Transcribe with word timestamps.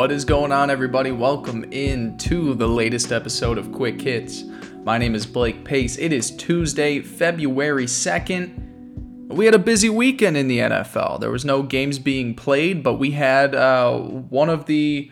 What 0.00 0.12
is 0.12 0.24
going 0.24 0.50
on, 0.50 0.70
everybody? 0.70 1.12
Welcome 1.12 1.62
into 1.64 2.54
the 2.54 2.66
latest 2.66 3.12
episode 3.12 3.58
of 3.58 3.70
Quick 3.70 4.00
Hits. 4.00 4.44
My 4.82 4.96
name 4.96 5.14
is 5.14 5.26
Blake 5.26 5.62
Pace. 5.62 5.98
It 5.98 6.10
is 6.10 6.30
Tuesday, 6.30 7.00
February 7.00 7.84
2nd. 7.84 9.28
We 9.28 9.44
had 9.44 9.54
a 9.54 9.58
busy 9.58 9.90
weekend 9.90 10.38
in 10.38 10.48
the 10.48 10.60
NFL. 10.60 11.20
There 11.20 11.30
was 11.30 11.44
no 11.44 11.62
games 11.62 11.98
being 11.98 12.34
played, 12.34 12.82
but 12.82 12.94
we 12.94 13.10
had 13.10 13.54
uh, 13.54 13.98
one 13.98 14.48
of 14.48 14.64
the 14.64 15.10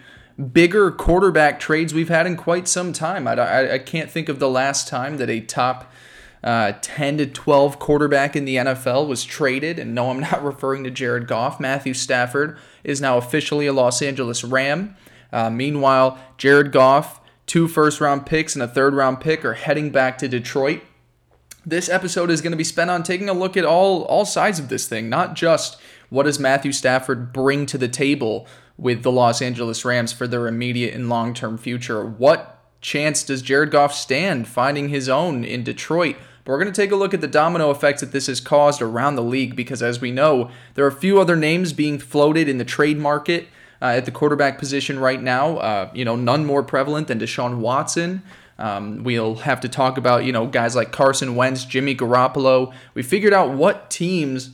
bigger 0.54 0.90
quarterback 0.90 1.60
trades 1.60 1.92
we've 1.92 2.08
had 2.08 2.26
in 2.26 2.38
quite 2.38 2.66
some 2.66 2.94
time. 2.94 3.28
I, 3.28 3.34
I, 3.34 3.72
I 3.74 3.78
can't 3.80 4.10
think 4.10 4.30
of 4.30 4.38
the 4.38 4.48
last 4.48 4.88
time 4.88 5.18
that 5.18 5.28
a 5.28 5.40
top 5.40 5.92
uh, 6.42 6.72
10 6.80 7.18
to 7.18 7.26
12 7.26 7.78
quarterback 7.78 8.34
in 8.34 8.46
the 8.46 8.56
NFL 8.56 9.06
was 9.06 9.22
traded. 9.22 9.78
And 9.78 9.94
no, 9.94 10.08
I'm 10.08 10.20
not 10.20 10.42
referring 10.42 10.84
to 10.84 10.90
Jared 10.90 11.26
Goff. 11.26 11.60
Matthew 11.60 11.92
Stafford 11.92 12.56
is 12.84 13.00
now 13.00 13.16
officially 13.18 13.66
a 13.66 13.72
Los 13.72 14.02
Angeles 14.02 14.44
Ram. 14.44 14.96
Uh, 15.32 15.50
meanwhile, 15.50 16.18
Jared 16.36 16.72
Goff, 16.72 17.20
two 17.46 17.68
first 17.68 18.00
round 18.00 18.26
picks 18.26 18.54
and 18.54 18.62
a 18.62 18.68
third 18.68 18.94
round 18.94 19.20
pick 19.20 19.44
are 19.44 19.54
heading 19.54 19.90
back 19.90 20.18
to 20.18 20.28
Detroit. 20.28 20.82
This 21.66 21.88
episode 21.88 22.30
is 22.30 22.40
going 22.40 22.52
to 22.52 22.56
be 22.56 22.64
spent 22.64 22.90
on 22.90 23.02
taking 23.02 23.28
a 23.28 23.34
look 23.34 23.56
at 23.56 23.64
all 23.64 24.02
all 24.04 24.24
sides 24.24 24.58
of 24.58 24.68
this 24.68 24.88
thing, 24.88 25.08
not 25.08 25.34
just 25.34 25.78
what 26.08 26.22
does 26.22 26.38
Matthew 26.38 26.72
Stafford 26.72 27.32
bring 27.32 27.66
to 27.66 27.76
the 27.76 27.88
table 27.88 28.46
with 28.78 29.02
the 29.02 29.12
Los 29.12 29.42
Angeles 29.42 29.84
Rams 29.84 30.12
for 30.12 30.26
their 30.26 30.46
immediate 30.46 30.94
and 30.94 31.08
long-term 31.08 31.58
future. 31.58 32.06
What 32.06 32.64
chance 32.80 33.24
does 33.24 33.42
Jared 33.42 33.72
Goff 33.72 33.92
stand 33.92 34.46
finding 34.46 34.88
his 34.88 35.08
own 35.08 35.44
in 35.44 35.64
Detroit? 35.64 36.16
But 36.48 36.54
we're 36.54 36.60
going 36.60 36.72
to 36.72 36.80
take 36.82 36.92
a 36.92 36.96
look 36.96 37.12
at 37.12 37.20
the 37.20 37.28
domino 37.28 37.70
effects 37.70 38.00
that 38.00 38.10
this 38.10 38.26
has 38.26 38.40
caused 38.40 38.80
around 38.80 39.16
the 39.16 39.22
league 39.22 39.54
because, 39.54 39.82
as 39.82 40.00
we 40.00 40.10
know, 40.10 40.50
there 40.72 40.84
are 40.86 40.88
a 40.88 40.92
few 40.92 41.20
other 41.20 41.36
names 41.36 41.74
being 41.74 41.98
floated 41.98 42.48
in 42.48 42.56
the 42.56 42.64
trade 42.64 42.96
market 42.96 43.48
uh, 43.82 43.88
at 43.88 44.06
the 44.06 44.10
quarterback 44.10 44.58
position 44.58 44.98
right 44.98 45.20
now. 45.20 45.58
Uh, 45.58 45.90
you 45.92 46.06
know, 46.06 46.16
none 46.16 46.46
more 46.46 46.62
prevalent 46.62 47.08
than 47.08 47.20
Deshaun 47.20 47.58
Watson. 47.58 48.22
Um, 48.58 49.04
we'll 49.04 49.34
have 49.34 49.60
to 49.60 49.68
talk 49.68 49.98
about, 49.98 50.24
you 50.24 50.32
know, 50.32 50.46
guys 50.46 50.74
like 50.74 50.90
Carson 50.90 51.36
Wentz, 51.36 51.66
Jimmy 51.66 51.94
Garoppolo. 51.94 52.72
We 52.94 53.02
figured 53.02 53.34
out 53.34 53.50
what 53.50 53.90
teams 53.90 54.52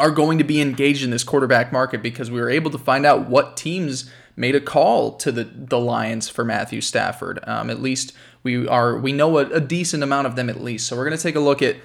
are 0.00 0.10
going 0.10 0.38
to 0.38 0.44
be 0.44 0.60
engaged 0.60 1.04
in 1.04 1.10
this 1.10 1.22
quarterback 1.22 1.72
market 1.72 2.02
because 2.02 2.28
we 2.28 2.40
were 2.40 2.50
able 2.50 2.72
to 2.72 2.78
find 2.78 3.06
out 3.06 3.28
what 3.28 3.56
teams 3.56 4.10
made 4.34 4.56
a 4.56 4.60
call 4.60 5.12
to 5.18 5.30
the, 5.30 5.44
the 5.44 5.78
Lions 5.78 6.28
for 6.28 6.44
Matthew 6.44 6.80
Stafford. 6.80 7.38
Um, 7.44 7.70
at 7.70 7.80
least 7.80 8.12
we 8.42 8.66
are 8.68 8.98
we 8.98 9.12
know 9.12 9.38
a, 9.38 9.46
a 9.50 9.60
decent 9.60 10.02
amount 10.02 10.26
of 10.26 10.36
them 10.36 10.48
at 10.48 10.62
least. 10.62 10.86
So 10.86 10.96
we're 10.96 11.04
gonna 11.04 11.18
take 11.18 11.36
a 11.36 11.40
look 11.40 11.62
at 11.62 11.76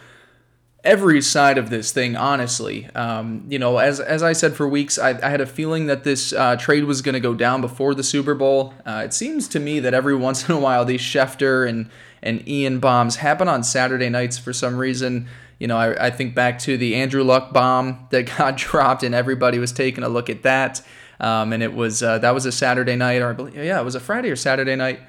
every 0.83 1.21
side 1.21 1.57
of 1.57 1.69
this 1.69 1.91
thing 1.91 2.15
honestly. 2.15 2.87
Um, 2.93 3.45
you 3.47 3.57
know 3.57 3.77
as, 3.77 3.99
as 3.99 4.21
i 4.21 4.33
said 4.33 4.53
for 4.55 4.67
weeks 4.67 4.99
i, 4.99 5.09
I 5.09 5.29
had 5.29 5.39
a 5.39 5.45
feeling 5.45 5.87
that 5.87 6.03
this 6.03 6.33
uh, 6.33 6.55
trade 6.57 6.83
was 6.83 7.01
going 7.01 7.13
to 7.13 7.21
go 7.21 7.33
down 7.33 7.61
before 7.61 7.95
the 7.95 8.03
super 8.03 8.35
bowl. 8.35 8.73
Uh, 8.85 9.03
it 9.05 9.13
seems 9.13 9.47
to 9.49 9.59
me 9.59 9.79
that 9.79 9.93
every 9.93 10.15
once 10.27 10.47
in 10.47 10.55
a 10.55 10.59
while 10.59 10.83
these 10.83 11.01
schefter 11.01 11.67
and, 11.67 11.89
and 12.21 12.47
ian 12.47 12.79
bombs 12.79 13.17
happen 13.17 13.47
on 13.47 13.63
saturday 13.63 14.09
nights 14.09 14.37
for 14.37 14.51
some 14.51 14.77
reason. 14.77 15.27
You 15.59 15.67
know 15.67 15.77
I, 15.77 16.07
I 16.07 16.09
think 16.09 16.35
back 16.35 16.59
to 16.59 16.77
the 16.77 16.95
andrew 16.95 17.23
luck 17.23 17.53
bomb 17.53 18.07
that 18.11 18.35
got 18.37 18.57
dropped 18.57 19.03
and 19.03 19.15
everybody 19.15 19.59
was 19.59 19.71
taking 19.71 20.03
a 20.03 20.09
look 20.09 20.29
at 20.29 20.43
that. 20.43 20.81
Um, 21.19 21.53
and 21.53 21.63
it 21.63 21.73
was 21.73 22.03
uh, 22.03 22.17
that 22.19 22.33
was 22.33 22.45
a 22.45 22.51
saturday 22.51 22.97
night 22.97 23.21
or 23.21 23.29
I 23.29 23.33
believe, 23.33 23.55
yeah 23.55 23.79
it 23.79 23.85
was 23.85 23.95
a 23.95 24.01
friday 24.01 24.29
or 24.29 24.35
saturday 24.35 24.75
night. 24.75 24.99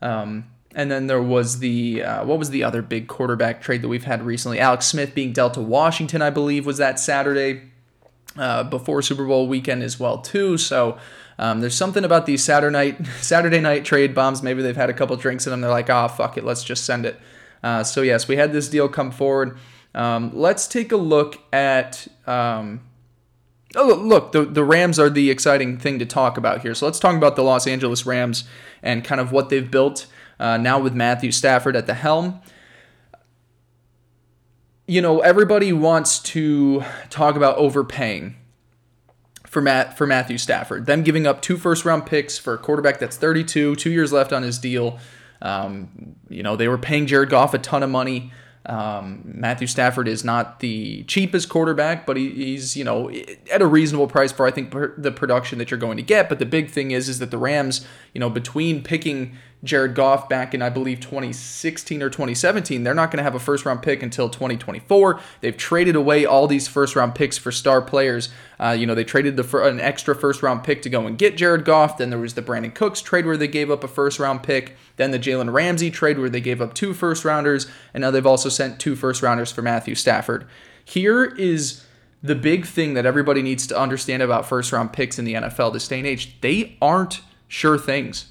Um, 0.00 0.44
and 0.74 0.90
then 0.90 1.06
there 1.06 1.22
was 1.22 1.60
the 1.60 2.02
uh, 2.02 2.24
what 2.24 2.38
was 2.38 2.50
the 2.50 2.64
other 2.64 2.82
big 2.82 3.06
quarterback 3.06 3.62
trade 3.62 3.82
that 3.82 3.88
we've 3.88 4.04
had 4.04 4.22
recently? 4.24 4.58
Alex 4.58 4.86
Smith 4.86 5.14
being 5.14 5.32
dealt 5.32 5.54
to 5.54 5.60
Washington, 5.60 6.20
I 6.20 6.30
believe, 6.30 6.66
was 6.66 6.78
that 6.78 6.98
Saturday 6.98 7.62
uh, 8.36 8.64
before 8.64 9.00
Super 9.00 9.24
Bowl 9.24 9.46
weekend 9.46 9.82
as 9.82 10.00
well 10.00 10.18
too. 10.18 10.58
So 10.58 10.98
um, 11.38 11.60
there's 11.60 11.76
something 11.76 12.04
about 12.04 12.26
these 12.26 12.42
Saturday 12.42 12.72
night 12.72 13.06
Saturday 13.20 13.60
night 13.60 13.84
trade 13.84 14.14
bombs. 14.14 14.42
Maybe 14.42 14.62
they've 14.62 14.76
had 14.76 14.90
a 14.90 14.94
couple 14.94 15.16
drinks 15.16 15.46
in 15.46 15.52
them. 15.52 15.60
They're 15.60 15.70
like, 15.70 15.90
oh 15.90 16.08
fuck 16.08 16.36
it, 16.36 16.44
let's 16.44 16.64
just 16.64 16.84
send 16.84 17.06
it. 17.06 17.20
Uh, 17.62 17.84
so 17.84 18.02
yes, 18.02 18.26
we 18.26 18.36
had 18.36 18.52
this 18.52 18.68
deal 18.68 18.88
come 18.88 19.10
forward. 19.10 19.56
Um, 19.94 20.32
let's 20.34 20.66
take 20.66 20.90
a 20.90 20.96
look 20.96 21.40
at. 21.52 22.08
Um, 22.26 22.80
oh, 23.76 23.94
look, 23.94 24.32
the, 24.32 24.44
the 24.44 24.64
Rams 24.64 24.98
are 24.98 25.08
the 25.08 25.30
exciting 25.30 25.78
thing 25.78 26.00
to 26.00 26.06
talk 26.06 26.36
about 26.36 26.62
here. 26.62 26.74
So 26.74 26.86
let's 26.86 26.98
talk 26.98 27.16
about 27.16 27.36
the 27.36 27.42
Los 27.42 27.66
Angeles 27.66 28.04
Rams 28.04 28.44
and 28.82 29.04
kind 29.04 29.20
of 29.20 29.30
what 29.30 29.50
they've 29.50 29.70
built 29.70 30.06
uh, 30.38 30.56
now 30.56 30.78
with 30.78 30.94
Matthew 30.94 31.32
Stafford 31.32 31.76
at 31.76 31.86
the 31.86 31.94
helm. 31.94 32.40
You 34.86 35.00
know, 35.00 35.20
everybody 35.20 35.72
wants 35.72 36.18
to 36.20 36.84
talk 37.08 37.36
about 37.36 37.56
overpaying 37.56 38.36
for 39.54 39.62
Matt 39.62 39.96
for 39.96 40.06
Matthew 40.06 40.36
Stafford. 40.36 40.86
Them 40.86 41.02
giving 41.02 41.26
up 41.26 41.40
two 41.40 41.56
first 41.56 41.84
round 41.84 42.06
picks 42.06 42.36
for 42.36 42.54
a 42.54 42.58
quarterback 42.58 42.98
that's 42.98 43.16
32, 43.16 43.76
two 43.76 43.90
years 43.90 44.12
left 44.12 44.32
on 44.32 44.42
his 44.42 44.58
deal. 44.58 44.98
Um, 45.40 46.16
you 46.28 46.42
know, 46.42 46.56
they 46.56 46.68
were 46.68 46.78
paying 46.78 47.06
Jared 47.06 47.30
Goff 47.30 47.54
a 47.54 47.58
ton 47.58 47.82
of 47.82 47.90
money. 47.90 48.32
Um, 48.66 49.20
Matthew 49.24 49.66
Stafford 49.66 50.08
is 50.08 50.24
not 50.24 50.60
the 50.60 51.04
cheapest 51.04 51.50
quarterback, 51.50 52.06
but 52.06 52.16
he, 52.16 52.30
he's 52.30 52.76
you 52.76 52.84
know 52.84 53.10
at 53.52 53.60
a 53.60 53.66
reasonable 53.66 54.08
price 54.08 54.32
for 54.32 54.46
I 54.46 54.50
think 54.50 54.70
per, 54.70 54.94
the 54.96 55.12
production 55.12 55.58
that 55.58 55.70
you're 55.70 55.78
going 55.78 55.98
to 55.98 56.02
get. 56.02 56.28
But 56.28 56.38
the 56.38 56.46
big 56.46 56.70
thing 56.70 56.90
is 56.90 57.08
is 57.08 57.18
that 57.18 57.30
the 57.30 57.38
Rams, 57.38 57.86
you 58.14 58.20
know, 58.20 58.30
between 58.30 58.82
picking 58.82 59.36
Jared 59.64 59.94
Goff 59.94 60.28
back 60.28 60.52
in, 60.52 60.60
I 60.60 60.68
believe, 60.68 61.00
2016 61.00 62.02
or 62.02 62.10
2017. 62.10 62.84
They're 62.84 62.94
not 62.94 63.10
going 63.10 63.16
to 63.16 63.22
have 63.22 63.34
a 63.34 63.40
first 63.40 63.64
round 63.64 63.82
pick 63.82 64.02
until 64.02 64.28
2024. 64.28 65.18
They've 65.40 65.56
traded 65.56 65.96
away 65.96 66.26
all 66.26 66.46
these 66.46 66.68
first 66.68 66.94
round 66.94 67.14
picks 67.14 67.38
for 67.38 67.50
star 67.50 67.80
players. 67.80 68.28
Uh, 68.60 68.76
you 68.78 68.86
know, 68.86 68.94
they 68.94 69.04
traded 69.04 69.36
the, 69.36 69.58
an 69.62 69.80
extra 69.80 70.14
first 70.14 70.42
round 70.42 70.62
pick 70.62 70.82
to 70.82 70.90
go 70.90 71.06
and 71.06 71.18
get 71.18 71.36
Jared 71.36 71.64
Goff. 71.64 71.96
Then 71.96 72.10
there 72.10 72.18
was 72.18 72.34
the 72.34 72.42
Brandin 72.42 72.74
Cooks 72.74 73.00
trade 73.00 73.24
where 73.26 73.38
they 73.38 73.48
gave 73.48 73.70
up 73.70 73.82
a 73.82 73.88
first 73.88 74.18
round 74.18 74.42
pick. 74.42 74.76
Then 74.96 75.10
the 75.10 75.18
Jalen 75.18 75.52
Ramsey 75.52 75.90
trade 75.90 76.18
where 76.18 76.30
they 76.30 76.42
gave 76.42 76.60
up 76.60 76.74
two 76.74 76.92
first 76.92 77.24
rounders. 77.24 77.66
And 77.94 78.02
now 78.02 78.10
they've 78.10 78.26
also 78.26 78.50
sent 78.50 78.78
two 78.78 78.94
first 78.94 79.22
rounders 79.22 79.50
for 79.50 79.62
Matthew 79.62 79.94
Stafford. 79.94 80.46
Here 80.84 81.24
is 81.24 81.84
the 82.22 82.34
big 82.34 82.66
thing 82.66 82.94
that 82.94 83.06
everybody 83.06 83.42
needs 83.42 83.66
to 83.68 83.78
understand 83.78 84.22
about 84.22 84.46
first 84.46 84.72
round 84.72 84.92
picks 84.92 85.18
in 85.18 85.24
the 85.24 85.34
NFL 85.34 85.72
this 85.72 85.88
day 85.88 85.98
and 85.98 86.06
age. 86.06 86.38
They 86.42 86.76
aren't 86.82 87.22
sure 87.48 87.78
things 87.78 88.26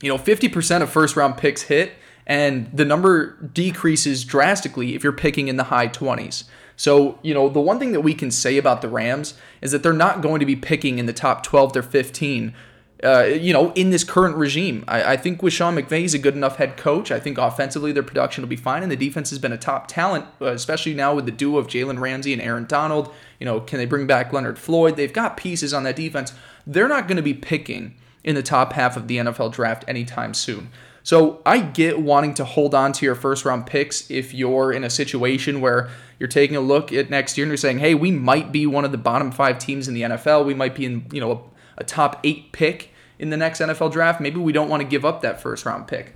you 0.00 0.08
know, 0.08 0.18
50% 0.18 0.82
of 0.82 0.90
first 0.90 1.16
round 1.16 1.36
picks 1.36 1.62
hit, 1.62 1.92
and 2.26 2.70
the 2.72 2.84
number 2.84 3.36
decreases 3.52 4.24
drastically 4.24 4.94
if 4.94 5.04
you're 5.04 5.12
picking 5.12 5.48
in 5.48 5.56
the 5.56 5.64
high 5.64 5.88
20s. 5.88 6.44
So, 6.76 7.18
you 7.22 7.34
know, 7.34 7.48
the 7.48 7.60
one 7.60 7.78
thing 7.78 7.92
that 7.92 8.00
we 8.00 8.14
can 8.14 8.30
say 8.30 8.58
about 8.58 8.82
the 8.82 8.88
Rams 8.88 9.34
is 9.60 9.72
that 9.72 9.82
they're 9.82 9.92
not 9.92 10.22
going 10.22 10.40
to 10.40 10.46
be 10.46 10.56
picking 10.56 10.98
in 10.98 11.06
the 11.06 11.12
top 11.12 11.42
12 11.42 11.74
to 11.74 11.82
15. 11.82 12.54
Uh, 13.02 13.24
you 13.24 13.52
know, 13.52 13.70
in 13.72 13.90
this 13.90 14.02
current 14.02 14.34
regime, 14.36 14.82
I, 14.88 15.12
I 15.12 15.16
think 15.16 15.42
with 15.42 15.52
Sean 15.52 15.76
McVay, 15.76 16.00
he's 16.00 16.14
a 16.14 16.18
good 16.18 16.34
enough 16.34 16.56
head 16.56 16.76
coach. 16.76 17.12
I 17.12 17.20
think 17.20 17.38
offensively 17.38 17.92
their 17.92 18.02
production 18.02 18.42
will 18.42 18.48
be 18.48 18.56
fine, 18.56 18.82
and 18.82 18.90
the 18.90 18.96
defense 18.96 19.30
has 19.30 19.38
been 19.38 19.52
a 19.52 19.58
top 19.58 19.88
talent, 19.88 20.24
uh, 20.40 20.46
especially 20.46 20.94
now 20.94 21.14
with 21.14 21.26
the 21.26 21.32
duo 21.32 21.58
of 21.58 21.66
Jalen 21.66 22.00
Ramsey 22.00 22.32
and 22.32 22.40
Aaron 22.40 22.64
Donald. 22.64 23.12
You 23.38 23.44
know, 23.44 23.60
can 23.60 23.78
they 23.78 23.84
bring 23.84 24.06
back 24.06 24.32
Leonard 24.32 24.58
Floyd? 24.58 24.96
They've 24.96 25.12
got 25.12 25.36
pieces 25.36 25.74
on 25.74 25.82
that 25.82 25.96
defense. 25.96 26.32
They're 26.66 26.88
not 26.88 27.06
going 27.06 27.16
to 27.16 27.22
be 27.22 27.34
picking 27.34 27.94
in 28.24 28.34
the 28.34 28.42
top 28.42 28.72
half 28.72 28.96
of 28.96 29.06
the 29.06 29.18
NFL 29.18 29.52
draft 29.52 29.84
anytime 29.86 30.34
soon. 30.34 30.70
So 31.04 31.42
I 31.44 31.60
get 31.60 32.00
wanting 32.00 32.32
to 32.34 32.44
hold 32.46 32.74
on 32.74 32.92
to 32.94 33.04
your 33.04 33.14
first 33.14 33.44
round 33.44 33.66
picks 33.66 34.10
if 34.10 34.32
you're 34.32 34.72
in 34.72 34.82
a 34.82 34.90
situation 34.90 35.60
where 35.60 35.90
you're 36.18 36.28
taking 36.28 36.56
a 36.56 36.60
look 36.60 36.92
at 36.92 37.10
next 37.10 37.36
year 37.36 37.44
and 37.44 37.50
you're 37.50 37.58
saying, 37.58 37.78
hey, 37.78 37.94
we 37.94 38.10
might 38.10 38.50
be 38.50 38.66
one 38.66 38.86
of 38.86 38.90
the 38.90 38.98
bottom 38.98 39.30
five 39.30 39.58
teams 39.58 39.86
in 39.86 39.92
the 39.92 40.00
NFL. 40.02 40.46
We 40.46 40.54
might 40.54 40.74
be 40.74 40.86
in, 40.86 41.06
you 41.12 41.20
know, 41.20 41.32
a, 41.32 41.82
a 41.82 41.84
top 41.84 42.20
eight 42.24 42.52
pick 42.52 42.90
in 43.18 43.28
the 43.28 43.36
next 43.36 43.60
NFL 43.60 43.92
draft. 43.92 44.18
Maybe 44.20 44.40
we 44.40 44.52
don't 44.52 44.70
want 44.70 44.80
to 44.82 44.88
give 44.88 45.04
up 45.04 45.20
that 45.20 45.42
first 45.42 45.66
round 45.66 45.86
pick. 45.86 46.14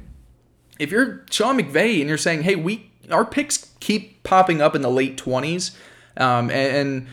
If 0.78 0.90
you're 0.90 1.24
Sean 1.30 1.58
McVay 1.58 2.00
and 2.00 2.08
you're 2.08 2.16
saying, 2.16 2.42
hey, 2.42 2.56
we 2.56 2.90
our 3.10 3.24
picks 3.24 3.72
keep 3.80 4.22
popping 4.22 4.62
up 4.62 4.74
in 4.74 4.82
the 4.82 4.90
late 4.90 5.16
20s, 5.16 5.76
um, 6.16 6.50
and, 6.50 6.76
and 6.76 7.06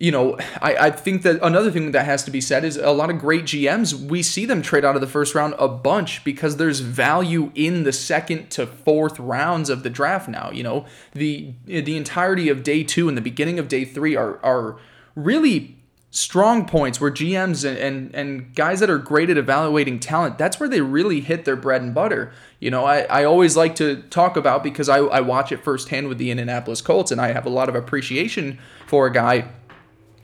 you 0.00 0.10
know, 0.10 0.38
I, 0.62 0.76
I 0.76 0.90
think 0.90 1.22
that 1.22 1.38
another 1.42 1.70
thing 1.70 1.92
that 1.92 2.06
has 2.06 2.24
to 2.24 2.30
be 2.30 2.40
said 2.40 2.64
is 2.64 2.78
a 2.78 2.90
lot 2.90 3.10
of 3.10 3.18
great 3.18 3.44
GMs, 3.44 3.94
we 3.94 4.22
see 4.22 4.46
them 4.46 4.62
trade 4.62 4.82
out 4.82 4.94
of 4.94 5.02
the 5.02 5.06
first 5.06 5.34
round 5.34 5.54
a 5.58 5.68
bunch 5.68 6.24
because 6.24 6.56
there's 6.56 6.80
value 6.80 7.52
in 7.54 7.84
the 7.84 7.92
second 7.92 8.50
to 8.52 8.66
fourth 8.66 9.20
rounds 9.20 9.68
of 9.68 9.82
the 9.82 9.90
draft 9.90 10.26
now. 10.26 10.50
You 10.50 10.62
know, 10.62 10.86
the 11.12 11.52
the 11.66 11.98
entirety 11.98 12.48
of 12.48 12.62
day 12.62 12.82
two 12.82 13.08
and 13.08 13.16
the 13.16 13.22
beginning 13.22 13.58
of 13.58 13.68
day 13.68 13.84
three 13.84 14.16
are 14.16 14.42
are 14.42 14.78
really 15.14 15.76
strong 16.12 16.66
points 16.66 17.00
where 17.00 17.10
GMs 17.10 17.64
and, 17.64 17.78
and, 17.78 18.14
and 18.14 18.54
guys 18.56 18.80
that 18.80 18.90
are 18.90 18.98
great 18.98 19.30
at 19.30 19.36
evaluating 19.36 20.00
talent, 20.00 20.38
that's 20.38 20.58
where 20.58 20.68
they 20.68 20.80
really 20.80 21.20
hit 21.20 21.44
their 21.44 21.54
bread 21.54 21.82
and 21.82 21.94
butter. 21.94 22.32
You 22.58 22.70
know, 22.70 22.84
I, 22.84 23.02
I 23.02 23.24
always 23.24 23.56
like 23.56 23.76
to 23.76 24.02
talk 24.10 24.36
about 24.36 24.64
because 24.64 24.88
I, 24.88 24.98
I 24.98 25.20
watch 25.20 25.52
it 25.52 25.62
firsthand 25.62 26.08
with 26.08 26.18
the 26.18 26.32
Indianapolis 26.32 26.80
Colts 26.80 27.12
and 27.12 27.20
I 27.20 27.32
have 27.32 27.46
a 27.46 27.50
lot 27.50 27.68
of 27.68 27.76
appreciation 27.76 28.58
for 28.88 29.06
a 29.06 29.12
guy 29.12 29.50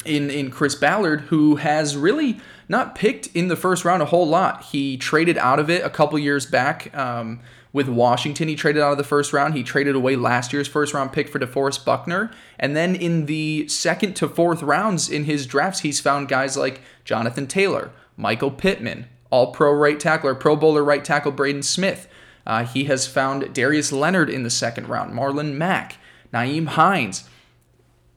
in 0.07 0.31
in 0.31 0.51
Chris 0.51 0.75
Ballard, 0.75 1.23
who 1.23 1.57
has 1.57 1.97
really 1.97 2.41
not 2.69 2.95
picked 2.95 3.29
in 3.29 3.49
the 3.49 3.57
first 3.57 3.85
round 3.85 4.03
a 4.03 4.07
whole 4.07 4.27
lot. 4.27 4.65
He 4.65 4.97
traded 4.97 5.39
out 5.39 5.59
of 5.59 5.71
it 5.71 5.85
a 5.85 5.91
couple 5.91 6.19
years 6.19 6.47
back 6.47 6.97
um, 6.97 7.41
With 7.73 7.89
Washington, 7.91 8.49
he 8.49 8.57
traded 8.57 8.83
out 8.83 8.93
of 8.93 8.99
the 8.99 9.05
first 9.05 9.35
round. 9.35 9.53
He 9.53 9.63
traded 9.63 9.95
away 9.95 10.17
last 10.17 10.51
year's 10.51 10.67
first 10.67 10.95
round 10.95 11.13
pick 11.13 11.29
for 11.29 11.39
DeForest 11.39 11.85
Buckner. 11.85 12.31
And 12.59 12.75
then 12.75 12.97
in 12.97 13.27
the 13.27 13.69
second 13.69 14.17
to 14.17 14.29
fourth 14.29 14.63
rounds 14.63 15.11
in 15.11 15.25
his 15.25 15.47
drafts, 15.47 15.81
he's 15.81 16.01
found 16.01 16.29
guys 16.29 16.57
like 16.57 16.81
Jonathan 17.05 17.47
Taylor, 17.47 17.91
Michael 18.17 18.51
Pittman, 18.51 19.09
all 19.29 19.53
pro 19.53 19.73
right 19.73 20.01
tackle 20.01 20.35
pro 20.37 20.57
bowler 20.57 20.83
right 20.83 21.05
tackle 21.05 21.33
Braden 21.33 21.63
Smith. 21.63 22.09
Uh, 22.47 22.65
he 22.65 22.85
has 22.85 23.07
found 23.07 23.53
Darius 23.53 23.93
Leonard 23.93 24.31
in 24.31 24.43
the 24.43 24.51
second 24.51 24.89
round, 24.89 25.13
Marlon 25.13 25.53
Mack, 25.55 25.97
Nyheim 26.33 26.69
Hines 26.69 27.29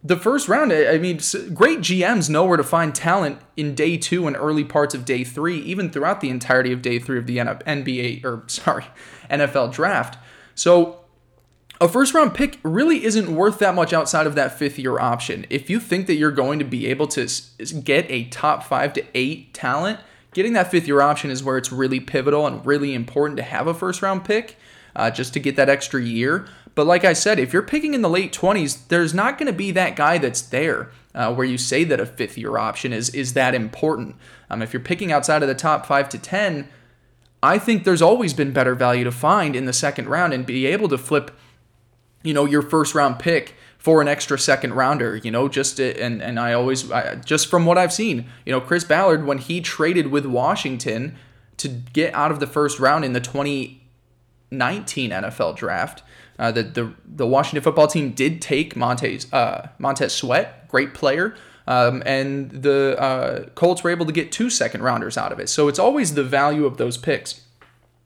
the 0.04 0.16
first 0.16 0.48
round, 0.48 0.72
I 0.72 0.98
mean, 0.98 1.20
great 1.54 1.80
GMs 1.80 2.30
know 2.30 2.46
where 2.46 2.58
to 2.58 2.64
find 2.64 2.96
talent 2.96 3.40
in 3.58 3.76
day 3.76 3.98
two 3.98 4.28
and 4.28 4.36
early 4.36 4.64
parts 4.64 4.96
of 4.96 5.04
day 5.04 5.26
three, 5.26 5.60
even 5.60 5.90
throughout 5.90 6.22
the 6.22 6.30
entirety 6.30 6.72
of 6.72 6.82
day 6.82 7.00
three 7.00 7.18
of 7.18 7.28
the 7.28 7.38
NBA 7.38 8.24
or 8.24 8.44
sorry, 8.48 8.86
NFL 9.30 9.74
draft. 9.74 10.18
So 10.56 11.02
a 11.82 11.90
first 11.90 12.14
round 12.14 12.34
pick 12.34 12.60
really 12.64 13.04
isn't 13.04 13.34
worth 13.34 13.60
that 13.60 13.76
much 13.76 13.92
outside 13.92 14.26
of 14.26 14.36
that 14.36 14.58
fifth 14.58 14.80
year 14.80 15.00
option. 15.00 15.46
If 15.50 15.70
you 15.70 15.80
think 15.80 16.08
that 16.08 16.16
you're 16.16 16.32
going 16.32 16.60
to 16.60 16.66
be 16.66 16.88
able 16.88 17.08
to 17.08 17.28
get 17.84 18.10
a 18.10 18.26
top 18.26 18.64
five 18.64 18.94
to 18.94 19.04
eight 19.14 19.54
talent, 19.54 20.00
getting 20.34 20.54
that 20.54 20.72
fifth 20.72 20.88
year 20.88 21.02
option 21.02 21.30
is 21.30 21.44
where 21.44 21.58
it's 21.58 21.72
really 21.72 22.00
pivotal 22.00 22.48
and 22.48 22.66
really 22.66 22.94
important 22.94 23.38
to 23.38 23.44
have 23.44 23.68
a 23.68 23.74
first 23.74 24.02
round 24.02 24.24
pick 24.24 24.56
uh, 24.96 25.10
just 25.10 25.34
to 25.34 25.40
get 25.40 25.56
that 25.56 25.70
extra 25.70 26.02
year. 26.02 26.48
But 26.76 26.88
like 26.88 27.04
I 27.04 27.14
said, 27.14 27.40
if 27.40 27.52
you're 27.52 27.62
picking 27.62 27.94
in 27.94 28.02
the 28.02 28.10
late 28.10 28.32
20s, 28.32 28.88
there's 28.88 29.14
not 29.14 29.38
going 29.38 29.48
to 29.48 29.58
be 29.58 29.72
that 29.72 29.96
guy 29.96 30.18
that's 30.18 30.42
there 30.42 30.92
uh, 31.14 31.34
where 31.34 31.46
you 31.46 31.58
say 31.58 31.84
that 31.84 32.00
a 32.00 32.06
fifth 32.06 32.38
year 32.38 32.58
option 32.58 32.94
is 32.94 33.10
is 33.10 33.34
that 33.34 33.56
important. 33.56 34.16
Um, 34.50 34.62
if 34.62 34.74
you're 34.74 34.80
picking 34.80 35.12
outside 35.12 35.42
of 35.42 35.48
the 35.48 35.56
top 35.56 35.86
five 35.86 36.10
to 36.10 36.18
10, 36.18 36.70
I 37.42 37.58
think 37.58 37.84
there's 37.84 38.02
always 38.02 38.34
been 38.34 38.52
better 38.52 38.76
value 38.76 39.04
to 39.04 39.12
find 39.12 39.56
in 39.56 39.66
the 39.66 39.74
second 39.74 40.08
round 40.10 40.34
and 40.34 40.46
be 40.46 40.66
able 40.66 40.88
to 40.90 40.98
flip, 40.98 41.32
you 42.24 42.34
know, 42.34 42.46
your 42.46 42.62
first 42.62 42.96
round 42.96 43.20
pick 43.20 43.56
for 43.78 44.02
an 44.02 44.08
extra 44.08 44.38
second 44.38 44.74
rounder. 44.74 45.16
You 45.18 45.32
know, 45.32 45.48
just 45.48 45.78
to, 45.78 46.00
and 46.02 46.22
and 46.22 46.40
I 46.40 46.54
always 46.54 46.92
I, 46.92 47.16
just 47.16 47.48
from 47.48 47.66
what 47.66 47.78
I've 47.78 47.94
seen, 47.94 48.30
you 48.46 48.52
know, 48.52 48.62
Chris 48.62 48.84
Ballard 48.84 49.26
when 49.26 49.38
he 49.40 49.62
traded 49.62 50.08
with 50.08 50.26
Washington 50.26 51.18
to 51.58 51.68
get 51.68 52.14
out 52.14 52.32
of 52.32 52.40
the 52.40 52.48
first 52.48 52.80
round 52.80 53.04
in 53.04 53.14
the 53.14 53.20
2019 53.20 55.12
NFL 55.12 55.56
draft 55.58 56.04
uh, 56.40 56.52
the, 56.52 56.64
the 56.64 56.94
the 57.06 57.28
Washington 57.28 57.62
football 57.62 57.88
team 57.88 58.12
did 58.12 58.42
take 58.42 58.76
Montez 58.76 59.32
uh, 59.34 59.68
Montez 59.78 60.16
Sweat, 60.16 60.68
great 60.70 60.94
player, 60.94 61.36
um, 61.68 62.02
and 62.06 62.50
the 62.50 62.96
uh, 63.00 63.50
Colts 63.56 63.84
were 63.84 63.90
able 63.92 64.06
to 64.06 64.14
get 64.14 64.32
two 64.32 64.50
second 64.50 64.82
rounders 64.82 65.18
out 65.18 65.32
of 65.32 65.40
it. 65.40 65.50
So 65.50 65.68
it's 65.68 65.80
always 65.80 66.14
the 66.14 66.24
value 66.24 66.66
of 66.66 66.78
those 66.78 66.98
picks. 66.98 67.42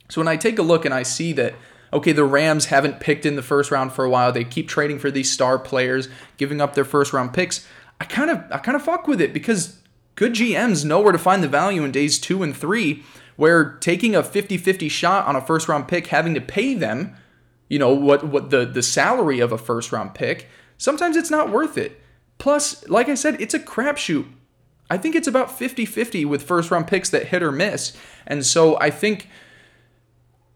So 0.10 0.20
when 0.20 0.28
I 0.28 0.36
take 0.36 0.58
a 0.60 0.64
look 0.64 0.84
and 0.84 0.94
I 0.94 1.04
see 1.04 1.32
that 1.34 1.54
okay, 1.94 2.12
the 2.12 2.26
Rams 2.26 2.66
haven't 2.66 3.00
picked 3.00 3.24
in 3.24 3.36
the 3.36 3.44
first 3.44 3.70
round 3.70 3.94
for 3.94 4.04
a 4.04 4.10
while, 4.10 4.32
they 4.32 4.44
keep 4.44 4.68
trading 4.68 4.98
for 4.98 5.12
these 5.12 5.32
star 5.32 5.60
players, 5.60 6.10
giving 6.38 6.60
up 6.60 6.74
their 6.74 6.84
first 6.84 7.14
round 7.14 7.34
picks. 7.34 7.68
I 8.02 8.06
kind 8.06 8.32
of 8.32 8.44
I 8.52 8.58
kind 8.58 8.76
of 8.76 8.82
fuck 8.82 9.08
with 9.08 9.22
it 9.22 9.32
because 9.32 9.80
good 10.16 10.34
GMs 10.34 10.84
know 10.84 11.00
where 11.00 11.12
to 11.12 11.20
find 11.20 11.44
the 11.44 11.48
value 11.48 11.84
in 11.84 11.92
days 11.92 12.18
two 12.18 12.42
and 12.42 12.58
three, 12.58 13.04
where 13.36 13.78
taking 13.78 14.16
a 14.16 14.24
50-50 14.24 14.90
shot 14.90 15.28
on 15.28 15.36
a 15.36 15.42
first 15.42 15.68
round 15.68 15.88
pick, 15.88 16.08
having 16.08 16.34
to 16.34 16.42
pay 16.42 16.74
them 16.74 17.16
you 17.74 17.80
know 17.80 17.92
what 17.92 18.24
what 18.24 18.52
the 18.52 18.66
the 18.66 18.84
salary 18.84 19.40
of 19.40 19.52
a 19.52 19.58
first 19.58 19.92
round 19.92 20.14
pick 20.14 20.48
sometimes 20.78 21.16
it's 21.16 21.32
not 21.32 21.50
worth 21.50 21.76
it. 21.76 22.00
Plus 22.38 22.88
like 22.88 23.10
i 23.10 23.16
said 23.16 23.42
it's 23.42 23.56
a 23.56 23.60
crapshoot. 23.60 24.28
I 24.92 24.98
think 24.98 25.16
it's 25.16 25.28
about 25.28 25.50
50-50 25.50 26.26
with 26.26 26.44
first 26.44 26.70
round 26.70 26.86
picks 26.86 27.10
that 27.10 27.28
hit 27.28 27.42
or 27.42 27.52
miss. 27.52 27.98
And 28.28 28.46
so 28.46 28.80
i 28.80 28.92
think 28.92 29.28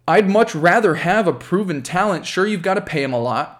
i'd 0.07 0.29
much 0.29 0.53
rather 0.53 0.95
have 0.95 1.27
a 1.27 1.33
proven 1.33 1.81
talent. 1.81 2.27
Sure 2.27 2.45
you've 2.45 2.61
got 2.61 2.75
to 2.75 2.81
pay 2.81 3.01
him 3.01 3.13
a 3.13 3.19
lot. 3.19 3.53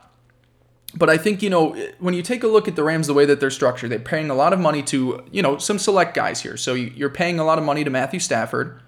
But 0.94 1.09
I 1.09 1.18
think, 1.18 1.42
you 1.42 1.50
know, 1.50 1.75
when 2.00 2.13
you 2.13 2.21
take 2.21 2.44
a 2.44 2.48
look 2.48 2.68
at 2.68 2.75
the 2.75 2.83
Rams, 2.83 3.07
the 3.07 3.13
way 3.13 3.25
that 3.25 3.39
they're 3.39 3.51
structured, 3.51 3.92
they're 3.92 4.00
paying 4.00 4.30
a 4.30 4.36
lot 4.36 4.54
of 4.54 4.59
money 4.59 4.81
to, 4.83 5.21
you 5.31 5.42
know, 5.42 5.57
some 5.57 5.77
select 5.77 6.13
guys 6.13 6.42
here. 6.42 6.57
So 6.57 6.74
you're 6.74 7.09
paying 7.09 7.39
a 7.39 7.44
lot 7.44 7.57
of 7.57 7.65
money 7.65 7.83
to 7.83 7.89
Matthew 7.89 8.21
Stafford. 8.21 8.81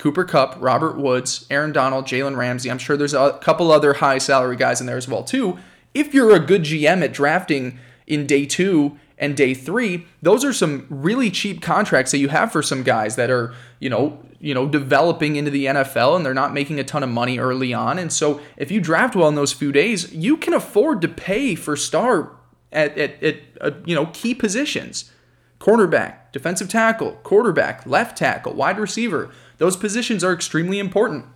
Cooper 0.00 0.24
Kupp, 0.24 0.56
Robert 0.58 0.96
Woods, 0.96 1.46
Aaron 1.50 1.72
Donald, 1.72 2.06
Jalen 2.06 2.34
Ramsey. 2.34 2.70
I'm 2.70 2.78
sure 2.78 2.96
there's 2.96 3.12
a 3.12 3.38
couple 3.42 3.70
other 3.70 3.92
high 3.92 4.16
salary 4.16 4.56
guys 4.56 4.80
in 4.80 4.86
there 4.86 4.96
as 4.96 5.06
well 5.06 5.22
too. 5.22 5.58
If 5.92 6.14
you're 6.14 6.34
a 6.34 6.40
good 6.40 6.62
GM 6.62 7.04
at 7.04 7.12
drafting 7.12 7.78
in 8.06 8.26
day 8.26 8.46
two 8.46 8.98
and 9.18 9.36
day 9.36 9.52
three, 9.52 10.06
those 10.22 10.42
are 10.42 10.54
some 10.54 10.86
really 10.88 11.30
cheap 11.30 11.60
contracts 11.60 12.12
that 12.12 12.18
you 12.18 12.28
have 12.28 12.50
for 12.50 12.62
some 12.62 12.82
guys 12.82 13.16
that 13.16 13.30
are, 13.30 13.52
you 13.78 13.90
know, 13.90 14.18
you 14.38 14.54
know, 14.54 14.66
developing 14.66 15.36
into 15.36 15.50
the 15.50 15.66
NFL 15.66 16.16
and 16.16 16.24
they're 16.24 16.32
not 16.32 16.54
making 16.54 16.80
a 16.80 16.84
ton 16.84 17.02
of 17.02 17.10
money 17.10 17.38
early 17.38 17.74
on. 17.74 17.98
And 17.98 18.10
so 18.10 18.40
if 18.56 18.70
you 18.70 18.80
draft 18.80 19.14
well 19.14 19.28
in 19.28 19.34
those 19.34 19.52
few 19.52 19.70
days, 19.70 20.10
you 20.14 20.38
can 20.38 20.54
afford 20.54 21.02
to 21.02 21.08
pay 21.08 21.54
for 21.54 21.76
star 21.76 22.32
at, 22.72 22.96
at, 22.96 23.22
at 23.22 23.36
uh, 23.60 23.72
you 23.84 23.94
know, 23.94 24.06
key 24.14 24.34
positions. 24.34 25.12
Cornerback, 25.58 26.32
defensive 26.32 26.70
tackle, 26.70 27.12
quarterback, 27.22 27.84
left 27.84 28.16
tackle, 28.16 28.54
wide 28.54 28.78
receiver. 28.78 29.30
Those 29.60 29.76
positions 29.76 30.24
are 30.24 30.32
extremely 30.32 30.78
important. 30.78 31.26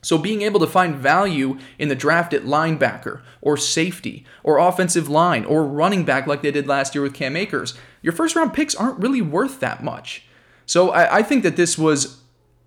So, 0.00 0.18
being 0.18 0.42
able 0.42 0.60
to 0.60 0.68
find 0.68 0.94
value 0.94 1.58
in 1.80 1.88
the 1.88 1.96
draft 1.96 2.32
at 2.32 2.44
linebacker 2.44 3.22
or 3.40 3.56
safety 3.56 4.24
or 4.44 4.58
offensive 4.58 5.08
line 5.08 5.44
or 5.44 5.66
running 5.66 6.04
back 6.04 6.28
like 6.28 6.42
they 6.42 6.52
did 6.52 6.68
last 6.68 6.94
year 6.94 7.02
with 7.02 7.12
Cam 7.12 7.34
Akers, 7.34 7.74
your 8.02 8.12
first 8.12 8.36
round 8.36 8.54
picks 8.54 8.76
aren't 8.76 9.00
really 9.00 9.20
worth 9.20 9.58
that 9.58 9.82
much. 9.82 10.24
So, 10.64 10.90
I, 10.90 11.16
I 11.16 11.22
think 11.24 11.42
that 11.42 11.56
this 11.56 11.76
was 11.76 12.22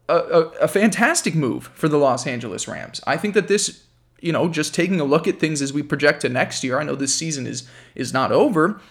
a, 0.09 0.17
a, 0.17 0.41
a 0.63 0.67
fantastic 0.67 1.33
move 1.33 1.71
for 1.75 1.87
the 1.87 1.97
Los 1.97 2.27
Angeles 2.27 2.67
Rams. 2.67 2.99
I 3.07 3.15
think 3.15 3.35
that 3.35 3.47
this 3.47 3.85
you 4.21 4.33
know, 4.33 4.49
just 4.49 4.75
taking 4.75 4.99
a 4.99 5.05
look 5.05 5.29
at 5.29 5.39
things 5.39 5.61
as 5.61 5.71
we 5.71 5.81
project 5.81 6.23
to 6.23 6.29
next 6.29 6.61
year. 6.61 6.77
I 6.77 6.83
know 6.83 6.95
this 6.95 7.15
season 7.15 7.47
is 7.47 7.65
is 7.95 8.11
not 8.11 8.33
over, 8.33 8.81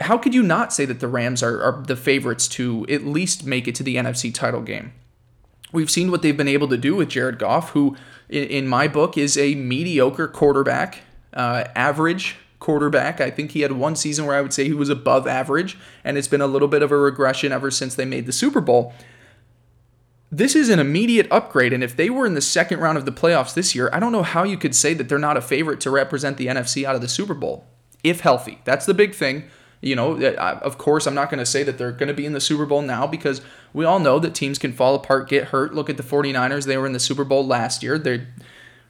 how 0.00 0.16
could 0.16 0.34
you 0.34 0.42
not 0.42 0.72
say 0.72 0.84
that 0.84 1.00
the 1.00 1.08
Rams 1.08 1.42
are, 1.42 1.60
are 1.62 1.82
the 1.82 1.96
favorites 1.96 2.46
to 2.48 2.86
at 2.88 3.04
least 3.04 3.44
make 3.44 3.66
it 3.66 3.74
to 3.76 3.82
the 3.82 3.96
NFC 3.96 4.32
title 4.32 4.62
game? 4.62 4.92
We've 5.72 5.90
seen 5.90 6.10
what 6.10 6.22
they've 6.22 6.36
been 6.36 6.48
able 6.48 6.68
to 6.68 6.76
do 6.76 6.94
with 6.94 7.10
Jared 7.10 7.38
Goff, 7.38 7.70
who, 7.70 7.96
in, 8.28 8.44
in 8.44 8.68
my 8.68 8.88
book, 8.88 9.18
is 9.18 9.36
a 9.36 9.54
mediocre 9.54 10.28
quarterback, 10.28 11.00
uh, 11.34 11.64
average 11.74 12.36
quarterback. 12.58 13.20
I 13.20 13.30
think 13.30 13.50
he 13.50 13.60
had 13.60 13.72
one 13.72 13.96
season 13.96 14.24
where 14.24 14.36
I 14.36 14.40
would 14.40 14.52
say 14.52 14.64
he 14.64 14.72
was 14.72 14.88
above 14.88 15.26
average, 15.26 15.76
and 16.04 16.16
it's 16.16 16.28
been 16.28 16.40
a 16.40 16.46
little 16.46 16.68
bit 16.68 16.82
of 16.82 16.90
a 16.90 16.96
regression 16.96 17.52
ever 17.52 17.70
since 17.70 17.94
they 17.94 18.04
made 18.04 18.26
the 18.26 18.32
Super 18.32 18.60
Bowl. 18.60 18.94
This 20.30 20.54
is 20.54 20.68
an 20.68 20.78
immediate 20.78 21.26
upgrade, 21.30 21.72
and 21.72 21.82
if 21.82 21.96
they 21.96 22.10
were 22.10 22.26
in 22.26 22.34
the 22.34 22.40
second 22.40 22.80
round 22.80 22.98
of 22.98 23.04
the 23.04 23.12
playoffs 23.12 23.54
this 23.54 23.74
year, 23.74 23.90
I 23.92 24.00
don't 24.00 24.12
know 24.12 24.22
how 24.22 24.44
you 24.44 24.58
could 24.58 24.74
say 24.74 24.94
that 24.94 25.08
they're 25.08 25.18
not 25.18 25.36
a 25.36 25.42
favorite 25.42 25.80
to 25.80 25.90
represent 25.90 26.36
the 26.36 26.46
NFC 26.46 26.84
out 26.84 26.94
of 26.94 27.00
the 27.00 27.08
Super 27.08 27.34
Bowl, 27.34 27.66
if 28.04 28.20
healthy. 28.20 28.60
That's 28.64 28.86
the 28.86 28.94
big 28.94 29.14
thing. 29.14 29.44
You 29.80 29.94
know, 29.94 30.20
of 30.20 30.76
course, 30.76 31.06
I'm 31.06 31.14
not 31.14 31.30
going 31.30 31.38
to 31.38 31.46
say 31.46 31.62
that 31.62 31.78
they're 31.78 31.92
going 31.92 32.08
to 32.08 32.14
be 32.14 32.26
in 32.26 32.32
the 32.32 32.40
Super 32.40 32.66
Bowl 32.66 32.82
now 32.82 33.06
because 33.06 33.40
we 33.72 33.84
all 33.84 34.00
know 34.00 34.18
that 34.18 34.34
teams 34.34 34.58
can 34.58 34.72
fall 34.72 34.94
apart, 34.94 35.28
get 35.28 35.44
hurt. 35.44 35.72
Look 35.72 35.88
at 35.88 35.96
the 35.96 36.02
49ers. 36.02 36.66
They 36.66 36.76
were 36.76 36.86
in 36.86 36.92
the 36.92 37.00
Super 37.00 37.24
Bowl 37.24 37.46
last 37.46 37.82
year. 37.82 37.96
Their 37.96 38.26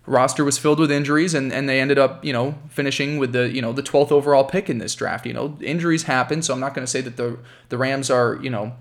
roster 0.06 0.44
was 0.44 0.56
filled 0.56 0.80
with 0.80 0.90
injuries 0.90 1.34
and, 1.34 1.52
and 1.52 1.68
they 1.68 1.80
ended 1.80 1.98
up, 1.98 2.24
you 2.24 2.32
know, 2.32 2.54
finishing 2.70 3.18
with 3.18 3.32
the, 3.32 3.50
you 3.50 3.60
know, 3.60 3.72
the 3.74 3.82
12th 3.82 4.10
overall 4.10 4.44
pick 4.44 4.70
in 4.70 4.78
this 4.78 4.94
draft. 4.94 5.26
You 5.26 5.34
know, 5.34 5.58
injuries 5.60 6.04
happen, 6.04 6.40
so 6.40 6.54
I'm 6.54 6.60
not 6.60 6.74
going 6.74 6.86
to 6.86 6.90
say 6.90 7.02
that 7.02 7.16
the 7.16 7.38
the 7.68 7.76
Rams 7.76 8.10
are, 8.10 8.38
you 8.42 8.48
know, 8.48 8.74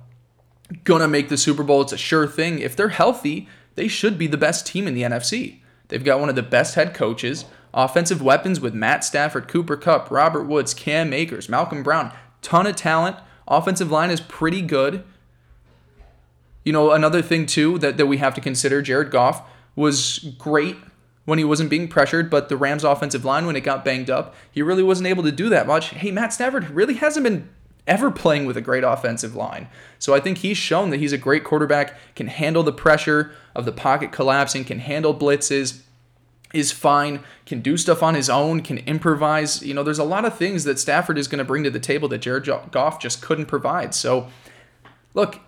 going 0.86 1.02
to 1.02 1.08
make 1.08 1.30
the 1.30 1.38
Super 1.38 1.64
Bowl. 1.64 1.82
It's 1.82 1.94
a 1.94 1.98
sure 1.98 2.28
thing. 2.28 2.60
If 2.60 2.76
they're 2.76 2.90
healthy, 2.90 3.50
they 3.76 3.88
should 3.88 4.18
be 4.18 4.28
the 4.28 4.38
best 4.38 4.66
team 4.66 4.88
in 4.88 4.94
the 4.94 5.04
NFC. 5.04 5.60
They've 5.90 6.04
got 6.04 6.20
one 6.20 6.30
of 6.30 6.36
the 6.36 6.44
best 6.44 6.76
head 6.76 6.94
coaches. 6.94 7.46
Offensive 7.74 8.22
weapons 8.22 8.60
with 8.60 8.74
Matt 8.74 9.04
Stafford, 9.04 9.48
Cooper 9.48 9.78
Kupp, 9.78 10.10
Robert 10.10 10.44
Woods, 10.44 10.74
Cam 10.74 11.14
Akers, 11.14 11.50
Malcolm 11.50 11.84
Brown. 11.84 12.12
Ton 12.42 12.68
of 12.68 12.76
talent. 12.76 13.18
Offensive 13.48 13.92
line 13.92 14.10
is 14.10 14.22
pretty 14.22 14.62
good. 14.62 15.04
You 16.64 16.74
know, 16.74 16.92
another 16.92 17.22
thing 17.22 17.46
too 17.46 17.78
that, 17.80 17.98
that 17.98 18.08
we 18.08 18.18
have 18.18 18.34
to 18.36 18.42
consider, 18.42 18.82
Jared 18.82 19.12
Goff 19.12 19.42
was 19.76 20.20
great 20.38 20.76
when 21.26 21.38
he 21.38 21.44
wasn't 21.44 21.70
being 21.70 21.88
pressured, 21.88 22.30
but 22.30 22.50
the 22.50 22.58
Rams 22.58 22.84
offensive 22.84 23.26
line, 23.26 23.46
when 23.46 23.56
it 23.56 23.62
got 23.62 23.86
banged 23.86 24.10
up, 24.10 24.34
he 24.52 24.62
really 24.62 24.84
wasn't 24.84 25.08
able 25.08 25.24
to 25.24 25.32
do 25.32 25.50
that 25.50 25.68
much. 25.68 25.90
Hey, 25.90 26.12
Matt 26.12 26.34
Stafford 26.34 26.70
really 26.70 26.96
hasn't 26.96 27.26
been 27.26 27.50
ever 27.86 28.12
playing 28.12 28.46
with 28.46 28.58
a 28.58 28.62
great 28.62 28.84
offensive 28.84 29.36
line. 29.36 29.68
So 30.00 30.14
I 30.14 30.20
think 30.20 30.40
he's 30.40 30.58
shown 30.58 30.90
that 30.90 31.00
he's 31.00 31.14
a 31.14 31.18
great 31.18 31.44
quarterback, 31.44 31.98
can 32.16 32.28
handle 32.28 32.64
the 32.64 32.74
pressure 32.74 33.32
of 33.56 33.66
the 33.66 33.72
pocket 33.72 34.12
collapsing, 34.12 34.66
can 34.66 34.80
handle 34.80 35.16
blitzes, 35.16 35.82
is 36.54 36.72
fine, 36.72 37.24
can 37.46 37.62
do 37.62 37.78
stuff 37.78 38.02
on 38.02 38.16
his 38.16 38.30
own, 38.30 38.62
can 38.62 38.78
improvise. 38.80 39.64
You 39.64 39.74
know, 39.74 39.84
there's 39.84 40.00
a 40.00 40.04
lot 40.04 40.26
of 40.26 40.38
things 40.38 40.64
that 40.64 40.80
Stafford 40.80 41.18
is 41.18 41.28
going 41.28 41.40
to 41.40 41.46
bring 41.46 41.64
to 41.64 41.70
the 41.70 41.80
table 41.80 42.08
that 42.10 42.20
Jared 42.20 42.50
Goff 42.72 43.00
just 43.00 43.22
couldn't 43.22 43.48
provide. 43.48 43.94
So, 43.94 44.28
look, 45.14 45.40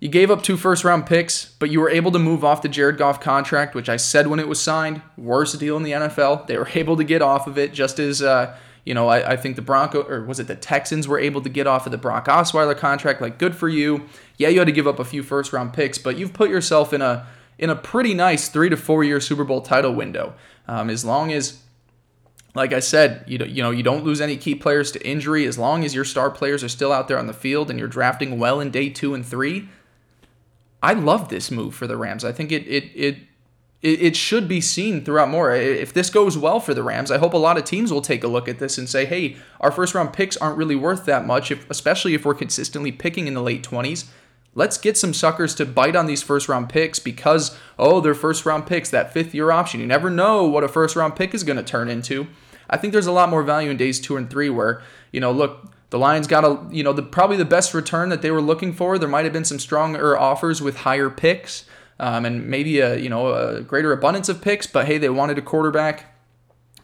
you 0.00 0.08
gave 0.08 0.30
up 0.30 0.42
two 0.42 0.56
first 0.56 0.84
round 0.84 1.06
picks, 1.06 1.46
but 1.58 1.70
you 1.70 1.80
were 1.80 1.90
able 1.90 2.10
to 2.12 2.18
move 2.18 2.44
off 2.44 2.62
the 2.62 2.68
Jared 2.68 2.98
Goff 2.98 3.20
contract, 3.20 3.74
which 3.74 3.88
I 3.88 3.96
said 3.96 4.26
when 4.26 4.38
it 4.38 4.48
was 4.48 4.60
signed, 4.60 5.02
worst 5.16 5.58
deal 5.58 5.76
in 5.76 5.82
the 5.82 5.92
NFL. 5.92 6.46
They 6.46 6.56
were 6.56 6.68
able 6.74 6.96
to 6.96 7.04
get 7.04 7.22
off 7.22 7.46
of 7.46 7.58
it 7.58 7.72
just 7.72 7.98
as, 7.98 8.22
uh, 8.22 8.56
you 8.84 8.94
know, 8.94 9.08
I, 9.08 9.32
I, 9.32 9.36
think 9.36 9.56
the 9.56 9.62
Bronco, 9.62 10.02
or 10.02 10.24
was 10.24 10.40
it 10.40 10.46
the 10.46 10.54
Texans 10.54 11.06
were 11.06 11.18
able 11.18 11.40
to 11.42 11.48
get 11.48 11.66
off 11.66 11.84
of 11.84 11.92
the 11.92 11.98
Brock 11.98 12.26
Osweiler 12.26 12.76
contract. 12.76 13.20
Like, 13.20 13.38
good 13.38 13.54
for 13.54 13.68
you. 13.68 14.06
Yeah, 14.38 14.48
you 14.48 14.60
had 14.60 14.66
to 14.66 14.72
give 14.72 14.86
up 14.86 14.98
a 14.98 15.04
few 15.04 15.22
first 15.22 15.52
round 15.52 15.72
picks, 15.72 15.98
but 15.98 16.16
you've 16.16 16.32
put 16.32 16.48
yourself 16.48 16.92
in 16.92 17.02
a 17.02 17.26
in 17.58 17.70
a 17.70 17.76
pretty 17.76 18.14
nice 18.14 18.48
three 18.48 18.68
to 18.68 18.76
four 18.76 19.04
year 19.04 19.20
Super 19.20 19.44
Bowl 19.44 19.60
title 19.60 19.92
window. 19.92 20.34
Um, 20.66 20.90
as 20.90 21.04
long 21.04 21.32
as, 21.32 21.62
like 22.54 22.72
I 22.72 22.80
said, 22.80 23.24
you 23.26 23.38
you 23.44 23.62
know, 23.62 23.70
you 23.70 23.82
don't 23.82 24.04
lose 24.04 24.20
any 24.20 24.36
key 24.36 24.54
players 24.54 24.92
to 24.92 25.06
injury. 25.06 25.46
As 25.46 25.58
long 25.58 25.84
as 25.84 25.94
your 25.94 26.04
star 26.04 26.30
players 26.30 26.62
are 26.62 26.68
still 26.68 26.92
out 26.92 27.08
there 27.08 27.18
on 27.18 27.26
the 27.26 27.32
field 27.32 27.70
and 27.70 27.78
you're 27.78 27.88
drafting 27.88 28.38
well 28.38 28.60
in 28.60 28.70
day 28.70 28.88
two 28.88 29.14
and 29.14 29.24
three, 29.26 29.68
I 30.82 30.92
love 30.92 31.28
this 31.28 31.50
move 31.50 31.74
for 31.74 31.86
the 31.86 31.96
Rams. 31.96 32.24
I 32.24 32.32
think 32.32 32.52
it 32.52 32.66
it 32.66 32.84
it 32.94 33.18
it, 33.80 34.16
should 34.16 34.48
be 34.48 34.60
seen 34.60 35.04
throughout 35.04 35.28
more. 35.28 35.54
If 35.54 35.92
this 35.92 36.10
goes 36.10 36.36
well 36.36 36.58
for 36.58 36.74
the 36.74 36.82
Rams, 36.82 37.12
I 37.12 37.18
hope 37.18 37.32
a 37.32 37.38
lot 37.38 37.56
of 37.56 37.64
teams 37.64 37.92
will 37.92 38.00
take 38.00 38.24
a 38.24 38.28
look 38.28 38.48
at 38.48 38.58
this 38.58 38.76
and 38.76 38.88
say, 38.88 39.04
"Hey, 39.04 39.36
our 39.60 39.70
first 39.70 39.94
round 39.94 40.12
picks 40.12 40.36
aren't 40.36 40.58
really 40.58 40.74
worth 40.74 41.04
that 41.04 41.24
much, 41.24 41.52
if, 41.52 41.68
especially 41.70 42.14
if 42.14 42.24
we're 42.24 42.34
consistently 42.34 42.90
picking 42.90 43.28
in 43.28 43.34
the 43.34 43.42
late 43.42 43.62
20s. 43.62 44.06
Let's 44.58 44.76
get 44.76 44.96
some 44.96 45.14
suckers 45.14 45.54
to 45.54 45.64
bite 45.64 45.94
on 45.94 46.06
these 46.06 46.22
first 46.22 46.48
round 46.48 46.68
picks 46.68 46.98
because 46.98 47.56
oh, 47.78 48.00
they're 48.00 48.14
first 48.14 48.44
round 48.44 48.66
picks, 48.66 48.90
that 48.90 49.12
fifth 49.12 49.34
year 49.34 49.50
option. 49.52 49.80
You 49.80 49.86
never 49.86 50.10
know 50.10 50.44
what 50.44 50.64
a 50.64 50.68
first 50.68 50.96
round 50.96 51.14
pick 51.14 51.32
is 51.32 51.44
going 51.44 51.58
to 51.58 51.62
turn 51.62 51.88
into. 51.88 52.26
I 52.68 52.76
think 52.76 52.92
there's 52.92 53.06
a 53.06 53.12
lot 53.12 53.30
more 53.30 53.42
value 53.42 53.70
in 53.70 53.76
days 53.76 54.00
2 54.00 54.16
and 54.16 54.28
3 54.28 54.50
where, 54.50 54.82
you 55.12 55.20
know, 55.20 55.32
look, 55.32 55.72
the 55.90 55.98
Lions 55.98 56.26
got 56.26 56.44
a, 56.44 56.58
you 56.70 56.82
know, 56.82 56.92
the 56.92 57.02
probably 57.02 57.36
the 57.36 57.44
best 57.46 57.72
return 57.72 58.10
that 58.10 58.20
they 58.20 58.30
were 58.30 58.42
looking 58.42 58.72
for. 58.72 58.98
There 58.98 59.08
might 59.08 59.24
have 59.24 59.32
been 59.32 59.44
some 59.44 59.58
stronger 59.58 60.18
offers 60.18 60.60
with 60.60 60.78
higher 60.78 61.08
picks 61.08 61.64
um, 62.00 62.24
and 62.24 62.46
maybe 62.46 62.80
a 62.80 62.96
you 62.96 63.08
know 63.08 63.32
a 63.32 63.60
greater 63.60 63.92
abundance 63.92 64.28
of 64.28 64.40
picks. 64.40 64.66
But 64.66 64.86
hey, 64.86 64.98
they 64.98 65.08
wanted 65.08 65.38
a 65.38 65.42
quarterback. 65.42 66.14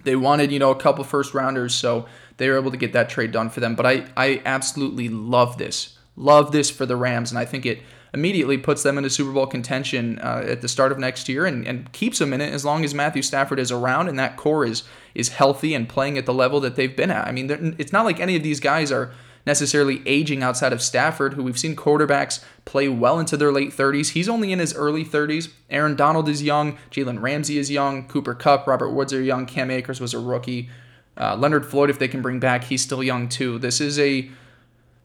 They 0.03 0.17
wanted 0.17 0.53
you 0.53 0.59
know 0.59 0.71
a 0.71 0.77
couple 0.77 1.05
first 1.05 1.35
rounders, 1.35 1.75
so 1.75 2.07
they 2.37 2.49
were 2.49 2.57
able 2.57 2.71
to 2.71 2.77
get 2.77 2.93
that 2.93 3.09
trade 3.09 3.33
done 3.33 3.51
for 3.51 3.61
them. 3.61 3.75
But 3.75 3.87
I 3.87 4.07
I 4.17 4.43
absolutely 4.45 5.09
love 5.09 5.59
this, 5.59 5.94
love 6.17 6.53
this 6.53 6.71
for 6.71 6.87
the 6.87 6.97
Rams, 6.97 7.31
and 7.31 7.39
I 7.39 7.45
think 7.45 7.67
it 7.67 7.81
immediately 8.15 8.57
puts 8.57 8.85
them 8.85 8.97
into 8.97 9.11
Super 9.11 9.33
Bowl 9.33 9.47
contention 9.47 10.21
uh, 10.21 10.45
at 10.47 10.61
the 10.63 10.69
start 10.69 10.93
of 10.93 10.99
next 10.99 11.29
year 11.29 11.45
and, 11.45 11.67
and 11.67 11.91
keeps 11.93 12.21
them 12.21 12.33
in 12.33 12.41
it 12.41 12.53
as 12.53 12.65
long 12.65 12.85
as 12.85 12.95
Matthew 12.95 13.23
Stafford 13.23 13.59
is 13.59 13.73
around 13.73 14.09
and 14.09 14.17
that 14.21 14.37
core 14.37 14.65
is 14.65 14.85
is 15.17 15.31
healthy 15.31 15.75
and 15.75 15.89
playing 15.89 16.17
at 16.17 16.25
the 16.25 16.33
level 16.33 16.61
that 16.61 16.77
they've 16.77 16.97
been 16.97 17.11
at. 17.11 17.27
I 17.27 17.33
mean, 17.33 17.75
it's 17.79 17.93
not 17.93 18.05
like 18.05 18.21
any 18.21 18.37
of 18.37 18.43
these 18.43 18.61
guys 18.61 18.93
are 18.93 19.13
necessarily 19.47 20.03
aging 20.07 20.43
outside 20.43 20.73
of 20.73 20.81
Stafford, 20.81 21.35
who 21.35 21.43
we've 21.43 21.59
seen 21.59 21.77
quarterbacks 21.77 22.43
play 22.65 22.89
well 22.89 23.19
into 23.19 23.37
their 23.37 23.53
late 23.53 23.71
30s. 23.71 24.11
He's 24.11 24.29
only 24.29 24.53
in 24.53 24.59
his 24.59 24.75
early 24.75 25.05
30s. 25.05 25.53
Aaron 25.71 25.97
Donald 25.97 26.29
is 26.29 26.43
young. 26.43 26.79
Jalen 26.91 27.21
Ramsey 27.21 27.59
is 27.59 27.71
young. 27.71 28.09
Cooper 28.09 28.35
Kupp, 28.35 28.67
Robert 28.67 28.91
Woods 28.91 29.13
are 29.13 29.21
young. 29.21 29.47
Cam 29.47 29.71
Akers 29.71 30.01
was 30.01 30.15
a 30.15 30.19
rookie. 30.19 30.71
Uh, 31.17 31.37
Leonard 31.37 31.67
Floyd, 31.67 31.91
if 31.91 31.99
they 31.99 32.09
can 32.09 32.23
bring 32.23 32.41
back, 32.41 32.65
he's 32.65 32.83
still 32.83 33.03
young 33.03 33.29
too. 33.29 33.59
This 33.59 33.81
is 33.81 33.99
a 33.99 34.31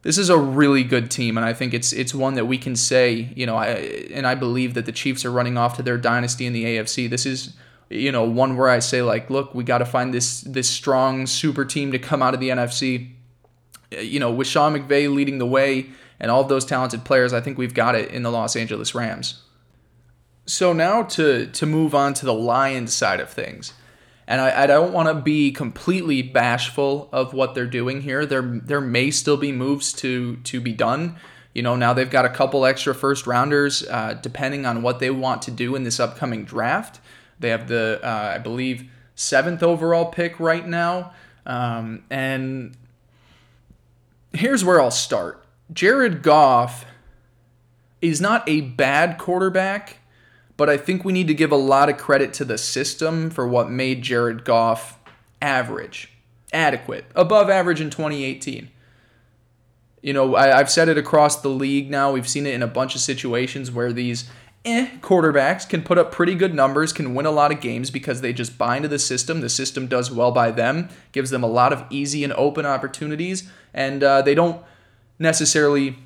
this 0.02 0.18
is 0.18 0.30
a 0.30 0.38
really 0.38 0.84
good 0.84 1.12
team, 1.12 1.38
and 1.38 1.46
I 1.46 1.54
think 1.54 1.74
it's 1.74 1.92
it's 1.92 2.14
one 2.14 2.36
that 2.36 2.46
we 2.46 2.58
can 2.58 2.76
say, 2.76 3.32
you 3.36 3.46
know, 3.46 3.56
I 3.56 3.68
and 4.14 4.26
I 4.26 4.36
believe 4.36 4.74
that 4.74 4.86
the 4.86 4.92
Chiefs 4.92 5.26
are 5.26 5.32
running 5.32 5.58
off 5.58 5.76
to 5.78 5.84
their 5.84 5.98
dynasty 5.98 6.46
in 6.46 6.54
the 6.54 6.66
AFC. 6.66 7.10
This 7.10 7.26
is 7.26 7.54
you 7.90 8.12
know 8.12 8.24
one 8.24 8.56
where 8.56 8.70
I 8.70 8.80
say 8.80 9.02
like, 9.02 9.30
look, 9.30 9.54
we 9.54 9.64
got 9.64 9.80
to 9.80 9.86
find 9.86 10.14
this 10.14 10.42
this 10.42 10.70
strong 10.70 11.28
super 11.28 11.66
team 11.66 11.92
to 11.92 12.00
come 12.00 12.22
out 12.22 12.34
of 12.34 12.40
the 12.40 12.50
NFC 12.50 13.12
you 13.92 14.20
know, 14.20 14.32
with 14.32 14.48
Sean 14.48 14.74
McVay 14.74 15.14
leading 15.14 15.38
the 15.38 15.46
way 15.46 15.88
and 16.20 16.30
all 16.30 16.42
of 16.42 16.50
those 16.50 16.66
talented 16.66 17.06
players, 17.06 17.34
I 17.34 17.42
think 17.42 17.58
we've 17.58 17.74
got 17.74 17.96
it 17.96 18.12
in 18.12 18.24
the 18.24 18.32
Los 18.32 18.56
Angeles 18.56 18.94
Rams. 18.94 19.42
So 20.46 20.74
now 20.74 21.04
to 21.04 21.46
to 21.48 21.66
move 21.66 21.94
on 21.94 22.14
to 22.16 22.26
the 22.26 22.34
Lions 22.34 22.94
side 22.94 23.20
of 23.20 23.30
things. 23.30 23.74
And 24.30 24.40
I, 24.40 24.64
I 24.64 24.68
don't 24.68 24.94
want 24.94 25.10
to 25.10 25.16
be 25.16 25.52
completely 25.52 26.22
bashful 26.22 27.10
of 27.12 27.34
what 27.34 27.56
they're 27.56 27.66
doing 27.66 28.02
here. 28.02 28.26
There 28.28 28.44
there 28.44 28.80
may 28.80 29.10
still 29.12 29.38
be 29.38 29.52
moves 29.52 29.92
to 29.94 30.38
to 30.38 30.62
be 30.62 30.72
done. 30.72 31.18
You 31.54 31.64
know, 31.64 31.76
now 31.76 31.94
they've 31.94 32.10
got 32.10 32.26
a 32.26 32.30
couple 32.30 32.64
extra 32.66 32.94
first 32.94 33.26
rounders, 33.26 33.84
uh, 33.90 34.14
depending 34.22 34.68
on 34.68 34.84
what 34.84 35.00
they 35.00 35.10
want 35.10 35.42
to 35.42 35.52
do 35.52 35.76
in 35.76 35.84
this 35.84 36.00
upcoming 36.00 36.46
draft. 36.46 37.02
They 37.40 37.50
have 37.50 37.68
the, 37.68 38.00
uh, 38.04 38.34
I 38.36 38.38
believe, 38.38 38.90
seventh 39.16 39.64
overall 39.64 40.06
pick 40.06 40.40
right 40.40 40.66
now. 40.66 41.14
Um, 41.46 42.04
and 42.12 42.78
here's 44.32 44.64
where 44.64 44.80
I'll 44.80 44.92
start. 44.92 45.44
Jared 45.74 46.22
Goff 46.22 46.86
is 48.02 48.22
not 48.22 48.48
a 48.48 48.62
bad 48.62 49.18
quarterback, 49.18 49.98
but 50.60 50.70
I 50.70 50.76
think 50.76 51.06
we 51.06 51.14
need 51.14 51.28
to 51.28 51.34
give 51.34 51.54
a 51.54 51.56
lot 51.56 51.88
of 51.88 51.98
credit 51.98 52.34
to 52.34 52.44
the 52.44 52.58
system 52.58 53.30
for 53.30 53.48
what 53.48 53.72
made 53.72 54.02
Jared 54.02 54.44
Goff 54.44 55.00
average, 55.42 56.12
adequate, 56.52 57.06
above 57.16 57.50
average 57.50 57.80
in 57.80 57.90
2018. 57.90 58.70
You 60.02 60.12
know, 60.12 60.36
I, 60.36 60.48
have 60.48 60.70
said 60.70 60.90
it 60.90 60.98
across 60.98 61.40
the 61.40 61.48
league 61.48 61.90
now. 61.90 62.12
We've 62.12 62.28
seen 62.28 62.46
it 62.46 62.54
in 62.54 62.62
a 62.62 62.68
bunch 62.68 62.94
of 62.94 63.00
situations 63.00 63.72
where 63.72 63.94
these 63.94 64.30
eh, 64.66 64.90
quarterbacks 65.00 65.68
can 65.68 65.82
put 65.82 65.98
up 65.98 66.12
pretty 66.12 66.36
good 66.36 66.54
numbers, 66.54 66.92
can 66.92 67.16
win 67.16 67.26
a 67.26 67.32
lot 67.32 67.54
of 67.54 67.62
games 67.62 67.90
because 67.90 68.20
they 68.20 68.34
just 68.34 68.58
buy 68.58 68.76
into 68.76 68.90
the 68.90 69.00
system. 69.00 69.40
The 69.40 69.48
system 69.48 69.88
does 69.88 70.12
well 70.12 70.34
by 70.34 70.52
them, 70.52 70.90
gives 71.14 71.30
them 71.30 71.42
a 71.42 71.48
lot 71.48 71.72
of 71.72 71.86
easy 71.90 72.26
and 72.26 72.34
open 72.34 72.66
opportunities, 72.66 73.50
and 73.74 74.04
uh, 74.04 74.24
they 74.24 74.36
don't 74.36 74.62
necessarily 75.20 76.00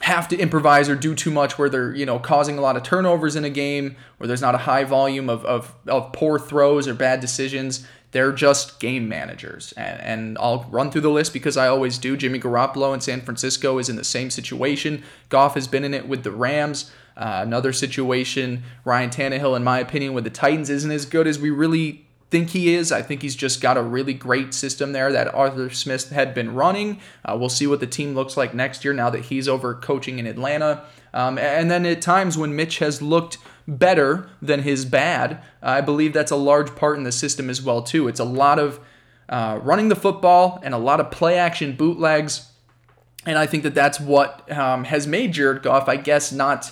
have 0.00 0.28
to 0.28 0.38
improvise 0.38 0.88
or 0.88 0.94
do 0.94 1.14
too 1.14 1.30
much 1.30 1.58
where 1.58 1.68
they're 1.68 1.94
you 1.94 2.04
know 2.04 2.18
causing 2.18 2.58
a 2.58 2.60
lot 2.60 2.76
of 2.76 2.82
turnovers 2.82 3.34
in 3.34 3.44
a 3.44 3.50
game 3.50 3.96
where 4.18 4.28
there's 4.28 4.42
not 4.42 4.54
a 4.54 4.58
high 4.58 4.84
volume 4.84 5.30
of, 5.30 5.44
of, 5.44 5.74
of 5.86 6.12
poor 6.12 6.38
throws 6.38 6.86
or 6.86 6.94
bad 6.94 7.20
decisions. 7.20 7.86
They're 8.12 8.32
just 8.32 8.78
game 8.78 9.08
managers. 9.08 9.72
And, 9.76 10.00
and 10.00 10.38
i'll 10.38 10.66
run 10.70 10.90
through 10.90 11.00
the 11.02 11.10
list 11.10 11.32
because 11.32 11.56
i 11.56 11.66
always 11.66 11.98
do. 11.98 12.16
Jimmy 12.16 12.38
garoppolo 12.38 12.92
in 12.92 13.00
san 13.00 13.20
francisco 13.20 13.78
is 13.78 13.88
in 13.88 13.96
the 13.96 14.04
same 14.04 14.30
situation. 14.30 15.02
Goff 15.28 15.54
has 15.54 15.66
been 15.66 15.84
in 15.84 15.94
it 15.94 16.06
with 16.06 16.24
the 16.24 16.30
rams. 16.30 16.90
Uh, 17.16 17.40
another 17.42 17.72
situation, 17.72 18.62
Ryan 18.84 19.08
Tannehill, 19.08 19.56
in 19.56 19.64
my 19.64 19.78
opinion, 19.78 20.12
with 20.12 20.24
the 20.24 20.30
Titans 20.30 20.68
isn't 20.68 20.90
as 20.90 21.06
good 21.06 21.26
as 21.26 21.38
we 21.38 21.48
really 21.48 22.05
think 22.30 22.50
he 22.50 22.74
is. 22.74 22.90
I 22.90 23.02
think 23.02 23.22
he's 23.22 23.36
just 23.36 23.60
got 23.60 23.76
a 23.76 23.82
really 23.82 24.14
great 24.14 24.52
system 24.52 24.92
there 24.92 25.12
that 25.12 25.32
Arthur 25.34 25.70
Smith 25.70 26.10
had 26.10 26.34
been 26.34 26.54
running. 26.54 27.00
Uh, 27.24 27.36
we'll 27.38 27.48
see 27.48 27.66
what 27.66 27.80
the 27.80 27.86
team 27.86 28.14
looks 28.14 28.36
like 28.36 28.54
next 28.54 28.84
year 28.84 28.92
now 28.92 29.10
that 29.10 29.26
he's 29.26 29.48
over 29.48 29.74
coaching 29.74 30.18
in 30.18 30.26
Atlanta. 30.26 30.84
Um, 31.14 31.38
and 31.38 31.70
then 31.70 31.86
at 31.86 32.02
times 32.02 32.36
when 32.36 32.54
Mitch 32.54 32.78
has 32.78 33.00
looked 33.00 33.38
better 33.68 34.28
than 34.42 34.62
his 34.62 34.84
bad, 34.84 35.42
I 35.62 35.80
believe 35.80 36.12
that's 36.12 36.32
a 36.32 36.36
large 36.36 36.74
part 36.76 36.98
in 36.98 37.04
the 37.04 37.12
system 37.12 37.48
as 37.48 37.62
well 37.62 37.82
too. 37.82 38.08
It's 38.08 38.20
a 38.20 38.24
lot 38.24 38.58
of 38.58 38.80
uh, 39.28 39.58
running 39.62 39.88
the 39.88 39.96
football 39.96 40.60
and 40.62 40.74
a 40.74 40.78
lot 40.78 41.00
of 41.00 41.10
play 41.10 41.38
action 41.38 41.76
bootlegs. 41.76 42.50
And 43.24 43.38
I 43.38 43.46
think 43.46 43.62
that 43.64 43.74
that's 43.74 43.98
what 43.98 44.50
um, 44.52 44.84
has 44.84 45.06
made 45.06 45.32
Jared 45.32 45.62
Goff, 45.62 45.88
I 45.88 45.96
guess, 45.96 46.30
not 46.32 46.70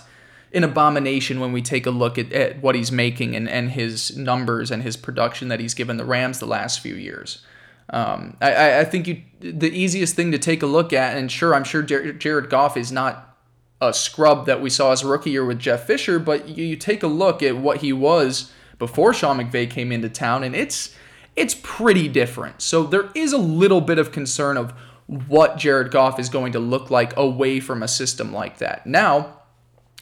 an 0.55 0.65
abomination 0.65 1.41
when 1.41 1.53
we 1.53 1.61
take 1.61 1.85
a 1.87 1.91
look 1.91 2.17
at, 2.17 2.33
at 2.33 2.63
what 2.63 2.75
he's 2.75 2.93
making 2.93 3.35
and, 3.35 3.49
and 3.49 3.73
his 3.73 4.17
numbers 4.17 4.71
and 4.71 4.83
his 4.83 4.97
production 4.97 5.49
that 5.49 5.61
he's 5.61 5.75
given 5.75 5.97
the 5.97 6.05
Rams 6.05 6.39
the 6.39 6.47
last 6.47 6.81
few 6.81 6.95
years. 6.95 7.45
Um, 7.91 8.37
I, 8.41 8.81
I 8.81 8.85
think 8.85 9.07
you, 9.07 9.23
the 9.41 9.71
easiest 9.71 10.15
thing 10.15 10.33
to 10.33 10.39
take 10.39 10.63
a 10.63 10.67
look 10.67 10.93
at, 10.93 11.17
and 11.17 11.31
sure, 11.31 11.55
I'm 11.55 11.65
sure 11.65 11.83
Jared 11.83 12.49
Goff 12.49 12.77
is 12.77 12.91
not 12.91 13.37
a 13.81 13.93
scrub 13.93 14.47
that 14.47 14.63
we 14.63 14.71
saw 14.71 14.93
as 14.93 15.03
a 15.03 15.09
rookie 15.09 15.31
year 15.31 15.45
with 15.45 15.59
Jeff 15.59 15.87
Fisher, 15.87 16.19
but 16.19 16.49
you, 16.49 16.65
you 16.65 16.77
take 16.77 17.03
a 17.03 17.09
look 17.09 17.43
at 17.43 17.57
what 17.57 17.79
he 17.79 17.93
was 17.93 18.53
before 18.79 19.13
Sean 19.13 19.39
McVay 19.39 19.69
came 19.69 19.93
into 19.93 20.09
town, 20.09 20.43
and 20.45 20.55
it's 20.55 20.95
it's 21.37 21.55
pretty 21.63 22.09
different. 22.09 22.63
So 22.63 22.85
there 22.85 23.11
is 23.15 23.33
a 23.33 23.39
little 23.39 23.81
bit 23.81 23.99
of 23.99 24.13
concern 24.13 24.57
of 24.57 24.73
what 25.07 25.59
Jared 25.59 25.91
Goff 25.91 26.19
is 26.19 26.29
going 26.29 26.53
to 26.53 26.61
look 26.61 26.91
like 26.91 27.17
away 27.17 27.61
from 27.61 27.83
a 27.83 27.89
system 27.89 28.33
like 28.33 28.59
that. 28.59 28.87
Now, 28.87 29.41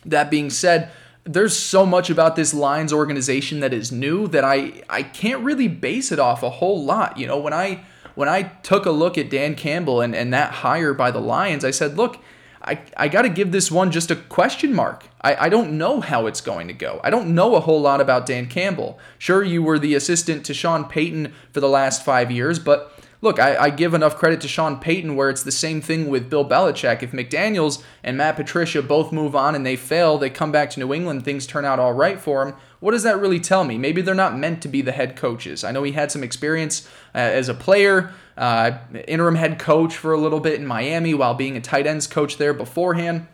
that 0.05 0.31
being 0.31 0.51
said, 0.51 0.91
there's 1.25 1.57
so 1.57 1.87
much 1.87 2.11
about 2.11 2.37
this 2.37 2.53
Lions 2.53 2.93
organization 2.93 3.61
that 3.61 3.73
is 3.73 3.93
new 3.93 4.27
that 4.29 4.45
I 4.45 4.83
I 4.89 5.03
can't 5.03 5.43
really 5.43 5.69
base 5.69 6.11
it 6.11 6.19
off 6.19 6.43
a 6.43 6.51
whole 6.51 6.85
lot. 6.85 7.17
You 7.17 7.27
know, 7.27 7.39
when 7.39 7.53
I 7.53 7.85
when 8.15 8.29
I 8.29 8.43
took 8.43 8.87
a 8.87 8.91
look 8.91 9.17
at 9.17 9.31
Dan 9.31 9.55
Campbell 9.55 10.01
and, 10.01 10.15
and 10.15 10.33
that 10.33 10.53
hire 10.53 10.95
by 10.95 11.11
the 11.11 11.21
Lions, 11.21 11.65
I 11.65 11.71
said, 11.71 11.97
look, 11.97 12.19
I, 12.65 12.81
I 12.97 13.09
got 13.09 13.23
to 13.23 13.29
give 13.29 13.53
this 13.53 13.71
one 13.71 13.91
just 13.91 14.11
a 14.11 14.17
question 14.17 14.73
mark. 14.75 15.07
I, 15.21 15.47
I 15.47 15.49
don't 15.49 15.79
know 15.79 16.01
how 16.01 16.27
it's 16.27 16.41
going 16.41 16.69
to 16.69 16.75
go. 16.75 17.01
I 17.03 17.11
don't 17.11 17.35
know 17.35 17.57
a 17.57 17.61
whole 17.61 17.81
lot 17.81 18.01
about 18.01 18.27
Dan 18.27 18.47
Campbell. 18.47 18.99
Sure, 19.19 19.43
you 19.43 19.63
were 19.63 19.79
the 19.79 19.95
assistant 19.95 20.45
to 20.47 20.55
Sean 20.55 20.85
Payton 20.85 21.33
for 21.53 21.61
the 21.61 21.69
last 21.69 22.05
five 22.05 22.31
years, 22.31 22.59
but 22.59 22.97
look, 23.23 23.39
I, 23.39 23.57
I, 23.57 23.71
give 23.71 23.95
enough 23.95 24.19
credit 24.19 24.41
to 24.43 24.49
Sean 24.49 24.79
Payton 24.79 25.15
where 25.15 25.31
it's 25.31 25.45
the 25.45 25.53
same 25.53 25.81
thing 25.81 26.09
with 26.09 26.29
Bill 26.29 26.45
Belichick. 26.47 27.03
If 27.03 27.13
McDaniels 27.13 27.83
and 28.03 28.17
Matt 28.17 28.37
Patricia 28.37 28.83
both 28.83 29.13
move 29.13 29.35
on 29.35 29.55
and 29.55 29.65
they 29.65 29.77
fail, 29.77 30.19
they 30.19 30.29
come 30.29 30.53
back 30.53 30.69
to 30.71 30.81
New 30.81 30.93
England, 30.93 31.25
things 31.25 31.47
turn 31.47 31.65
out 31.65 31.79
all 31.79 31.95
right 31.95 32.21
for 32.21 32.45
them. 32.45 32.55
What 32.81 32.91
does 32.91 33.05
that 33.05 33.21
really 33.21 33.41
tell 33.41 33.65
me? 33.65 33.79
Maybe 33.79 34.03
they're 34.03 34.15
not 34.15 34.37
meant 34.37 34.61
to 34.63 34.69
be 34.69 34.83
the 34.83 34.93
head 34.93 35.17
coaches. 35.17 35.63
I 35.63 35.71
know 35.71 35.85
he 35.85 35.93
had 35.93 36.11
some 36.11 36.25
experience 36.25 36.87
uh, 37.15 37.19
as 37.19 37.49
a 37.49 37.55
player, 37.55 38.13
uh, 38.37 38.73
interim 39.07 39.37
head 39.37 39.59
coach 39.59 39.97
for 39.97 40.13
a 40.13 40.19
little 40.19 40.41
bit 40.41 40.55
in 40.55 40.67
Miami 40.67 41.15
while 41.15 41.35
being 41.35 41.57
a 41.57 41.61
tight 41.61 41.87
ends 41.87 42.09
coach 42.09 42.39
there 42.39 42.53
beforehand. 42.53 43.29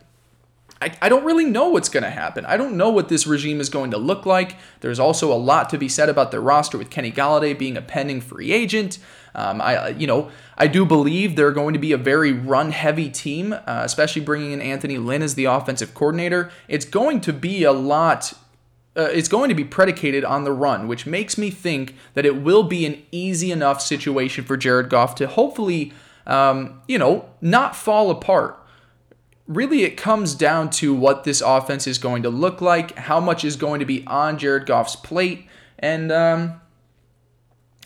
I, 0.81 0.91
I 1.01 1.09
don't 1.09 1.25
really 1.25 1.45
know 1.45 1.69
what's 1.69 1.89
going 1.89 2.03
to 2.03 2.09
happen. 2.09 2.45
I 2.45 2.55
don't 2.55 2.77
know 2.77 2.89
what 2.89 3.09
this 3.09 3.27
regime 3.27 3.59
is 3.59 3.69
going 3.69 3.91
to 3.91 3.97
look 3.97 4.25
like. 4.25 4.55
There's 4.79 4.99
also 4.99 5.31
a 5.33 5.35
lot 5.35 5.69
to 5.71 5.77
be 5.77 5.89
said 5.89 6.09
about 6.09 6.31
their 6.31 6.41
roster 6.41 6.77
with 6.77 6.89
Kenny 6.89 7.11
Golladay 7.11 7.57
being 7.57 7.75
a 7.75 7.81
pending 7.81 8.21
free 8.21 8.51
agent. 8.51 8.99
Um, 9.35 9.61
I, 9.61 9.89
you 9.89 10.07
know, 10.07 10.31
I 10.57 10.67
do 10.67 10.85
believe 10.85 11.35
they're 11.35 11.51
going 11.51 11.73
to 11.73 11.79
be 11.79 11.91
a 11.91 11.97
very 11.97 12.31
run-heavy 12.31 13.09
team, 13.09 13.53
uh, 13.53 13.81
especially 13.83 14.21
bringing 14.21 14.51
in 14.51 14.61
Anthony 14.61 14.97
Lynn 14.97 15.21
as 15.21 15.35
the 15.35 15.45
offensive 15.45 15.93
coordinator. 15.93 16.51
It's 16.67 16.85
going 16.85 17.21
to 17.21 17.33
be 17.33 17.63
a 17.63 17.71
lot 17.71 18.33
uh, 18.97 19.03
it's 19.13 19.29
going 19.29 19.47
to 19.49 19.55
be 19.55 19.63
predicated 19.63 20.25
on 20.25 20.43
the 20.43 20.51
run, 20.51 20.87
which 20.87 21.05
makes 21.05 21.37
me 21.37 21.49
think 21.49 21.95
that 22.15 22.25
it 22.25 22.41
will 22.41 22.63
be 22.63 22.85
an 22.85 23.01
easy 23.11 23.51
enough 23.51 23.81
situation 23.81 24.43
for 24.43 24.57
Jared 24.57 24.89
Goff 24.89 25.15
to 25.15 25.27
hopefully, 25.27 25.93
um, 26.27 26.81
you 26.87 26.97
know, 26.97 27.29
not 27.39 27.75
fall 27.75 28.09
apart. 28.09 28.58
Really, 29.49 29.83
it 29.83 29.97
comes 29.97 30.35
down 30.35 30.69
to 30.69 30.93
what 30.93 31.25
this 31.25 31.41
offense 31.41 31.87
is 31.87 31.97
going 31.97 32.23
to 32.23 32.29
look 32.29 32.61
like, 32.61 32.95
how 32.95 33.19
much 33.19 33.43
is 33.43 33.55
going 33.55 33.79
to 33.79 33.85
be 33.85 34.05
on 34.05 34.37
Jared 34.37 34.67
Goff's 34.67 34.95
plate, 34.95 35.47
and 35.79 36.11
um, 36.11 36.61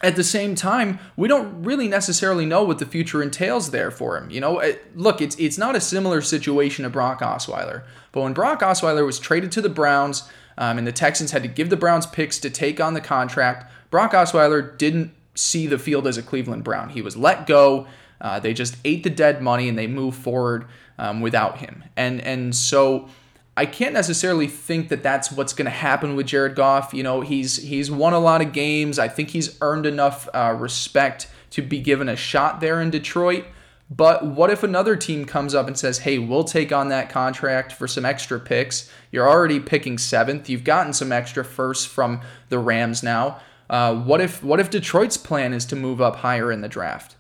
at 0.04 0.18
the 0.18 0.24
same 0.24 0.54
time, 0.54 1.00
we 1.16 1.30
don't 1.30 1.64
really 1.64 1.88
necessarily 1.88 2.46
know 2.46 2.64
what 2.64 2.80
the 2.80 2.86
future 2.86 3.24
entails 3.24 3.72
there 3.72 3.90
for 3.90 4.18
him. 4.18 4.30
You 4.30 4.42
know, 4.42 4.62
look, 4.94 5.22
it's 5.22 5.38
it's 5.38 5.58
not 5.58 5.78
a 5.78 5.82
similar 5.82 6.22
situation 6.22 6.84
to 6.84 6.90
Brock 6.90 7.22
Osweiler, 7.22 7.84
but 8.12 8.22
when 8.22 8.34
Brock 8.34 8.60
Osweiler 8.60 9.06
was 9.06 9.18
traded 9.18 9.54
to 9.54 9.62
the 9.62 9.70
Browns 9.70 10.30
um, 10.58 10.78
and 10.78 10.86
the 10.86 10.92
Texans 10.92 11.32
had 11.32 11.44
to 11.44 11.48
give 11.48 11.70
the 11.70 11.78
Browns 11.78 12.06
picks 12.06 12.38
to 12.40 12.50
take 12.50 12.82
on 12.82 12.94
the 12.94 13.02
contract, 13.02 13.72
Brock 13.90 14.12
Osweiler 14.12 14.78
didn't 14.78 15.14
see 15.36 15.66
the 15.66 15.80
field 15.80 16.06
as 16.06 16.18
a 16.18 16.22
Cleveland 16.22 16.66
Brown. 16.66 16.90
He 16.90 17.02
was 17.02 17.16
let 17.16 17.48
go. 17.48 17.88
Uh, 18.20 18.40
they 18.40 18.54
just 18.54 18.76
ate 18.84 19.04
the 19.04 19.10
dead 19.10 19.42
money 19.42 19.70
and 19.70 19.78
they 19.78 19.88
moved 19.88 20.22
forward 20.22 20.66
um, 20.98 21.22
without 21.22 21.58
him. 21.58 21.84
And 21.96 22.22
and 22.22 22.56
so 22.56 23.10
I 23.56 23.66
can't 23.66 23.94
necessarily 23.94 24.48
think 24.48 24.90
that 24.90 25.04
that's 25.04 25.32
what's 25.32 25.54
going 25.54 25.66
to 25.66 25.72
happen 25.72 26.16
with 26.16 26.28
Jared 26.28 26.56
Goff. 26.56 26.94
You 26.94 27.04
know, 27.04 27.22
he's 27.22 27.58
he's 27.58 27.92
won 27.92 28.14
a 28.14 28.20
lot 28.20 28.42
of 28.42 28.52
games. 28.52 28.98
I 28.98 29.08
think 29.08 29.30
he's 29.30 29.58
earned 29.62 29.86
enough 29.86 30.28
uh, 30.34 30.56
respect 30.58 31.30
to 31.52 31.62
be 31.62 31.80
given 31.80 32.10
a 32.10 32.16
shot 32.16 32.62
there 32.62 32.82
in 32.82 32.90
Detroit. 32.90 33.46
But 33.90 34.26
what 34.26 34.50
if 34.50 34.64
another 34.64 34.96
team 34.96 35.26
comes 35.26 35.54
up 35.54 35.68
and 35.68 35.78
says, 35.78 36.00
"Hey, 36.00 36.18
we'll 36.18 36.46
take 36.46 36.72
on 36.72 36.90
that 36.90 37.10
contract 37.10 37.74
for 37.74 37.88
some 37.88 38.06
extra 38.06 38.40
picks"? 38.40 38.90
You're 39.12 39.30
already 39.30 39.60
picking 39.60 40.00
seventh. 40.00 40.50
You've 40.50 40.64
gotten 40.64 40.94
some 40.94 41.12
extra 41.12 41.46
firsts 41.46 41.86
from 41.86 42.22
the 42.50 42.58
Rams 42.58 43.04
now. 43.04 43.40
Uh, 43.70 43.96
what 43.96 44.20
if 44.20 44.44
what 44.44 44.60
if 44.60 44.72
Detroit's 44.72 45.18
plan 45.18 45.54
is 45.54 45.66
to 45.66 45.76
move 45.76 46.02
up 46.02 46.18
higher 46.18 46.52
in 46.52 46.62
the 46.62 46.68
draft? 46.68 47.16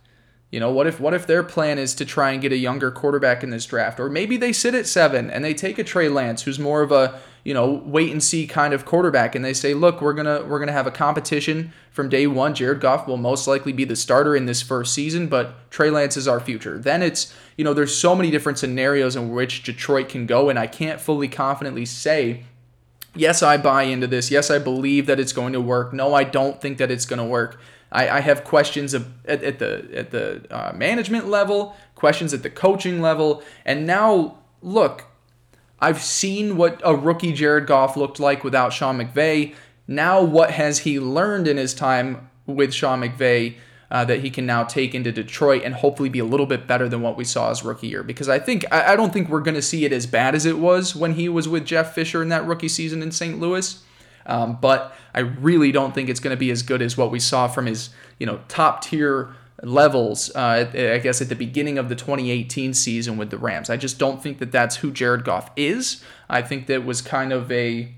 You 0.53 0.59
know, 0.59 0.69
what 0.69 0.85
if 0.85 0.99
what 0.99 1.15
if 1.15 1.25
their 1.25 1.41
plan 1.41 1.79
is 1.79 1.95
to 1.95 2.05
try 2.05 2.29
and 2.29 2.39
get 2.39 2.51
a 2.51 2.55
younger 2.55 2.91
quarterback 2.91 3.43
in 3.43 3.49
this 3.49 3.65
draft, 3.65 3.99
or 3.99 4.07
maybe 4.07 4.37
they 4.37 4.53
sit 4.53 4.75
at 4.75 4.85
seven 4.85 5.31
and 5.31 5.43
they 5.43 5.55
take 5.55 5.79
a 5.79 5.83
Trey 5.83 6.09
Lance, 6.09 6.43
who's 6.43 6.59
more 6.59 6.83
of 6.83 6.91
a 6.91 7.19
you 7.43 7.55
know 7.55 7.81
wait 7.87 8.11
and 8.11 8.21
see 8.21 8.45
kind 8.45 8.71
of 8.71 8.85
quarterback, 8.85 9.33
and 9.33 9.43
they 9.43 9.55
say, 9.55 9.73
look, 9.73 9.99
we're 9.99 10.13
gonna 10.13 10.45
we're 10.45 10.59
gonna 10.59 10.71
have 10.71 10.85
a 10.85 10.91
competition 10.91 11.73
from 11.89 12.07
day 12.07 12.27
one. 12.27 12.53
Jared 12.53 12.81
Goff 12.81 13.07
will 13.07 13.17
most 13.17 13.47
likely 13.47 13.71
be 13.73 13.83
the 13.83 13.95
starter 13.95 14.35
in 14.35 14.45
this 14.45 14.61
first 14.61 14.93
season, 14.93 15.25
but 15.25 15.71
Trey 15.71 15.89
Lance 15.89 16.17
is 16.17 16.27
our 16.27 16.39
future. 16.39 16.77
Then 16.77 17.01
it's 17.01 17.33
you 17.57 17.63
know 17.63 17.73
there's 17.73 17.95
so 17.95 18.15
many 18.15 18.29
different 18.29 18.59
scenarios 18.59 19.15
in 19.15 19.31
which 19.31 19.63
Detroit 19.63 20.07
can 20.07 20.27
go, 20.27 20.51
and 20.51 20.59
I 20.59 20.67
can't 20.67 21.01
fully 21.01 21.29
confidently 21.29 21.87
say 21.87 22.43
yes, 23.15 23.41
I 23.41 23.57
buy 23.57 23.83
into 23.83 24.05
this. 24.05 24.29
Yes, 24.29 24.51
I 24.51 24.59
believe 24.59 25.07
that 25.07 25.19
it's 25.19 25.33
going 25.33 25.53
to 25.53 25.61
work. 25.61 25.93
No, 25.93 26.13
I 26.13 26.23
don't 26.23 26.61
think 26.61 26.77
that 26.77 26.91
it's 26.91 27.05
going 27.05 27.17
to 27.19 27.25
work. 27.25 27.59
I, 27.93 28.17
I 28.17 28.19
have 28.21 28.43
questions 28.43 28.93
of, 28.93 29.07
at, 29.25 29.43
at 29.43 29.59
the 29.59 29.87
at 29.93 30.11
the 30.11 30.45
uh, 30.49 30.73
management 30.73 31.27
level, 31.27 31.75
questions 31.95 32.33
at 32.33 32.43
the 32.43 32.49
coaching 32.49 33.01
level, 33.01 33.43
and 33.65 33.85
now 33.85 34.39
look, 34.61 35.05
I've 35.79 36.01
seen 36.01 36.57
what 36.57 36.81
a 36.83 36.95
rookie 36.95 37.33
Jared 37.33 37.67
Goff 37.67 37.95
looked 37.95 38.19
like 38.19 38.43
without 38.43 38.73
Sean 38.73 38.97
McVay. 38.97 39.53
Now, 39.87 40.23
what 40.23 40.51
has 40.51 40.79
he 40.79 40.99
learned 40.99 41.47
in 41.47 41.57
his 41.57 41.73
time 41.73 42.29
with 42.45 42.73
Sean 42.73 43.01
McVay? 43.01 43.55
Uh, 43.91 44.03
that 44.03 44.21
he 44.21 44.31
can 44.31 44.43
now 44.43 44.63
take 44.63 44.95
into 44.95 45.11
Detroit 45.11 45.61
and 45.63 45.75
hopefully 45.75 46.09
be 46.09 46.17
a 46.17 46.25
little 46.25 46.47
bit 46.47 46.65
better 46.65 46.89
than 46.89 47.03
what 47.03 47.15
we 47.15 47.23
saw 47.23 47.49
his 47.49 47.63
rookie 47.63 47.85
year. 47.85 48.01
Because 48.01 48.27
I 48.27 48.39
think 48.39 48.65
I, 48.71 48.93
I 48.93 48.95
don't 48.95 49.13
think 49.13 49.29
we're 49.29 49.41
going 49.41 49.53
to 49.53 49.61
see 49.61 49.85
it 49.85 49.93
as 49.93 50.07
bad 50.07 50.33
as 50.33 50.47
it 50.47 50.57
was 50.57 50.95
when 50.95 51.13
he 51.13 51.29
was 51.29 51.47
with 51.47 51.63
Jeff 51.63 51.93
Fisher 51.93 52.23
in 52.23 52.29
that 52.29 52.43
rookie 52.43 52.69
season 52.69 53.03
in 53.03 53.11
St. 53.11 53.39
Louis. 53.39 53.83
Um, 54.25 54.57
but 54.61 54.95
I 55.13 55.19
really 55.19 55.71
don't 55.71 55.93
think 55.93 56.09
it's 56.09 56.19
going 56.19 56.35
to 56.35 56.39
be 56.39 56.51
as 56.51 56.61
good 56.61 56.81
as 56.81 56.97
what 56.97 57.11
we 57.11 57.19
saw 57.19 57.47
from 57.47 57.65
his, 57.65 57.89
you 58.19 58.25
know, 58.25 58.41
top 58.47 58.83
tier 58.83 59.35
levels. 59.61 60.33
Uh, 60.35 60.69
I 60.73 60.97
guess 60.99 61.21
at 61.21 61.29
the 61.29 61.35
beginning 61.35 61.77
of 61.77 61.89
the 61.89 61.95
2018 61.95 62.73
season 62.73 63.17
with 63.17 63.29
the 63.29 63.37
Rams. 63.37 63.69
I 63.69 63.77
just 63.77 63.99
don't 63.99 64.21
think 64.21 64.39
that 64.39 64.51
that's 64.51 64.77
who 64.77 64.91
Jared 64.91 65.23
Goff 65.23 65.51
is. 65.55 66.03
I 66.29 66.41
think 66.41 66.67
that 66.67 66.85
was 66.85 67.01
kind 67.01 67.31
of 67.33 67.51
a 67.51 67.93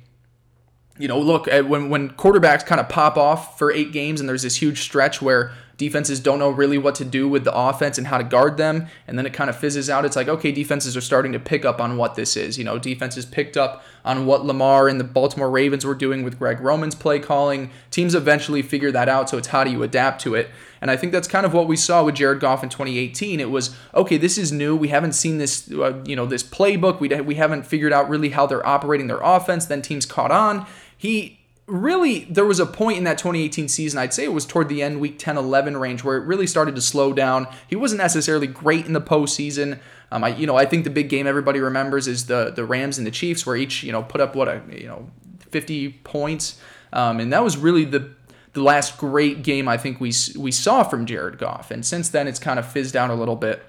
you 0.98 1.10
know, 1.10 1.20
look, 1.20 1.48
when 1.48 1.90
when 1.90 2.10
quarterbacks 2.12 2.66
kind 2.66 2.80
of 2.80 2.88
pop 2.88 3.18
off 3.18 3.58
for 3.58 3.72
eight 3.72 3.92
games 3.92 4.20
and 4.20 4.30
there's 4.30 4.44
this 4.44 4.56
huge 4.56 4.82
stretch 4.82 5.22
where 5.22 5.52
defenses 5.78 6.20
don't 6.20 6.40
know 6.40 6.50
really 6.50 6.78
what 6.78 6.96
to 6.96 7.06
do 7.06 7.28
with 7.28 7.44
the 7.44 7.54
offense 7.54 7.98
and 7.98 8.08
how 8.08 8.18
to 8.18 8.24
guard 8.24 8.58
them, 8.58 8.88
and 9.08 9.18
then 9.18 9.26
it 9.26 9.34
kind 9.34 9.50
of 9.50 9.58
fizzes 9.58 9.90
out. 9.90 10.06
It's 10.06 10.16
like, 10.16 10.28
okay, 10.28 10.52
defenses 10.52 10.96
are 10.96 11.02
starting 11.02 11.34
to 11.34 11.40
pick 11.40 11.66
up 11.66 11.82
on 11.82 11.98
what 11.98 12.16
this 12.16 12.38
is. 12.38 12.58
You 12.58 12.64
know, 12.64 12.78
defenses 12.78 13.26
picked 13.26 13.58
up 13.58 13.84
on 14.04 14.26
what 14.26 14.46
Lamar 14.46 14.88
and 14.88 15.00
the 15.00 15.04
Baltimore 15.04 15.50
Ravens 15.50 15.86
were 15.86 15.96
doing 15.96 16.24
with 16.24 16.40
Greg 16.40 16.60
Roman's 16.62 16.96
play 16.96 17.20
calling. 17.20 17.72
Teams 17.92 18.16
eventually 18.16 18.62
figure 18.62 18.92
that 18.92 19.10
out, 19.10 19.30
so 19.30 19.38
it's 19.38 19.48
how 19.48 19.64
do 19.64 19.72
you 19.72 19.84
adapt 19.84 20.22
to 20.22 20.36
it. 20.36 20.50
And 20.82 20.92
I 20.92 20.98
think 20.98 21.12
that's 21.12 21.28
kind 21.28 21.46
of 21.46 21.54
what 21.54 21.68
we 21.68 21.76
saw 21.76 22.04
with 22.04 22.16
Jared 22.16 22.40
Goff 22.40 22.64
in 22.64 22.70
2018. 22.70 23.40
It 23.40 23.50
was 23.50 23.76
okay. 23.94 24.18
This 24.18 24.38
is 24.38 24.52
new. 24.52 24.76
We 24.76 24.90
haven't 24.90 25.14
seen 25.14 25.40
this, 25.40 25.72
uh, 25.72 26.02
you 26.06 26.16
know, 26.16 26.26
this 26.26 26.44
playbook. 26.44 27.00
We 27.00 27.10
we 27.22 27.36
haven't 27.36 27.66
figured 27.66 27.92
out 27.92 28.08
really 28.08 28.30
how 28.30 28.46
they're 28.46 28.66
operating 28.66 29.08
their 29.08 29.22
offense. 29.22 29.66
Then 29.66 29.82
teams 29.82 30.06
caught 30.06 30.32
on. 30.32 30.66
He 30.96 31.40
really 31.68 32.26
there 32.26 32.46
was 32.46 32.60
a 32.60 32.66
point 32.66 32.98
in 32.98 33.06
that 33.06 33.18
2018 33.18 33.68
season 33.68 33.98
i'd 33.98 34.14
say 34.14 34.24
it 34.24 34.34
was 34.34 34.46
toward 34.46 34.70
the 34.70 34.84
end 34.84 35.00
week 35.00 35.18
10 35.18 35.36
11 35.36 35.76
range 35.78 36.04
where 36.04 36.16
it 36.16 36.24
really 36.26 36.46
started 36.46 36.76
to 36.76 36.82
slow 36.82 37.12
down. 37.12 37.48
He 37.68 37.76
wasn't 37.76 38.02
necessarily 38.02 38.46
great 38.46 38.86
in 38.86 38.94
the 38.94 39.02
postseason. 39.02 39.80
Um, 40.12 40.24
I, 40.24 40.36
you 40.36 40.46
know 40.46 40.56
i 40.56 40.66
think 40.66 40.84
the 40.84 40.92
big 40.92 41.10
game 41.10 41.26
everybody 41.26 41.60
remembers 41.60 42.08
is 42.08 42.28
the 42.28 42.52
the 42.52 42.66
rams 42.66 42.98
and 42.98 43.08
the 43.08 43.12
chiefs 43.12 43.46
where 43.46 43.56
each 43.56 43.84
you 43.84 43.92
know 43.92 44.04
put 44.04 44.22
up 44.22 44.36
what 44.36 44.48
a 44.48 44.62
you 44.72 44.88
know 44.88 45.10
50 45.50 45.90
points. 46.04 46.60
Um, 46.92 47.20
and 47.20 47.34
that 47.34 47.44
was 47.44 47.58
really 47.58 47.86
the 47.86 48.12
the 48.54 48.62
last 48.62 48.98
great 48.98 49.42
game 49.42 49.68
i 49.68 49.76
think 49.76 50.00
we 50.00 50.14
we 50.38 50.52
saw 50.52 50.84
from 50.84 51.06
jared 51.06 51.40
goff. 51.40 51.72
And 51.72 51.84
since 51.84 52.10
then 52.10 52.28
it's 52.28 52.40
kind 52.40 52.60
of 52.60 52.68
fizzed 52.68 52.96
out 52.96 53.10
a 53.10 53.16
little 53.16 53.36
bit. 53.36 53.64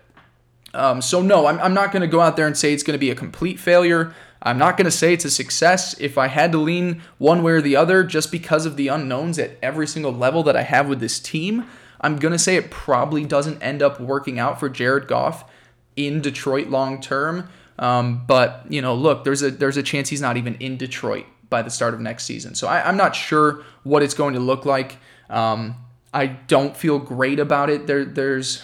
Um, 0.75 1.01
so 1.01 1.23
no 1.23 1.47
I'm, 1.47 1.59
I'm 1.61 1.75
not 1.75 1.93
going 1.93 2.03
to 2.03 2.09
go 2.09 2.21
out 2.21 2.37
there 2.37 2.47
and 2.47 2.57
say 2.57 2.75
it's 2.75 2.83
going 2.83 2.95
to 2.95 2.99
be 2.99 3.11
a 3.11 3.15
complete 3.15 3.59
failure 3.59 4.15
I'm 4.43 4.59
not 4.59 4.77
going 4.77 4.85
to 4.85 4.91
say 4.91 5.13
it's 5.13 5.25
a 5.25 5.31
success 5.31 5.99
if 5.99 6.19
I 6.19 6.29
had 6.29 6.53
to 6.53 6.59
lean 6.59 7.03
one 7.19 7.43
way 7.43 7.53
or 7.53 7.61
the 7.61 7.77
other 7.77 8.05
just 8.05 8.31
because 8.31 8.67
of 8.67 8.77
the 8.77 8.89
unknowns 8.89 9.39
at 9.39 9.59
every 9.63 9.87
single 9.87 10.13
level 10.13 10.43
that 10.45 10.57
I 10.57 10.63
have 10.63 10.89
with 10.89 11.01
this 11.01 11.19
team. 11.19 11.67
I'm 12.01 12.17
going 12.17 12.33
to 12.33 12.39
say 12.39 12.57
it 12.57 12.71
probably 12.71 13.25
doesn't 13.25 13.63
end 13.63 13.83
up 13.83 13.99
working 13.99 14.39
out 14.39 14.61
for 14.61 14.69
Jared 14.69 15.09
Goff 15.09 15.51
in 15.97 16.21
Detroit 16.21 16.69
long 16.69 17.01
term. 17.01 17.49
Um, 17.79 18.25
but 18.27 18.65
you 18.69 18.81
know, 18.81 18.95
look, 18.95 19.25
there's 19.25 19.43
a 19.43 19.51
there's 19.51 19.77
a 19.77 19.83
chance 19.83 20.09
he's 20.09 20.21
not 20.21 20.37
even 20.37 20.55
in 20.57 20.77
Detroit 20.77 21.27
by 21.49 21.63
the 21.63 21.71
start 21.71 21.95
of 21.95 22.01
next 22.01 22.25
season. 22.25 22.55
So 22.55 22.69
I, 22.69 22.89
am 22.89 22.97
not 22.97 23.15
sure 23.15 23.65
what 23.83 24.03
it's 24.03 24.15
going 24.15 24.35
to 24.35 24.41
look 24.41 24.65
like. 24.65 24.99
Um, 25.29 25.77
I 26.13 26.27
don't 26.27 26.77
feel 26.77 26.99
great 26.99 27.39
about 27.39 27.71
it. 27.71 27.87
There 27.87 28.05
there's 28.05 28.63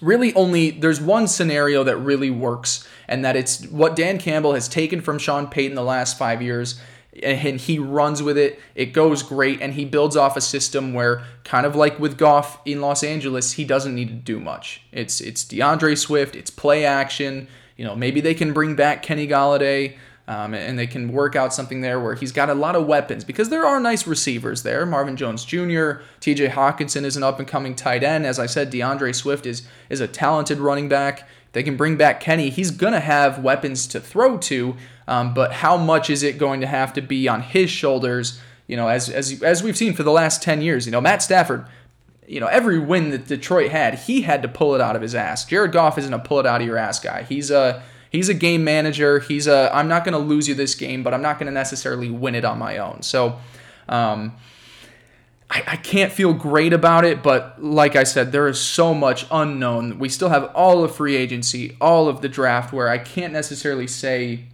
really 0.00 0.34
only 0.34 0.70
there's 0.70 1.00
one 1.00 1.26
scenario 1.26 1.84
that 1.84 1.96
really 1.96 2.30
works 2.30 2.86
and 3.08 3.24
that 3.24 3.36
it's 3.36 3.66
what 3.66 3.96
Dan 3.96 4.18
Campbell 4.18 4.54
has 4.54 4.68
taken 4.68 5.00
from 5.00 5.18
Sean 5.18 5.46
Payton 5.46 5.74
the 5.74 5.82
last 5.82 6.18
5 6.18 6.42
years 6.42 6.80
and 7.22 7.60
he 7.60 7.78
runs 7.78 8.22
with 8.22 8.38
it. 8.38 8.60
It 8.74 8.92
goes 8.92 9.22
great 9.22 9.60
and 9.60 9.74
he 9.74 9.84
builds 9.84 10.16
off 10.16 10.36
a 10.36 10.40
system 10.40 10.92
where 10.92 11.24
kind 11.44 11.66
of 11.66 11.74
like 11.74 11.98
with 11.98 12.18
Goff 12.18 12.60
in 12.64 12.80
Los 12.80 13.02
Angeles, 13.02 13.52
he 13.52 13.64
doesn't 13.64 13.94
need 13.94 14.08
to 14.08 14.14
do 14.14 14.38
much. 14.38 14.82
It's 14.92 15.20
it's 15.20 15.44
D'Andre 15.44 15.94
Swift, 15.94 16.36
it's 16.36 16.50
play 16.50 16.84
action, 16.84 17.48
you 17.76 17.84
know, 17.84 17.96
maybe 17.96 18.20
they 18.20 18.34
can 18.34 18.52
bring 18.52 18.76
back 18.76 19.02
Kenny 19.02 19.26
Golladay 19.26 19.96
um, 20.26 20.52
and 20.52 20.78
they 20.78 20.86
can 20.86 21.10
work 21.10 21.34
out 21.36 21.54
something 21.54 21.80
there 21.80 21.98
where 21.98 22.14
he's 22.14 22.32
got 22.32 22.50
a 22.50 22.54
lot 22.54 22.76
of 22.76 22.86
weapons 22.86 23.24
because 23.24 23.48
there 23.48 23.64
are 23.64 23.80
nice 23.80 24.06
receivers 24.06 24.62
there. 24.62 24.84
Marvin 24.84 25.16
Jones 25.16 25.44
Jr., 25.44 26.02
TJ 26.20 26.50
Hockenson 26.50 27.04
is 27.04 27.16
an 27.16 27.22
up 27.22 27.38
and 27.38 27.48
coming 27.48 27.74
tight 27.74 28.04
end. 28.04 28.26
As 28.26 28.38
I 28.38 28.44
said, 28.44 28.68
D'Andre 28.68 29.12
Swift 29.12 29.46
is 29.46 29.66
is 29.88 30.00
a 30.00 30.08
talented 30.08 30.58
running 30.58 30.88
back. 30.88 31.26
They 31.58 31.64
can 31.64 31.76
bring 31.76 31.96
back 31.96 32.20
Kenny. 32.20 32.50
He's 32.50 32.70
gonna 32.70 33.00
have 33.00 33.42
weapons 33.42 33.88
to 33.88 33.98
throw 33.98 34.38
to, 34.38 34.76
um, 35.08 35.34
but 35.34 35.54
how 35.54 35.76
much 35.76 36.08
is 36.08 36.22
it 36.22 36.38
going 36.38 36.60
to 36.60 36.68
have 36.68 36.92
to 36.92 37.00
be 37.00 37.26
on 37.26 37.42
his 37.42 37.68
shoulders? 37.68 38.40
You 38.68 38.76
know, 38.76 38.86
as 38.86 39.08
as 39.08 39.42
as 39.42 39.60
we've 39.60 39.76
seen 39.76 39.92
for 39.92 40.04
the 40.04 40.12
last 40.12 40.40
ten 40.40 40.62
years, 40.62 40.86
you 40.86 40.92
know, 40.92 41.00
Matt 41.00 41.20
Stafford. 41.20 41.66
You 42.28 42.38
know, 42.38 42.46
every 42.46 42.78
win 42.78 43.10
that 43.10 43.26
Detroit 43.26 43.72
had, 43.72 43.94
he 43.94 44.20
had 44.20 44.40
to 44.42 44.48
pull 44.48 44.76
it 44.76 44.80
out 44.80 44.94
of 44.94 45.02
his 45.02 45.16
ass. 45.16 45.46
Jared 45.46 45.72
Goff 45.72 45.98
isn't 45.98 46.14
a 46.14 46.20
pull 46.20 46.38
it 46.38 46.46
out 46.46 46.60
of 46.60 46.66
your 46.68 46.76
ass 46.76 47.00
guy. 47.00 47.24
He's 47.24 47.50
a 47.50 47.82
he's 48.10 48.28
a 48.28 48.34
game 48.34 48.62
manager. 48.62 49.18
He's 49.18 49.48
a 49.48 49.68
I'm 49.74 49.88
not 49.88 50.04
going 50.04 50.12
to 50.12 50.18
lose 50.20 50.46
you 50.46 50.54
this 50.54 50.76
game, 50.76 51.02
but 51.02 51.12
I'm 51.12 51.22
not 51.22 51.40
going 51.40 51.46
to 51.48 51.52
necessarily 51.52 52.08
win 52.08 52.36
it 52.36 52.44
on 52.44 52.56
my 52.56 52.78
own. 52.78 53.02
So 53.02 53.36
um, 53.88 54.36
I, 55.50 55.64
I 55.66 55.76
can't 55.76 56.12
feel 56.12 56.34
great 56.34 56.72
about 56.72 57.04
it, 57.04 57.22
but 57.22 57.62
like 57.62 57.96
I 57.96 58.04
said, 58.04 58.32
there 58.32 58.48
is 58.48 58.60
so 58.60 58.92
much 58.92 59.26
unknown. 59.30 59.98
We 59.98 60.08
still 60.08 60.28
have 60.28 60.44
all 60.54 60.84
of 60.84 60.94
free 60.94 61.16
agency, 61.16 61.76
all 61.80 62.08
of 62.08 62.20
the 62.20 62.28
draft, 62.28 62.72
where 62.72 62.88
I 62.88 62.98
can't 62.98 63.32
necessarily 63.32 63.86
say 63.86 64.44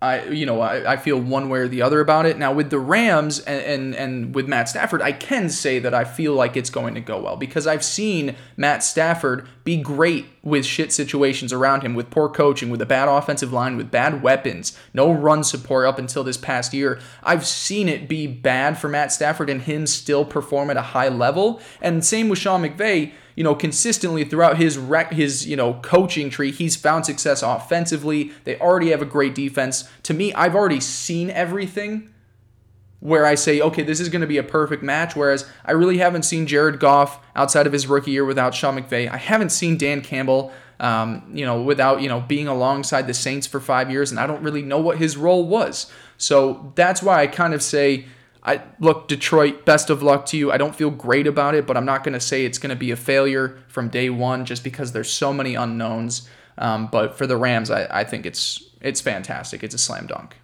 I 0.00 0.26
you 0.26 0.46
know 0.46 0.60
I, 0.60 0.92
I 0.92 0.96
feel 0.96 1.18
one 1.18 1.48
way 1.48 1.58
or 1.58 1.68
the 1.68 1.82
other 1.82 2.00
about 2.00 2.24
it. 2.24 2.38
Now 2.38 2.52
with 2.52 2.70
the 2.70 2.78
Rams 2.78 3.40
and, 3.40 3.62
and 3.62 3.94
and 3.96 4.34
with 4.34 4.46
Matt 4.46 4.68
Stafford, 4.68 5.02
I 5.02 5.10
can 5.10 5.50
say 5.50 5.80
that 5.80 5.92
I 5.92 6.04
feel 6.04 6.34
like 6.34 6.56
it's 6.56 6.70
going 6.70 6.94
to 6.94 7.00
go 7.00 7.20
well 7.20 7.36
because 7.36 7.66
I've 7.66 7.84
seen 7.84 8.36
Matt 8.56 8.84
Stafford 8.84 9.48
be 9.64 9.76
great 9.76 10.26
with 10.42 10.64
shit 10.64 10.92
situations 10.92 11.52
around 11.52 11.82
him, 11.82 11.94
with 11.94 12.10
poor 12.10 12.28
coaching, 12.28 12.70
with 12.70 12.80
a 12.80 12.86
bad 12.86 13.08
offensive 13.08 13.52
line, 13.52 13.76
with 13.76 13.90
bad 13.90 14.22
weapons, 14.22 14.78
no 14.94 15.12
run 15.12 15.42
support 15.42 15.86
up 15.86 15.98
until 15.98 16.22
this 16.22 16.36
past 16.36 16.72
year. 16.72 17.00
I've 17.24 17.46
seen 17.46 17.88
it 17.88 18.08
be 18.08 18.26
bad 18.28 18.78
for 18.78 18.88
Matt 18.88 19.12
Stafford 19.12 19.50
and 19.50 19.62
him 19.62 19.86
still 19.86 20.24
perform 20.24 20.70
at 20.70 20.76
a 20.76 20.82
high 20.82 21.08
level. 21.08 21.60
And 21.82 22.04
same 22.04 22.28
with 22.28 22.38
Sean 22.38 22.62
McVay 22.62 23.12
you 23.38 23.44
know, 23.44 23.54
consistently 23.54 24.24
throughout 24.24 24.56
his 24.56 24.76
rec- 24.76 25.12
his 25.12 25.46
you 25.46 25.54
know 25.54 25.74
coaching 25.74 26.28
tree, 26.28 26.50
he's 26.50 26.74
found 26.74 27.06
success 27.06 27.40
offensively. 27.40 28.32
They 28.42 28.58
already 28.58 28.90
have 28.90 29.00
a 29.00 29.04
great 29.04 29.36
defense. 29.36 29.88
To 30.02 30.12
me, 30.12 30.34
I've 30.34 30.56
already 30.56 30.80
seen 30.80 31.30
everything 31.30 32.12
where 32.98 33.24
I 33.24 33.36
say, 33.36 33.60
okay, 33.60 33.84
this 33.84 34.00
is 34.00 34.08
going 34.08 34.22
to 34.22 34.26
be 34.26 34.38
a 34.38 34.42
perfect 34.42 34.82
match. 34.82 35.14
Whereas 35.14 35.48
I 35.64 35.70
really 35.70 35.98
haven't 35.98 36.24
seen 36.24 36.48
Jared 36.48 36.80
Goff 36.80 37.24
outside 37.36 37.68
of 37.68 37.72
his 37.72 37.86
rookie 37.86 38.10
year 38.10 38.24
without 38.24 38.56
Sean 38.56 38.76
McVay. 38.76 39.08
I 39.08 39.18
haven't 39.18 39.50
seen 39.50 39.78
Dan 39.78 40.00
Campbell, 40.00 40.52
um, 40.80 41.30
you 41.32 41.46
know, 41.46 41.62
without 41.62 42.02
you 42.02 42.08
know 42.08 42.18
being 42.18 42.48
alongside 42.48 43.06
the 43.06 43.14
Saints 43.14 43.46
for 43.46 43.60
five 43.60 43.88
years, 43.88 44.10
and 44.10 44.18
I 44.18 44.26
don't 44.26 44.42
really 44.42 44.62
know 44.62 44.80
what 44.80 44.98
his 44.98 45.16
role 45.16 45.46
was. 45.46 45.92
So 46.16 46.72
that's 46.74 47.04
why 47.04 47.22
I 47.22 47.28
kind 47.28 47.54
of 47.54 47.62
say 47.62 48.06
I 48.48 48.62
look 48.80 49.08
Detroit, 49.08 49.66
best 49.66 49.90
of 49.90 50.02
luck 50.02 50.24
to 50.26 50.38
you. 50.38 50.50
I 50.50 50.56
don't 50.56 50.74
feel 50.74 50.88
great 50.88 51.26
about 51.26 51.54
it, 51.54 51.66
but 51.66 51.76
I'm 51.76 51.84
not 51.84 52.02
going 52.02 52.14
to 52.14 52.20
say 52.20 52.46
it's 52.46 52.56
going 52.56 52.70
to 52.70 52.76
be 52.76 52.90
a 52.90 52.96
failure 52.96 53.58
from 53.68 53.90
day 53.90 54.08
one 54.08 54.46
just 54.46 54.64
because 54.64 54.92
there's 54.92 55.12
so 55.12 55.34
many 55.34 55.54
unknowns. 55.54 56.26
Um, 56.56 56.86
but 56.86 57.18
for 57.18 57.26
the 57.26 57.36
Rams, 57.36 57.70
I, 57.70 57.86
I 57.90 58.04
think 58.04 58.24
it's 58.24 58.64
it's 58.80 59.02
fantastic. 59.02 59.62
It's 59.62 59.74
a 59.74 59.78
slam 59.78 60.06
dunk. 60.06 60.38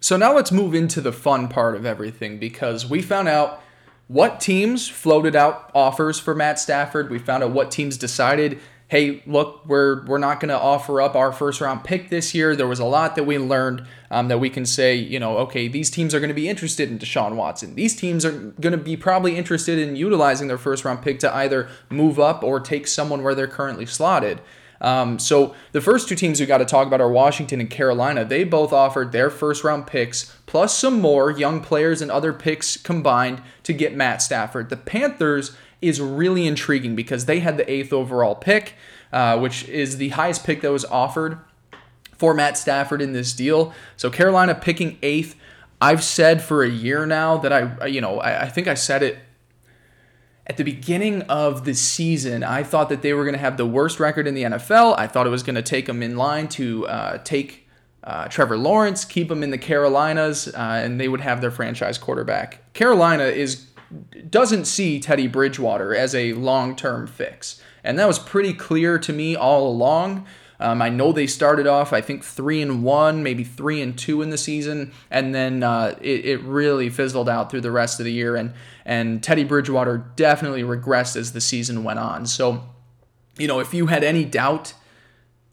So 0.00 0.16
now 0.16 0.34
let's 0.34 0.50
move 0.50 0.74
into 0.74 1.00
the 1.00 1.12
fun 1.12 1.46
part 1.46 1.76
of 1.76 1.86
everything 1.86 2.38
because 2.38 2.84
we 2.90 3.00
found 3.00 3.28
out 3.28 3.62
what 4.08 4.40
teams 4.40 4.88
floated 4.88 5.36
out 5.36 5.70
offers 5.72 6.18
for 6.18 6.34
Matt 6.34 6.58
Stafford. 6.58 7.10
We 7.10 7.20
found 7.20 7.44
out 7.44 7.52
what 7.52 7.70
teams 7.70 7.96
decided 7.96 8.58
hey, 8.88 9.22
look, 9.26 9.66
we're 9.66 10.04
we're 10.04 10.18
not 10.18 10.40
going 10.40 10.50
to 10.50 10.58
offer 10.58 11.00
up 11.00 11.16
our 11.16 11.32
first 11.32 11.60
round 11.60 11.84
pick 11.84 12.10
this 12.10 12.34
year. 12.34 12.54
There 12.54 12.66
was 12.66 12.78
a 12.78 12.84
lot 12.84 13.16
that 13.16 13.24
we 13.24 13.38
learned 13.38 13.86
um, 14.14 14.28
that 14.28 14.38
we 14.38 14.48
can 14.48 14.64
say, 14.64 14.94
you 14.94 15.18
know, 15.18 15.38
okay, 15.38 15.66
these 15.66 15.90
teams 15.90 16.14
are 16.14 16.20
going 16.20 16.28
to 16.28 16.34
be 16.34 16.48
interested 16.48 16.88
in 16.88 17.00
Deshaun 17.00 17.34
Watson. 17.34 17.74
These 17.74 17.96
teams 17.96 18.24
are 18.24 18.30
going 18.30 18.70
to 18.70 18.78
be 18.78 18.96
probably 18.96 19.36
interested 19.36 19.76
in 19.76 19.96
utilizing 19.96 20.46
their 20.46 20.56
first 20.56 20.84
round 20.84 21.02
pick 21.02 21.18
to 21.18 21.34
either 21.34 21.68
move 21.90 22.20
up 22.20 22.44
or 22.44 22.60
take 22.60 22.86
someone 22.86 23.24
where 23.24 23.34
they're 23.34 23.48
currently 23.48 23.86
slotted. 23.86 24.40
Um, 24.80 25.18
so 25.18 25.52
the 25.72 25.80
first 25.80 26.08
two 26.08 26.14
teams 26.14 26.38
we 26.38 26.46
got 26.46 26.58
to 26.58 26.64
talk 26.64 26.86
about 26.86 27.00
are 27.00 27.10
Washington 27.10 27.58
and 27.58 27.68
Carolina. 27.68 28.24
They 28.24 28.44
both 28.44 28.72
offered 28.72 29.10
their 29.10 29.30
first 29.30 29.64
round 29.64 29.88
picks 29.88 30.36
plus 30.46 30.78
some 30.78 31.00
more 31.00 31.32
young 31.32 31.60
players 31.60 32.00
and 32.00 32.10
other 32.10 32.32
picks 32.32 32.76
combined 32.76 33.42
to 33.64 33.72
get 33.72 33.96
Matt 33.96 34.22
Stafford. 34.22 34.70
The 34.70 34.76
Panthers 34.76 35.56
is 35.82 36.00
really 36.00 36.46
intriguing 36.46 36.94
because 36.94 37.26
they 37.26 37.40
had 37.40 37.56
the 37.56 37.68
eighth 37.68 37.92
overall 37.92 38.36
pick, 38.36 38.74
uh, 39.12 39.38
which 39.40 39.68
is 39.68 39.96
the 39.96 40.10
highest 40.10 40.44
pick 40.44 40.60
that 40.60 40.70
was 40.70 40.84
offered 40.84 41.40
for 42.16 42.34
Matt 42.34 42.56
Stafford 42.56 43.02
in 43.02 43.12
this 43.12 43.32
deal. 43.32 43.72
So 43.96 44.10
Carolina 44.10 44.54
picking 44.54 44.98
eighth. 45.02 45.36
I've 45.80 46.02
said 46.02 46.42
for 46.42 46.62
a 46.62 46.68
year 46.68 47.04
now 47.04 47.36
that 47.38 47.52
I, 47.52 47.86
you 47.86 48.00
know, 48.00 48.20
I, 48.20 48.42
I 48.42 48.48
think 48.48 48.68
I 48.68 48.74
said 48.74 49.02
it 49.02 49.18
at 50.46 50.56
the 50.56 50.64
beginning 50.64 51.22
of 51.22 51.64
the 51.64 51.74
season, 51.74 52.42
I 52.42 52.62
thought 52.62 52.90
that 52.90 53.02
they 53.02 53.14
were 53.14 53.24
going 53.24 53.34
to 53.34 53.40
have 53.40 53.56
the 53.56 53.66
worst 53.66 53.98
record 53.98 54.26
in 54.26 54.34
the 54.34 54.42
NFL. 54.42 54.98
I 54.98 55.06
thought 55.06 55.26
it 55.26 55.30
was 55.30 55.42
going 55.42 55.54
to 55.54 55.62
take 55.62 55.86
them 55.86 56.02
in 56.02 56.16
line 56.16 56.48
to 56.48 56.86
uh, 56.86 57.18
take 57.18 57.66
uh, 58.02 58.28
Trevor 58.28 58.58
Lawrence, 58.58 59.04
keep 59.06 59.28
them 59.28 59.42
in 59.42 59.50
the 59.50 59.58
Carolinas, 59.58 60.48
uh, 60.48 60.80
and 60.84 61.00
they 61.00 61.08
would 61.08 61.22
have 61.22 61.40
their 61.40 61.50
franchise 61.50 61.96
quarterback. 61.96 62.72
Carolina 62.74 63.24
is 63.24 63.68
doesn't 64.28 64.64
see 64.64 64.98
Teddy 64.98 65.28
Bridgewater 65.28 65.94
as 65.94 66.14
a 66.14 66.32
long 66.34 66.76
term 66.76 67.06
fix. 67.06 67.62
And 67.82 67.98
that 67.98 68.06
was 68.06 68.18
pretty 68.18 68.52
clear 68.52 68.98
to 68.98 69.12
me 69.12 69.36
all 69.36 69.68
along. 69.68 70.26
Um, 70.60 70.80
I 70.80 70.88
know 70.88 71.12
they 71.12 71.26
started 71.26 71.66
off, 71.66 71.92
I 71.92 72.00
think, 72.00 72.22
three 72.24 72.62
and 72.62 72.82
one, 72.82 73.22
maybe 73.22 73.44
three 73.44 73.80
and 73.80 73.96
two 73.98 74.22
in 74.22 74.30
the 74.30 74.38
season, 74.38 74.92
and 75.10 75.34
then 75.34 75.62
uh, 75.62 75.96
it, 76.00 76.24
it 76.24 76.42
really 76.42 76.90
fizzled 76.90 77.28
out 77.28 77.50
through 77.50 77.62
the 77.62 77.72
rest 77.72 78.00
of 78.00 78.04
the 78.04 78.12
year. 78.12 78.36
And 78.36 78.52
and 78.84 79.22
Teddy 79.22 79.44
Bridgewater 79.44 79.98
definitely 80.16 80.62
regressed 80.62 81.16
as 81.16 81.32
the 81.32 81.40
season 81.40 81.84
went 81.84 81.98
on. 81.98 82.26
So, 82.26 82.64
you 83.38 83.48
know, 83.48 83.60
if 83.60 83.74
you 83.74 83.86
had 83.86 84.04
any 84.04 84.24
doubt 84.24 84.74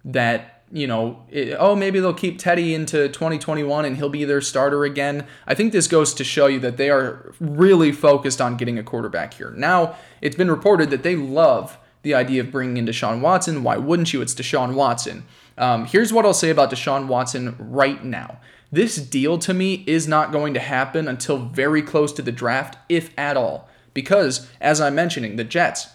that 0.04 0.52
you 0.74 0.88
know, 0.88 1.24
it, 1.30 1.56
oh, 1.60 1.76
maybe 1.76 2.00
they'll 2.00 2.14
keep 2.14 2.40
Teddy 2.40 2.74
into 2.74 3.10
2021 3.10 3.86
and 3.86 3.98
he'll 3.98 4.10
be 4.10 4.24
their 4.24 4.42
starter 4.42 4.86
again. 4.86 5.28
I 5.46 5.54
think 5.54 5.74
this 5.74 5.88
goes 5.88 6.14
to 6.14 6.24
show 6.24 6.48
you 6.48 6.60
that 6.60 6.78
they 6.78 6.90
are 6.90 7.34
really 7.40 7.92
focused 7.92 8.40
on 8.40 8.58
getting 8.58 8.80
a 8.80 8.84
quarterback 8.84 9.34
here. 9.34 9.52
Now, 9.52 9.98
it's 10.22 10.36
been 10.36 10.50
reported 10.50 10.90
that 10.92 11.04
they 11.04 11.16
love 11.16 11.78
the 12.04 12.14
idea 12.14 12.42
of 12.42 12.52
bringing 12.52 12.78
in 12.78 12.86
Deshaun 12.86 13.22
Watson. 13.22 13.64
Why 13.64 13.78
wouldn't 13.78 14.14
you? 14.14 14.22
It's 14.22 14.36
Deshaun 14.36 14.74
Watson. 14.74 15.24
Um, 15.58 15.86
here's 15.86 16.12
what 16.12 16.26
I'll 16.26 16.34
say 16.34 16.50
about 16.50 16.72
Deshaun 16.72 17.08
Watson 17.08 17.56
right 17.60 18.04
now. 18.04 18.40
This 18.72 18.96
deal 18.96 19.38
to 19.40 19.54
me 19.54 19.84
is 19.86 20.08
not 20.08 20.32
going 20.32 20.54
to 20.54 20.60
happen 20.60 21.08
until 21.08 21.38
very 21.38 21.82
close 21.82 22.14
to 22.14 22.22
the 22.22 22.32
draft, 22.32 22.78
if 22.88 23.12
at 23.18 23.36
all. 23.36 23.70
Because, 23.94 24.50
as 24.62 24.80
I'm 24.80 24.96
mentioning, 24.96 25.36
the 25.36 25.44
Jets, 25.44 25.90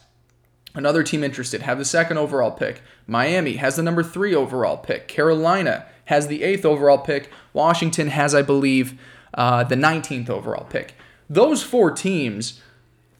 Another 0.76 1.02
team 1.02 1.24
interested 1.24 1.62
have 1.62 1.78
the 1.78 1.86
second 1.86 2.18
overall 2.18 2.50
pick. 2.50 2.82
Miami 3.06 3.54
has 3.54 3.76
the 3.76 3.82
number 3.82 4.02
three 4.02 4.34
overall 4.34 4.76
pick. 4.76 5.08
Carolina 5.08 5.86
has 6.04 6.26
the 6.26 6.42
eighth 6.42 6.66
overall 6.66 6.98
pick. 6.98 7.30
Washington 7.54 8.08
has, 8.08 8.34
I 8.34 8.42
believe, 8.42 9.00
uh, 9.32 9.64
the 9.64 9.74
19th 9.74 10.28
overall 10.28 10.66
pick. 10.66 10.94
Those 11.30 11.62
four 11.62 11.90
teams 11.92 12.60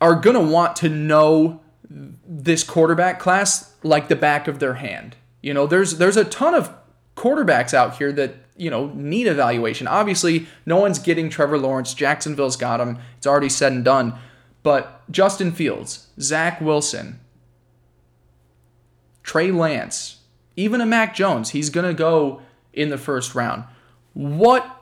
are 0.02 0.14
going 0.14 0.36
to 0.36 0.52
want 0.52 0.76
to 0.76 0.90
know 0.90 1.62
this 1.88 2.64
quarterback 2.64 3.18
class 3.18 3.74
like 3.82 4.08
the 4.08 4.16
back 4.16 4.48
of 4.48 4.58
their 4.58 4.74
hand. 4.74 5.16
You 5.42 5.54
know, 5.54 5.66
there's 5.66 5.98
there's 5.98 6.16
a 6.16 6.24
ton 6.24 6.54
of 6.54 6.74
quarterbacks 7.16 7.72
out 7.72 7.96
here 7.96 8.12
that 8.12 8.34
you 8.56 8.70
know 8.70 8.92
need 8.94 9.26
evaluation. 9.26 9.86
Obviously, 9.86 10.46
no 10.64 10.76
one's 10.78 10.98
getting 10.98 11.28
Trevor 11.28 11.58
Lawrence. 11.58 11.94
Jacksonville's 11.94 12.56
got 12.56 12.80
him. 12.80 12.98
It's 13.16 13.26
already 13.26 13.48
said 13.48 13.72
and 13.72 13.84
done. 13.84 14.14
But 14.62 15.08
Justin 15.10 15.52
Fields, 15.52 16.08
Zach 16.20 16.60
Wilson, 16.60 17.20
Trey 19.22 19.52
Lance, 19.52 20.22
even 20.56 20.80
a 20.80 20.86
Mac 20.86 21.14
Jones, 21.14 21.50
he's 21.50 21.70
to 21.86 21.94
go 21.94 22.42
in 22.72 22.88
the 22.88 22.98
first 22.98 23.34
round. 23.34 23.64
What 24.12 24.75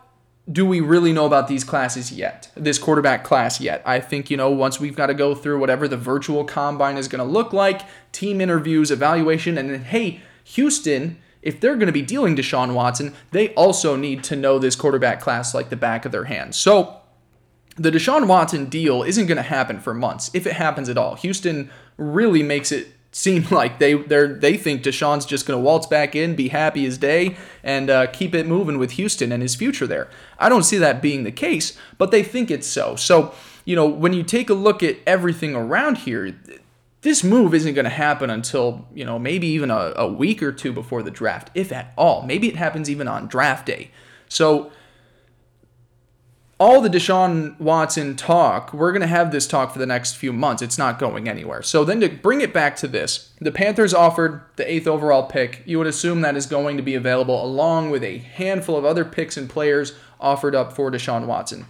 do 0.51 0.67
we 0.67 0.81
really 0.81 1.13
know 1.13 1.25
about 1.25 1.49
these 1.49 1.65
classes 1.65 2.13
yet? 2.13 2.51
This 2.55 2.79
quarterback 2.79 3.25
class 3.25 3.61
yet? 3.61 3.83
I 3.87 3.99
think, 4.01 4.31
you 4.31 4.37
know, 4.37 4.51
once 4.51 4.79
we've 4.79 4.97
got 4.97 5.07
to 5.07 5.15
go 5.15 5.35
through 5.35 5.59
whatever 5.59 5.89
the 5.89 5.97
virtual 5.97 6.45
combine 6.45 6.99
is 6.99 7.09
going 7.09 7.27
to 7.27 7.33
look 7.33 7.53
like, 7.53 7.83
team 8.13 8.41
interviews, 8.41 8.91
evaluation, 8.91 9.57
and 9.57 9.71
then, 9.71 9.85
hey, 9.85 10.21
Houston, 10.45 11.19
if 11.41 11.61
they're 11.61 11.77
going 11.77 11.87
to 11.87 11.93
be 11.93 12.03
dealing 12.03 12.37
Deshaun 12.37 12.75
Watson, 12.75 13.15
they 13.31 13.55
also 13.55 13.97
need 13.97 14.23
to 14.25 14.37
know 14.37 14.59
this 14.59 14.77
quarterback 14.77 15.21
class 15.21 15.55
like 15.55 15.71
the 15.71 15.77
back 15.77 16.05
of 16.05 16.13
their 16.13 16.25
hand. 16.25 16.55
So, 16.55 17.01
the 17.77 17.91
Deshaun 17.91 18.27
Watson 18.27 18.67
deal 18.67 19.03
isn't 19.03 19.27
going 19.27 19.37
to 19.37 19.43
happen 19.43 19.81
for 19.81 19.95
months, 19.95 20.31
if 20.35 20.47
it 20.47 20.53
happens 20.53 20.89
at 20.89 20.99
all. 20.99 21.17
Houston 21.17 21.71
really 21.97 22.43
makes 22.43 22.71
it 22.71 22.94
seem 23.15 23.47
like 23.51 23.79
they 23.79 23.95
they 23.95 24.27
they 24.27 24.57
think 24.57 24.83
Deshaun's 24.83 25.25
just 25.25 25.47
going 25.47 25.59
to 25.59 25.65
waltz 25.65 25.87
back 25.87 26.15
in, 26.15 26.35
be 26.35 26.49
happy 26.49 26.85
as 26.85 26.99
day, 26.99 27.37
and 27.63 27.89
uh, 27.89 28.07
keep 28.09 28.35
it 28.35 28.47
moving 28.47 28.77
with 28.77 28.93
Houston 28.93 29.33
and 29.33 29.43
his 29.43 29.55
future 29.55 29.87
there. 29.87 30.09
I 30.39 30.49
don't 30.49 30.65
see 30.65 30.79
that 30.79 31.01
being 31.01 31.25
the 31.25 31.33
case, 31.33 31.79
but 31.97 32.11
they 32.11 32.23
think 32.23 32.51
it's 32.51 32.67
so. 32.67 32.97
So 32.97 33.33
you 33.65 33.77
know 33.77 33.87
when 33.87 34.13
you 34.13 34.23
take 34.23 34.51
a 34.51 34.55
look 34.55 34.83
at 34.83 34.99
everything 35.07 35.55
around 35.55 35.99
here. 35.99 36.37
This 37.01 37.23
move 37.23 37.53
isn't 37.53 37.75
going 37.75 37.85
to 37.85 37.91
happen 37.91 38.31
until, 38.31 38.89
you 38.95 39.05
know, 39.05 39.19
maybe 39.19 39.47
even 39.49 39.71
a, 39.71 39.93
a 39.95 40.09
week 40.09 40.43
or 40.43 40.51
two 40.51 40.73
before 40.73 41.03
the 41.03 41.11
draft, 41.11 41.51
if 41.55 41.71
at 41.71 41.93
all. 41.99 42.23
Maybe 42.23 42.49
it 42.49 42.57
happens 42.57 42.89
even 42.89 43.09
on 43.09 43.27
draft 43.27 43.67
day. 43.67 43.91
So, 44.27 44.73
all 46.65 46.81
the 46.81 46.89
Deshaun 46.89 47.61
Watson 47.61 48.17
talk, 48.17 48.73
we're 48.73 48.91
going 48.91 49.03
to 49.03 49.07
have 49.07 49.31
this 49.31 49.47
talk 49.47 49.71
for 49.71 49.79
the 49.79 49.85
next 49.85 50.15
few 50.15 50.33
months. 50.33 50.63
It's 50.63 50.79
not 50.79 50.99
going 50.99 51.29
anywhere. 51.29 51.63
So 51.63 51.85
then 51.85 52.01
to 52.01 52.09
bring 52.09 52.41
it 52.41 52.55
back 52.55 52.75
to 52.77 52.89
this, 52.89 53.35
the 53.39 53.53
Panthers 53.53 53.93
offered 53.93 54.41
the 54.57 54.73
eighth 54.73 54.87
overall 54.87 55.25
pick. 55.25 55.63
You 55.67 55.77
would 55.77 55.87
assume 55.87 56.23
that 56.23 56.39
is 56.39 56.47
going 56.47 56.79
to 56.79 56.83
be 56.83 56.95
available 56.95 57.45
along 57.45 57.91
with 57.91 58.03
a 58.03 58.17
handful 58.17 58.79
of 58.79 58.85
other 58.87 59.05
picks 59.05 59.37
and 59.37 59.47
players 59.47 59.93
offered 60.19 60.55
up 60.55 60.73
for 60.73 60.91
Deshaun 60.91 61.27
Watson. 61.27 61.67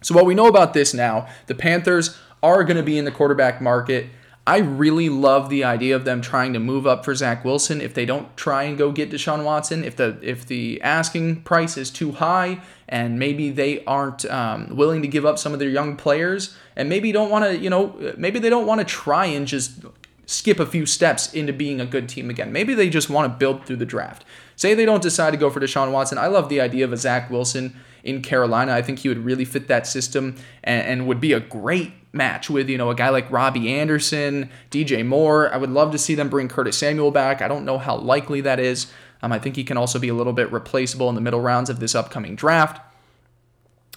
So 0.00 0.14
what 0.14 0.24
we 0.24 0.34
know 0.34 0.46
about 0.46 0.72
this 0.72 0.94
now, 0.94 1.26
the 1.46 1.54
Panthers 1.54 2.16
are 2.42 2.64
going 2.64 2.78
to 2.78 2.82
be 2.82 2.96
in 2.96 3.04
the 3.04 3.10
quarterback 3.10 3.60
market. 3.60 4.06
I 4.46 4.58
really 4.58 5.08
love 5.08 5.48
the 5.48 5.64
idea 5.64 5.96
of 5.96 6.04
them 6.04 6.20
trying 6.20 6.52
to 6.52 6.60
move 6.60 6.86
up 6.86 7.04
for 7.04 7.14
Zach 7.16 7.44
Wilson. 7.44 7.80
If 7.80 7.94
they 7.94 8.06
don't 8.06 8.36
try 8.36 8.62
and 8.62 8.78
go 8.78 8.92
get 8.92 9.10
Deshaun 9.10 9.42
Watson, 9.42 9.82
if 9.82 9.96
the 9.96 10.18
if 10.22 10.46
the 10.46 10.80
asking 10.82 11.42
price 11.42 11.76
is 11.76 11.90
too 11.90 12.12
high, 12.12 12.60
and 12.88 13.18
maybe 13.18 13.50
they 13.50 13.84
aren't 13.84 14.24
um, 14.26 14.76
willing 14.76 15.02
to 15.02 15.08
give 15.08 15.26
up 15.26 15.40
some 15.40 15.52
of 15.52 15.58
their 15.58 15.68
young 15.68 15.96
players, 15.96 16.56
and 16.76 16.88
maybe 16.88 17.10
don't 17.10 17.30
want 17.30 17.44
to, 17.44 17.58
you 17.58 17.68
know, 17.68 18.14
maybe 18.16 18.38
they 18.38 18.48
don't 18.48 18.66
want 18.66 18.78
to 18.78 18.84
try 18.84 19.26
and 19.26 19.48
just 19.48 19.84
skip 20.26 20.60
a 20.60 20.66
few 20.66 20.84
steps 20.84 21.32
into 21.32 21.52
being 21.52 21.80
a 21.80 21.86
good 21.86 22.08
team 22.08 22.28
again. 22.28 22.52
Maybe 22.52 22.74
they 22.74 22.90
just 22.90 23.08
want 23.08 23.32
to 23.32 23.38
build 23.38 23.64
through 23.64 23.76
the 23.76 23.86
draft. 23.86 24.24
Say 24.56 24.74
they 24.74 24.84
don't 24.84 25.02
decide 25.02 25.30
to 25.30 25.36
go 25.36 25.50
for 25.50 25.60
Deshaun 25.60 25.92
Watson. 25.92 26.18
I 26.18 26.26
love 26.26 26.48
the 26.48 26.60
idea 26.60 26.84
of 26.84 26.92
a 26.92 26.96
Zach 26.96 27.30
Wilson 27.30 27.76
in 28.02 28.22
Carolina. 28.22 28.72
I 28.72 28.82
think 28.82 29.00
he 29.00 29.08
would 29.08 29.24
really 29.24 29.44
fit 29.44 29.68
that 29.68 29.86
system 29.86 30.36
and, 30.64 30.86
and 30.86 31.06
would 31.06 31.20
be 31.20 31.32
a 31.32 31.40
great 31.40 31.92
match 32.12 32.50
with, 32.50 32.68
you 32.68 32.78
know, 32.78 32.90
a 32.90 32.94
guy 32.94 33.10
like 33.10 33.30
Robbie 33.30 33.72
Anderson, 33.72 34.50
DJ 34.70 35.06
Moore. 35.06 35.52
I 35.52 35.58
would 35.58 35.70
love 35.70 35.92
to 35.92 35.98
see 35.98 36.14
them 36.14 36.28
bring 36.28 36.48
Curtis 36.48 36.78
Samuel 36.78 37.10
back. 37.10 37.40
I 37.40 37.48
don't 37.48 37.64
know 37.64 37.78
how 37.78 37.96
likely 37.96 38.40
that 38.40 38.58
is. 38.58 38.86
Um, 39.22 39.32
I 39.32 39.38
think 39.38 39.56
he 39.56 39.64
can 39.64 39.76
also 39.76 39.98
be 39.98 40.08
a 40.08 40.14
little 40.14 40.32
bit 40.32 40.50
replaceable 40.52 41.08
in 41.08 41.14
the 41.14 41.20
middle 41.20 41.40
rounds 41.40 41.70
of 41.70 41.80
this 41.80 41.94
upcoming 41.94 42.36
draft. 42.36 42.80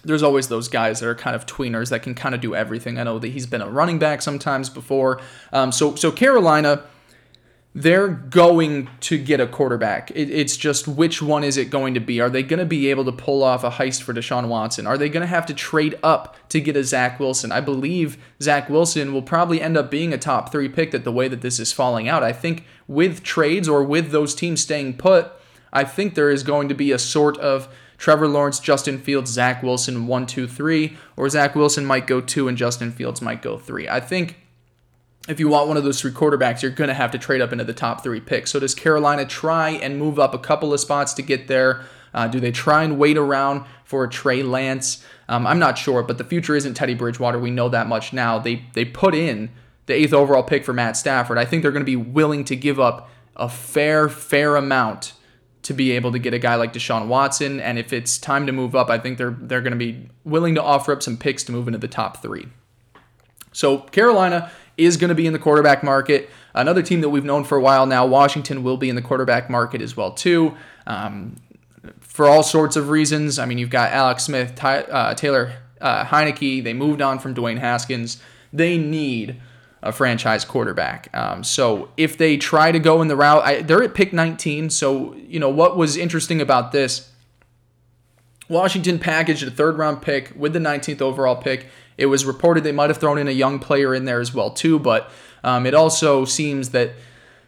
There's 0.04 0.22
always 0.22 0.48
those 0.48 0.68
guys 0.68 1.00
that 1.00 1.08
are 1.08 1.14
kind 1.14 1.36
of 1.36 1.46
tweeners 1.46 1.90
that 1.90 2.02
can 2.02 2.14
kind 2.14 2.34
of 2.34 2.40
do 2.40 2.54
everything. 2.54 2.98
I 2.98 3.02
know 3.04 3.18
that 3.18 3.28
he's 3.28 3.46
been 3.46 3.60
a 3.60 3.68
running 3.68 3.98
back 3.98 4.22
sometimes 4.22 4.68
before. 4.68 5.20
Um, 5.52 5.72
so 5.72 5.94
so 5.94 6.10
Carolina 6.10 6.84
they're 7.74 8.08
going 8.08 8.88
to 8.98 9.16
get 9.16 9.40
a 9.40 9.46
quarterback. 9.46 10.10
It, 10.10 10.28
it's 10.28 10.56
just 10.56 10.88
which 10.88 11.22
one 11.22 11.44
is 11.44 11.56
it 11.56 11.70
going 11.70 11.94
to 11.94 12.00
be? 12.00 12.20
Are 12.20 12.28
they 12.28 12.42
going 12.42 12.58
to 12.58 12.64
be 12.64 12.90
able 12.90 13.04
to 13.04 13.12
pull 13.12 13.44
off 13.44 13.62
a 13.62 13.70
heist 13.70 14.02
for 14.02 14.12
Deshaun 14.12 14.48
Watson? 14.48 14.86
Are 14.86 14.98
they 14.98 15.08
going 15.08 15.20
to 15.20 15.28
have 15.28 15.46
to 15.46 15.54
trade 15.54 15.96
up 16.02 16.36
to 16.48 16.60
get 16.60 16.76
a 16.76 16.82
Zach 16.82 17.20
Wilson? 17.20 17.52
I 17.52 17.60
believe 17.60 18.18
Zach 18.42 18.68
Wilson 18.68 19.12
will 19.12 19.22
probably 19.22 19.60
end 19.60 19.76
up 19.76 19.90
being 19.90 20.12
a 20.12 20.18
top 20.18 20.50
three 20.50 20.68
pick 20.68 20.90
that 20.90 21.04
the 21.04 21.12
way 21.12 21.28
that 21.28 21.42
this 21.42 21.60
is 21.60 21.72
falling 21.72 22.08
out. 22.08 22.24
I 22.24 22.32
think 22.32 22.64
with 22.88 23.22
trades 23.22 23.68
or 23.68 23.84
with 23.84 24.10
those 24.10 24.34
teams 24.34 24.60
staying 24.60 24.96
put, 24.96 25.30
I 25.72 25.84
think 25.84 26.16
there 26.16 26.30
is 26.30 26.42
going 26.42 26.68
to 26.68 26.74
be 26.74 26.90
a 26.90 26.98
sort 26.98 27.38
of 27.38 27.72
Trevor 28.00 28.28
Lawrence, 28.28 28.58
Justin 28.60 28.98
Fields, 28.98 29.30
Zach 29.30 29.62
Wilson, 29.62 30.06
one, 30.06 30.24
two, 30.24 30.48
three, 30.48 30.96
or 31.18 31.28
Zach 31.28 31.54
Wilson 31.54 31.84
might 31.84 32.06
go 32.06 32.22
two 32.22 32.48
and 32.48 32.56
Justin 32.56 32.90
Fields 32.90 33.20
might 33.20 33.42
go 33.42 33.58
three. 33.58 33.86
I 33.90 34.00
think 34.00 34.38
if 35.28 35.38
you 35.38 35.48
want 35.48 35.68
one 35.68 35.76
of 35.76 35.84
those 35.84 36.00
three 36.00 36.10
quarterbacks, 36.10 36.62
you're 36.62 36.70
going 36.70 36.88
to 36.88 36.94
have 36.94 37.10
to 37.10 37.18
trade 37.18 37.42
up 37.42 37.52
into 37.52 37.62
the 37.62 37.74
top 37.74 38.02
three 38.02 38.18
picks. 38.18 38.52
So 38.52 38.58
does 38.58 38.74
Carolina 38.74 39.26
try 39.26 39.68
and 39.68 39.98
move 39.98 40.18
up 40.18 40.32
a 40.32 40.38
couple 40.38 40.72
of 40.72 40.80
spots 40.80 41.12
to 41.12 41.22
get 41.22 41.46
there? 41.46 41.82
Uh, 42.14 42.26
do 42.26 42.40
they 42.40 42.50
try 42.50 42.84
and 42.84 42.98
wait 42.98 43.18
around 43.18 43.66
for 43.84 44.02
a 44.02 44.08
Trey 44.08 44.42
Lance? 44.42 45.04
Um, 45.28 45.46
I'm 45.46 45.58
not 45.58 45.76
sure, 45.76 46.02
but 46.02 46.16
the 46.16 46.24
future 46.24 46.56
isn't 46.56 46.72
Teddy 46.72 46.94
Bridgewater. 46.94 47.38
We 47.38 47.50
know 47.50 47.68
that 47.68 47.86
much 47.86 48.14
now. 48.14 48.38
They 48.38 48.64
they 48.72 48.86
put 48.86 49.14
in 49.14 49.50
the 49.84 49.92
eighth 49.92 50.14
overall 50.14 50.42
pick 50.42 50.64
for 50.64 50.72
Matt 50.72 50.96
Stafford. 50.96 51.36
I 51.36 51.44
think 51.44 51.62
they're 51.62 51.70
going 51.70 51.84
to 51.84 51.84
be 51.84 51.96
willing 51.96 52.44
to 52.44 52.56
give 52.56 52.80
up 52.80 53.10
a 53.36 53.48
fair 53.50 54.08
fair 54.08 54.56
amount 54.56 55.12
to 55.62 55.74
be 55.74 55.92
able 55.92 56.12
to 56.12 56.18
get 56.18 56.32
a 56.32 56.38
guy 56.38 56.54
like 56.54 56.72
Deshaun 56.72 57.06
Watson. 57.06 57.60
And 57.60 57.78
if 57.78 57.92
it's 57.92 58.18
time 58.18 58.46
to 58.46 58.52
move 58.52 58.74
up, 58.74 58.90
I 58.90 58.98
think 58.98 59.18
they're 59.18 59.36
they're 59.38 59.60
going 59.60 59.72
to 59.72 59.78
be 59.78 60.08
willing 60.24 60.54
to 60.54 60.62
offer 60.62 60.92
up 60.92 61.02
some 61.02 61.16
picks 61.16 61.44
to 61.44 61.52
move 61.52 61.66
into 61.66 61.78
the 61.78 61.88
top 61.88 62.22
three. 62.22 62.48
So 63.52 63.78
Carolina 63.78 64.50
is 64.76 64.96
going 64.96 65.08
to 65.08 65.14
be 65.14 65.26
in 65.26 65.32
the 65.32 65.38
quarterback 65.38 65.82
market. 65.82 66.30
Another 66.54 66.82
team 66.82 67.00
that 67.02 67.10
we've 67.10 67.24
known 67.24 67.44
for 67.44 67.58
a 67.58 67.60
while 67.60 67.86
now, 67.86 68.06
Washington, 68.06 68.62
will 68.62 68.76
be 68.76 68.88
in 68.88 68.96
the 68.96 69.02
quarterback 69.02 69.50
market 69.50 69.82
as 69.82 69.96
well 69.96 70.12
too. 70.12 70.56
Um, 70.86 71.36
for 72.00 72.26
all 72.26 72.42
sorts 72.42 72.76
of 72.76 72.88
reasons. 72.88 73.38
I 73.38 73.46
mean, 73.46 73.58
you've 73.58 73.70
got 73.70 73.92
Alex 73.92 74.24
Smith, 74.24 74.54
Ty, 74.54 74.82
uh, 74.82 75.14
Taylor 75.14 75.52
uh, 75.80 76.04
Heinicke. 76.04 76.62
They 76.62 76.74
moved 76.74 77.00
on 77.00 77.18
from 77.18 77.34
Dwayne 77.34 77.58
Haskins. 77.58 78.20
They 78.52 78.76
need 78.76 79.40
a 79.82 79.92
franchise 79.92 80.44
quarterback. 80.44 81.08
Um, 81.14 81.42
so 81.42 81.88
if 81.96 82.18
they 82.18 82.36
try 82.36 82.70
to 82.70 82.78
go 82.78 83.00
in 83.00 83.08
the 83.08 83.16
route, 83.16 83.42
I, 83.42 83.62
they're 83.62 83.82
at 83.82 83.94
pick 83.94 84.12
19. 84.12 84.70
So 84.70 85.14
you 85.14 85.40
know 85.40 85.48
what 85.48 85.76
was 85.76 85.96
interesting 85.96 86.40
about 86.40 86.72
this? 86.72 87.10
Washington 88.48 88.98
packaged 88.98 89.46
a 89.46 89.50
third 89.50 89.78
round 89.78 90.02
pick 90.02 90.32
with 90.36 90.52
the 90.52 90.58
19th 90.58 91.00
overall 91.00 91.36
pick 91.36 91.66
it 92.00 92.06
was 92.06 92.24
reported 92.24 92.64
they 92.64 92.72
might 92.72 92.88
have 92.88 92.96
thrown 92.96 93.18
in 93.18 93.28
a 93.28 93.32
young 93.32 93.58
player 93.58 93.94
in 93.94 94.06
there 94.06 94.20
as 94.20 94.32
well 94.32 94.50
too, 94.50 94.78
but 94.78 95.10
um, 95.44 95.66
it 95.66 95.74
also 95.74 96.24
seems 96.24 96.70
that 96.70 96.92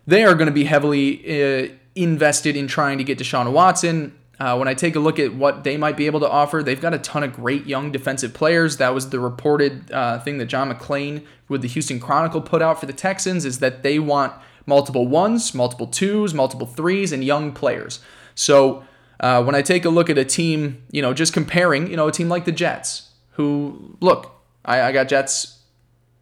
they 0.07 0.25
are 0.25 0.35
going 0.35 0.47
to 0.47 0.53
be 0.53 0.65
heavily 0.65 1.25
uh, 1.25 1.69
invested 1.95 2.55
in 2.55 2.67
trying 2.69 2.99
to 2.99 3.05
get 3.05 3.19
Deshaun 3.19 3.51
Watson. 3.51 4.15
Uh, 4.41 4.57
when 4.57 4.67
I 4.67 4.75
take 4.75 4.97
a 4.97 4.99
look 4.99 5.19
at 5.19 5.35
what 5.35 5.63
they 5.63 5.77
might 5.77 5.97
be 5.97 6.07
able 6.07 6.21
to 6.21 6.29
offer, 6.29 6.63
they've 6.63 6.81
got 6.81 6.95
a 6.95 6.99
ton 6.99 7.23
of 7.23 7.33
great 7.33 7.67
young 7.67 7.93
defensive 7.93 8.35
players. 8.35 8.79
That 8.79 8.95
was 8.95 9.11
the 9.11 9.21
reported 9.21 9.93
uh, 9.93 10.19
thing 10.21 10.39
that 10.39 10.47
John 10.47 10.73
McClain 10.73 11.25
with 11.49 11.63
the 11.63 11.69
Houston 11.69 12.01
Chronicle 12.01 12.41
put 12.41 12.63
out 12.63 12.81
for 12.81 12.87
the 12.87 12.93
Texans 12.93 13.45
is 13.45 13.61
that 13.61 13.83
they 13.83 13.99
want 13.99 14.33
multiple 14.67 15.07
ones, 15.07 15.55
multiple 15.55 15.87
twos, 15.87 16.35
multiple 16.35 16.67
threes, 16.67 17.13
and 17.13 17.23
young 17.23 17.53
players. 17.53 18.01
So 18.35 18.85
uh, 19.21 19.43
when 19.45 19.55
I 19.55 19.63
take 19.63 19.85
a 19.85 19.91
look 19.91 20.11
at 20.11 20.19
a 20.19 20.25
team, 20.25 20.83
you 20.91 21.03
know, 21.03 21.15
just 21.15 21.33
comparing, 21.33 21.89
you 21.89 21.97
know, 21.97 22.09
a 22.09 22.13
team 22.13 22.29
like 22.29 22.45
the 22.45 22.53
Jets, 22.53 23.11
who 23.33 23.97
look, 24.01 24.35
I, 24.65 24.83
I 24.83 24.93
got 24.93 25.09
Jets 25.09 25.61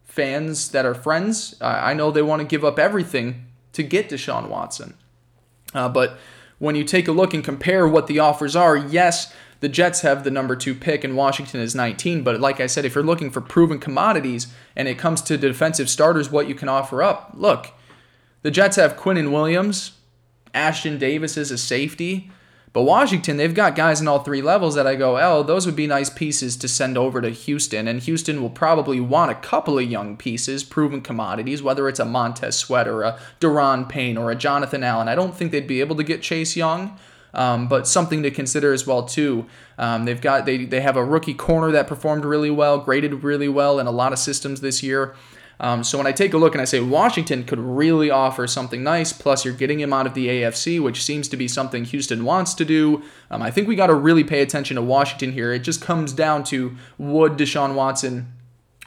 fans 0.04 0.70
that 0.70 0.84
are 0.84 0.94
friends. 0.94 1.54
I, 1.60 1.92
I 1.92 1.94
know 1.94 2.10
they 2.10 2.22
want 2.22 2.40
to 2.40 2.46
give 2.46 2.64
up 2.64 2.78
everything 2.78 3.46
to 3.72 3.82
get 3.82 4.10
Deshaun 4.10 4.48
Watson. 4.48 4.94
Uh, 5.72 5.88
but 5.88 6.18
when 6.60 6.76
you 6.76 6.84
take 6.84 7.08
a 7.08 7.12
look 7.12 7.34
and 7.34 7.42
compare 7.42 7.88
what 7.88 8.06
the 8.06 8.20
offers 8.20 8.54
are, 8.54 8.76
yes, 8.76 9.34
the 9.60 9.68
Jets 9.68 10.02
have 10.02 10.22
the 10.22 10.30
number 10.30 10.54
two 10.54 10.74
pick 10.74 11.02
and 11.02 11.16
Washington 11.16 11.58
is 11.60 11.74
19. 11.74 12.22
But 12.22 12.38
like 12.38 12.60
I 12.60 12.66
said, 12.66 12.84
if 12.84 12.94
you're 12.94 13.02
looking 13.02 13.30
for 13.30 13.40
proven 13.40 13.80
commodities 13.80 14.46
and 14.76 14.86
it 14.86 14.98
comes 14.98 15.22
to 15.22 15.38
defensive 15.38 15.90
starters, 15.90 16.30
what 16.30 16.48
you 16.48 16.54
can 16.54 16.68
offer 16.68 17.02
up, 17.02 17.32
look, 17.34 17.72
the 18.42 18.50
Jets 18.50 18.76
have 18.76 18.96
Quinnen 18.96 19.32
Williams, 19.32 19.92
Ashtyn 20.54 20.98
Davis 20.98 21.36
is 21.36 21.50
a 21.50 21.58
safety. 21.58 22.30
But 22.72 22.82
Washington, 22.82 23.36
they've 23.36 23.54
got 23.54 23.74
guys 23.74 24.00
in 24.00 24.06
all 24.06 24.20
three 24.20 24.42
levels 24.42 24.76
that 24.76 24.86
I 24.86 24.94
go, 24.94 25.18
oh, 25.18 25.42
those 25.42 25.66
would 25.66 25.74
be 25.74 25.88
nice 25.88 26.08
pieces 26.08 26.56
to 26.58 26.68
send 26.68 26.96
over 26.96 27.20
to 27.20 27.30
Houston. 27.30 27.88
And 27.88 28.00
Houston 28.00 28.40
will 28.40 28.50
probably 28.50 29.00
want 29.00 29.32
a 29.32 29.34
couple 29.34 29.78
of 29.78 29.90
young 29.90 30.16
pieces, 30.16 30.62
proven 30.62 31.00
commodities, 31.00 31.64
whether 31.64 31.88
it's 31.88 31.98
a 31.98 32.04
Montez 32.04 32.56
Sweat 32.56 32.86
or 32.86 33.02
a 33.02 33.18
Daron 33.40 33.88
Payne 33.88 34.16
or 34.16 34.30
a 34.30 34.36
Jonathan 34.36 34.84
Allen. 34.84 35.08
I 35.08 35.16
don't 35.16 35.34
think 35.34 35.50
they'd 35.50 35.66
be 35.66 35.80
able 35.80 35.96
to 35.96 36.04
get 36.04 36.22
Chase 36.22 36.56
Young. 36.56 36.96
Um, 37.32 37.68
but 37.68 37.86
something 37.86 38.24
to 38.24 38.30
consider 38.32 38.72
as 38.72 38.88
well 38.88 39.04
too. 39.04 39.46
Um, 39.78 40.04
they've 40.04 40.20
got 40.20 40.46
they 40.46 40.64
they 40.64 40.80
have 40.80 40.96
a 40.96 41.04
rookie 41.04 41.32
corner 41.32 41.70
that 41.70 41.86
performed 41.86 42.24
really 42.24 42.50
well, 42.50 42.78
graded 42.78 43.22
really 43.22 43.48
well 43.48 43.78
in 43.78 43.86
a 43.86 43.92
lot 43.92 44.12
of 44.12 44.18
systems 44.18 44.62
this 44.62 44.82
year. 44.82 45.14
Um, 45.60 45.84
so 45.84 45.98
when 45.98 46.06
I 46.06 46.12
take 46.12 46.32
a 46.32 46.38
look 46.38 46.54
and 46.54 46.62
I 46.62 46.64
say 46.64 46.80
Washington 46.80 47.44
could 47.44 47.58
really 47.58 48.10
offer 48.10 48.46
something 48.46 48.82
nice, 48.82 49.12
plus 49.12 49.44
you're 49.44 49.52
getting 49.52 49.78
him 49.78 49.92
out 49.92 50.06
of 50.06 50.14
the 50.14 50.26
AFC, 50.26 50.80
which 50.80 51.04
seems 51.04 51.28
to 51.28 51.36
be 51.36 51.46
something 51.46 51.84
Houston 51.84 52.24
wants 52.24 52.54
to 52.54 52.64
do. 52.64 53.02
Um, 53.30 53.42
I 53.42 53.50
think 53.50 53.68
we 53.68 53.76
got 53.76 53.88
to 53.88 53.94
really 53.94 54.24
pay 54.24 54.40
attention 54.40 54.76
to 54.76 54.82
Washington 54.82 55.32
here. 55.32 55.52
It 55.52 55.60
just 55.60 55.82
comes 55.82 56.14
down 56.14 56.44
to 56.44 56.76
would 56.96 57.32
Deshaun 57.34 57.74
Watson 57.74 58.32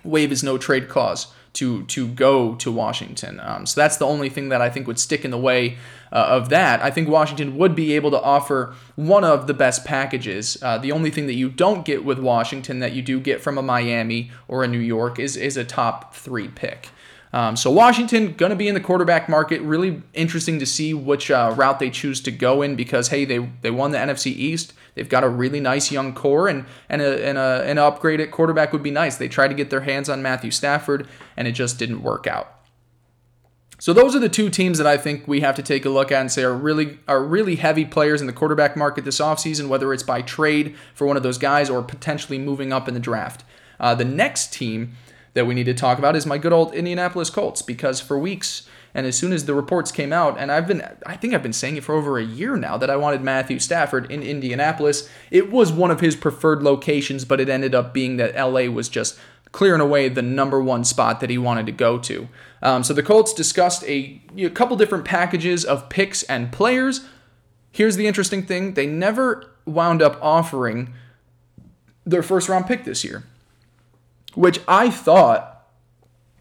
waive 0.03 0.31
his 0.31 0.43
no 0.43 0.57
trade 0.57 0.89
clause? 0.89 1.27
To 1.53 1.83
to 1.85 2.07
go 2.07 2.55
to 2.55 2.71
Washington. 2.71 3.39
Um, 3.39 3.65
so 3.65 3.79
that's 3.79 3.97
the 3.97 4.05
only 4.05 4.29
thing 4.29 4.49
that 4.49 4.61
I 4.61 4.69
think 4.69 4.87
would 4.87 4.99
stick 4.99 5.23
in 5.23 5.31
the 5.31 5.37
way 5.37 5.77
uh, 6.11 6.15
of 6.15 6.49
that. 6.49 6.81
I 6.81 6.91
think 6.91 7.07
Washington 7.07 7.57
would 7.57 7.75
be 7.75 7.93
able 7.93 8.11
to 8.11 8.21
offer 8.21 8.75
one 8.95 9.23
of 9.23 9.47
the 9.47 9.53
best 9.53 9.85
packages. 9.85 10.57
Uh, 10.61 10.77
the 10.77 10.91
only 10.91 11.11
thing 11.11 11.27
that 11.27 11.35
you 11.35 11.49
don't 11.49 11.85
get 11.85 12.03
with 12.03 12.19
Washington 12.19 12.79
that 12.79 12.93
you 12.93 13.01
do 13.01 13.19
get 13.19 13.41
from 13.41 13.57
a 13.57 13.61
Miami 13.61 14.31
or 14.47 14.63
a 14.63 14.67
New 14.67 14.79
York 14.79 15.19
is 15.19 15.37
is 15.37 15.57
a 15.57 15.63
top 15.63 16.13
three 16.15 16.47
pick. 16.47 16.89
Um, 17.33 17.55
so 17.55 17.71
Washington 17.71 18.33
going 18.33 18.51
to 18.51 18.55
be 18.55 18.67
in 18.67 18.75
the 18.75 18.79
quarterback 18.79 19.27
market. 19.27 19.59
Really 19.61 20.03
interesting 20.13 20.59
to 20.59 20.67
see 20.67 20.93
which 20.93 21.31
uh, 21.31 21.53
route 21.57 21.79
they 21.79 21.89
choose 21.89 22.21
to 22.21 22.31
go 22.31 22.61
in 22.61 22.75
because 22.75 23.07
hey, 23.07 23.25
they 23.25 23.49
they 23.61 23.71
won 23.71 23.91
the 23.91 23.97
NFC 23.97 24.27
East. 24.27 24.73
They've 24.93 25.09
got 25.09 25.23
a 25.23 25.29
really 25.29 25.59
nice 25.59 25.91
young 25.91 26.13
core 26.13 26.47
and 26.47 26.65
and 26.89 27.01
a, 27.01 27.25
and 27.25 27.39
a, 27.39 27.63
an 27.65 27.79
upgrade 27.79 28.19
at 28.19 28.29
quarterback 28.29 28.71
would 28.71 28.83
be 28.83 28.91
nice. 28.91 29.17
They 29.17 29.27
tried 29.27 29.47
to 29.47 29.55
get 29.55 29.71
their 29.71 29.81
hands 29.81 30.09
on 30.09 30.21
Matthew 30.21 30.51
Stafford 30.51 31.07
and 31.35 31.47
it 31.47 31.53
just 31.53 31.79
didn't 31.79 32.03
work 32.03 32.27
out. 32.27 32.53
So 33.79 33.91
those 33.91 34.15
are 34.15 34.19
the 34.19 34.29
two 34.29 34.51
teams 34.51 34.77
that 34.77 34.87
I 34.87 34.95
think 34.95 35.27
we 35.27 35.41
have 35.41 35.55
to 35.55 35.63
take 35.63 35.83
a 35.85 35.89
look 35.89 36.11
at 36.11 36.21
and 36.21 36.31
say 36.31 36.43
are 36.43 36.53
really 36.53 36.99
are 37.07 37.23
really 37.23 37.55
heavy 37.55 37.83
players 37.83 38.21
in 38.21 38.27
the 38.27 38.33
quarterback 38.33 38.77
market 38.77 39.05
this 39.05 39.19
offseason, 39.19 39.69
whether 39.69 39.91
it's 39.91 40.03
by 40.03 40.21
trade 40.21 40.75
for 40.93 41.07
one 41.07 41.17
of 41.17 41.23
those 41.23 41.39
guys 41.39 41.67
or 41.67 41.81
potentially 41.81 42.37
moving 42.37 42.71
up 42.71 42.87
in 42.87 42.93
the 42.93 42.99
draft. 42.99 43.43
Uh, 43.79 43.95
the 43.95 44.05
next 44.05 44.53
team 44.53 44.95
that 45.33 45.45
we 45.45 45.53
need 45.53 45.65
to 45.65 45.73
talk 45.73 45.97
about 45.97 46.15
is 46.15 46.25
my 46.25 46.37
good 46.37 46.53
old 46.53 46.73
Indianapolis 46.73 47.29
Colts 47.29 47.61
because 47.61 47.99
for 47.99 48.17
weeks 48.17 48.67
and 48.93 49.07
as 49.07 49.17
soon 49.17 49.33
as 49.33 49.45
the 49.45 49.55
reports 49.55 49.91
came 49.91 50.13
out 50.13 50.37
and 50.37 50.51
I've 50.51 50.67
been 50.67 50.83
I 51.05 51.15
think 51.15 51.33
I've 51.33 51.43
been 51.43 51.53
saying 51.53 51.77
it 51.77 51.83
for 51.83 51.95
over 51.95 52.17
a 52.17 52.23
year 52.23 52.55
now 52.55 52.77
that 52.77 52.89
I 52.89 52.95
wanted 52.95 53.21
Matthew 53.21 53.59
Stafford 53.59 54.11
in 54.11 54.21
Indianapolis. 54.21 55.09
It 55.31 55.51
was 55.51 55.71
one 55.71 55.91
of 55.91 55.99
his 55.99 56.15
preferred 56.15 56.61
locations, 56.61 57.25
but 57.25 57.39
it 57.39 57.49
ended 57.49 57.73
up 57.73 57.93
being 57.93 58.17
that 58.17 58.35
LA 58.35 58.71
was 58.71 58.89
just 58.89 59.17
clearing 59.51 59.81
away 59.81 60.09
the 60.09 60.21
number 60.21 60.61
one 60.61 60.83
spot 60.83 61.19
that 61.19 61.29
he 61.29 61.37
wanted 61.37 61.65
to 61.67 61.71
go 61.71 61.99
to. 61.99 62.27
Um, 62.61 62.83
so 62.83 62.93
the 62.93 63.03
Colts 63.03 63.33
discussed 63.33 63.83
a, 63.83 64.19
a 64.35 64.49
couple 64.49 64.75
different 64.77 65.05
packages 65.05 65.63
of 65.63 65.89
picks 65.89 66.23
and 66.23 66.51
players. 66.51 67.05
Here's 67.71 67.95
the 67.95 68.07
interesting 68.07 68.45
thing: 68.45 68.75
they 68.75 68.87
never 68.87 69.51
wound 69.65 70.01
up 70.01 70.19
offering 70.21 70.93
their 72.05 72.23
first 72.23 72.49
round 72.49 72.67
pick 72.67 72.83
this 72.83 73.03
year 73.03 73.23
which 74.35 74.59
I 74.67 74.89
thought, 74.89 75.67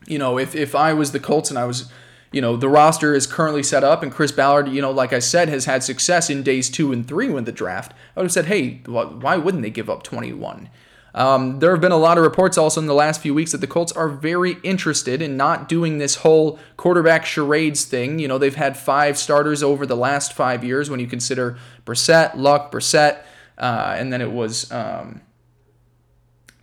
you 0.06 0.18
know, 0.18 0.38
if, 0.38 0.54
if 0.54 0.74
I 0.74 0.92
was 0.92 1.12
the 1.12 1.20
Colts 1.20 1.50
and 1.50 1.58
I 1.58 1.64
was, 1.64 1.90
you 2.32 2.40
know, 2.40 2.56
the 2.56 2.68
roster 2.68 3.14
is 3.14 3.26
currently 3.26 3.62
set 3.62 3.84
up 3.84 4.02
and 4.02 4.10
Chris 4.10 4.32
Ballard, 4.32 4.68
you 4.68 4.82
know, 4.82 4.90
like 4.90 5.12
I 5.12 5.18
said, 5.18 5.48
has 5.48 5.66
had 5.66 5.82
success 5.82 6.30
in 6.30 6.42
days 6.42 6.70
two 6.70 6.92
and 6.92 7.06
three 7.06 7.28
with 7.28 7.46
the 7.46 7.52
draft, 7.52 7.92
I 8.16 8.20
would 8.20 8.24
have 8.24 8.32
said, 8.32 8.46
hey, 8.46 8.80
why 8.86 9.36
wouldn't 9.36 9.62
they 9.62 9.70
give 9.70 9.90
up 9.90 10.02
21? 10.02 10.68
Um, 11.14 11.58
there 11.58 11.70
have 11.72 11.80
been 11.80 11.92
a 11.92 11.98
lot 11.98 12.16
of 12.16 12.24
reports 12.24 12.56
also 12.56 12.80
in 12.80 12.86
the 12.86 12.94
last 12.94 13.20
few 13.20 13.34
weeks 13.34 13.52
that 13.52 13.60
the 13.60 13.66
Colts 13.66 13.92
are 13.92 14.08
very 14.08 14.52
interested 14.62 15.20
in 15.20 15.36
not 15.36 15.68
doing 15.68 15.98
this 15.98 16.16
whole 16.16 16.58
quarterback 16.76 17.26
charades 17.26 17.84
thing. 17.84 18.18
You 18.18 18.28
know, 18.28 18.38
they've 18.38 18.54
had 18.54 18.78
five 18.78 19.18
starters 19.18 19.62
over 19.62 19.84
the 19.84 19.96
last 19.96 20.32
five 20.32 20.64
years 20.64 20.88
when 20.88 21.00
you 21.00 21.06
consider 21.06 21.58
Brissett, 21.84 22.36
Luck, 22.36 22.72
Brissett, 22.72 23.18
uh, 23.58 23.94
and 23.98 24.10
then 24.10 24.22
it 24.22 24.32
was 24.32 24.72
um, 24.72 25.20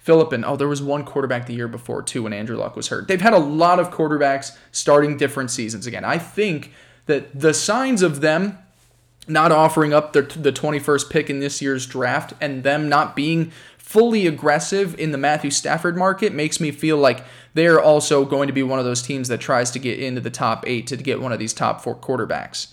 Philip 0.09 0.33
and 0.33 0.43
oh, 0.43 0.55
there 0.55 0.67
was 0.67 0.81
one 0.81 1.05
quarterback 1.05 1.45
the 1.45 1.53
year 1.53 1.67
before 1.67 2.01
too 2.01 2.23
when 2.23 2.33
Andrew 2.33 2.57
Luck 2.57 2.75
was 2.75 2.87
hurt. 2.87 3.07
They've 3.07 3.21
had 3.21 3.35
a 3.35 3.37
lot 3.37 3.79
of 3.79 3.91
quarterbacks 3.91 4.57
starting 4.71 5.17
different 5.17 5.51
seasons 5.51 5.85
again. 5.85 6.03
I 6.03 6.17
think 6.17 6.73
that 7.05 7.39
the 7.39 7.53
signs 7.53 8.01
of 8.01 8.21
them 8.21 8.57
not 9.27 9.51
offering 9.51 9.93
up 9.93 10.13
their, 10.13 10.23
the 10.23 10.51
21st 10.51 11.11
pick 11.11 11.29
in 11.29 11.41
this 11.41 11.61
year's 11.61 11.85
draft 11.85 12.33
and 12.41 12.63
them 12.63 12.89
not 12.89 13.15
being 13.15 13.51
fully 13.77 14.25
aggressive 14.25 14.99
in 14.99 15.11
the 15.11 15.17
Matthew 15.19 15.51
Stafford 15.51 15.95
market 15.95 16.33
makes 16.33 16.59
me 16.59 16.71
feel 16.71 16.97
like 16.97 17.23
they're 17.53 17.79
also 17.79 18.25
going 18.25 18.47
to 18.47 18.53
be 18.53 18.63
one 18.63 18.79
of 18.79 18.85
those 18.85 19.03
teams 19.03 19.27
that 19.27 19.39
tries 19.39 19.69
to 19.69 19.77
get 19.77 19.99
into 19.99 20.21
the 20.21 20.31
top 20.31 20.63
eight 20.65 20.87
to 20.87 20.97
get 20.97 21.21
one 21.21 21.31
of 21.31 21.37
these 21.37 21.53
top 21.53 21.81
four 21.81 21.95
quarterbacks. 21.95 22.69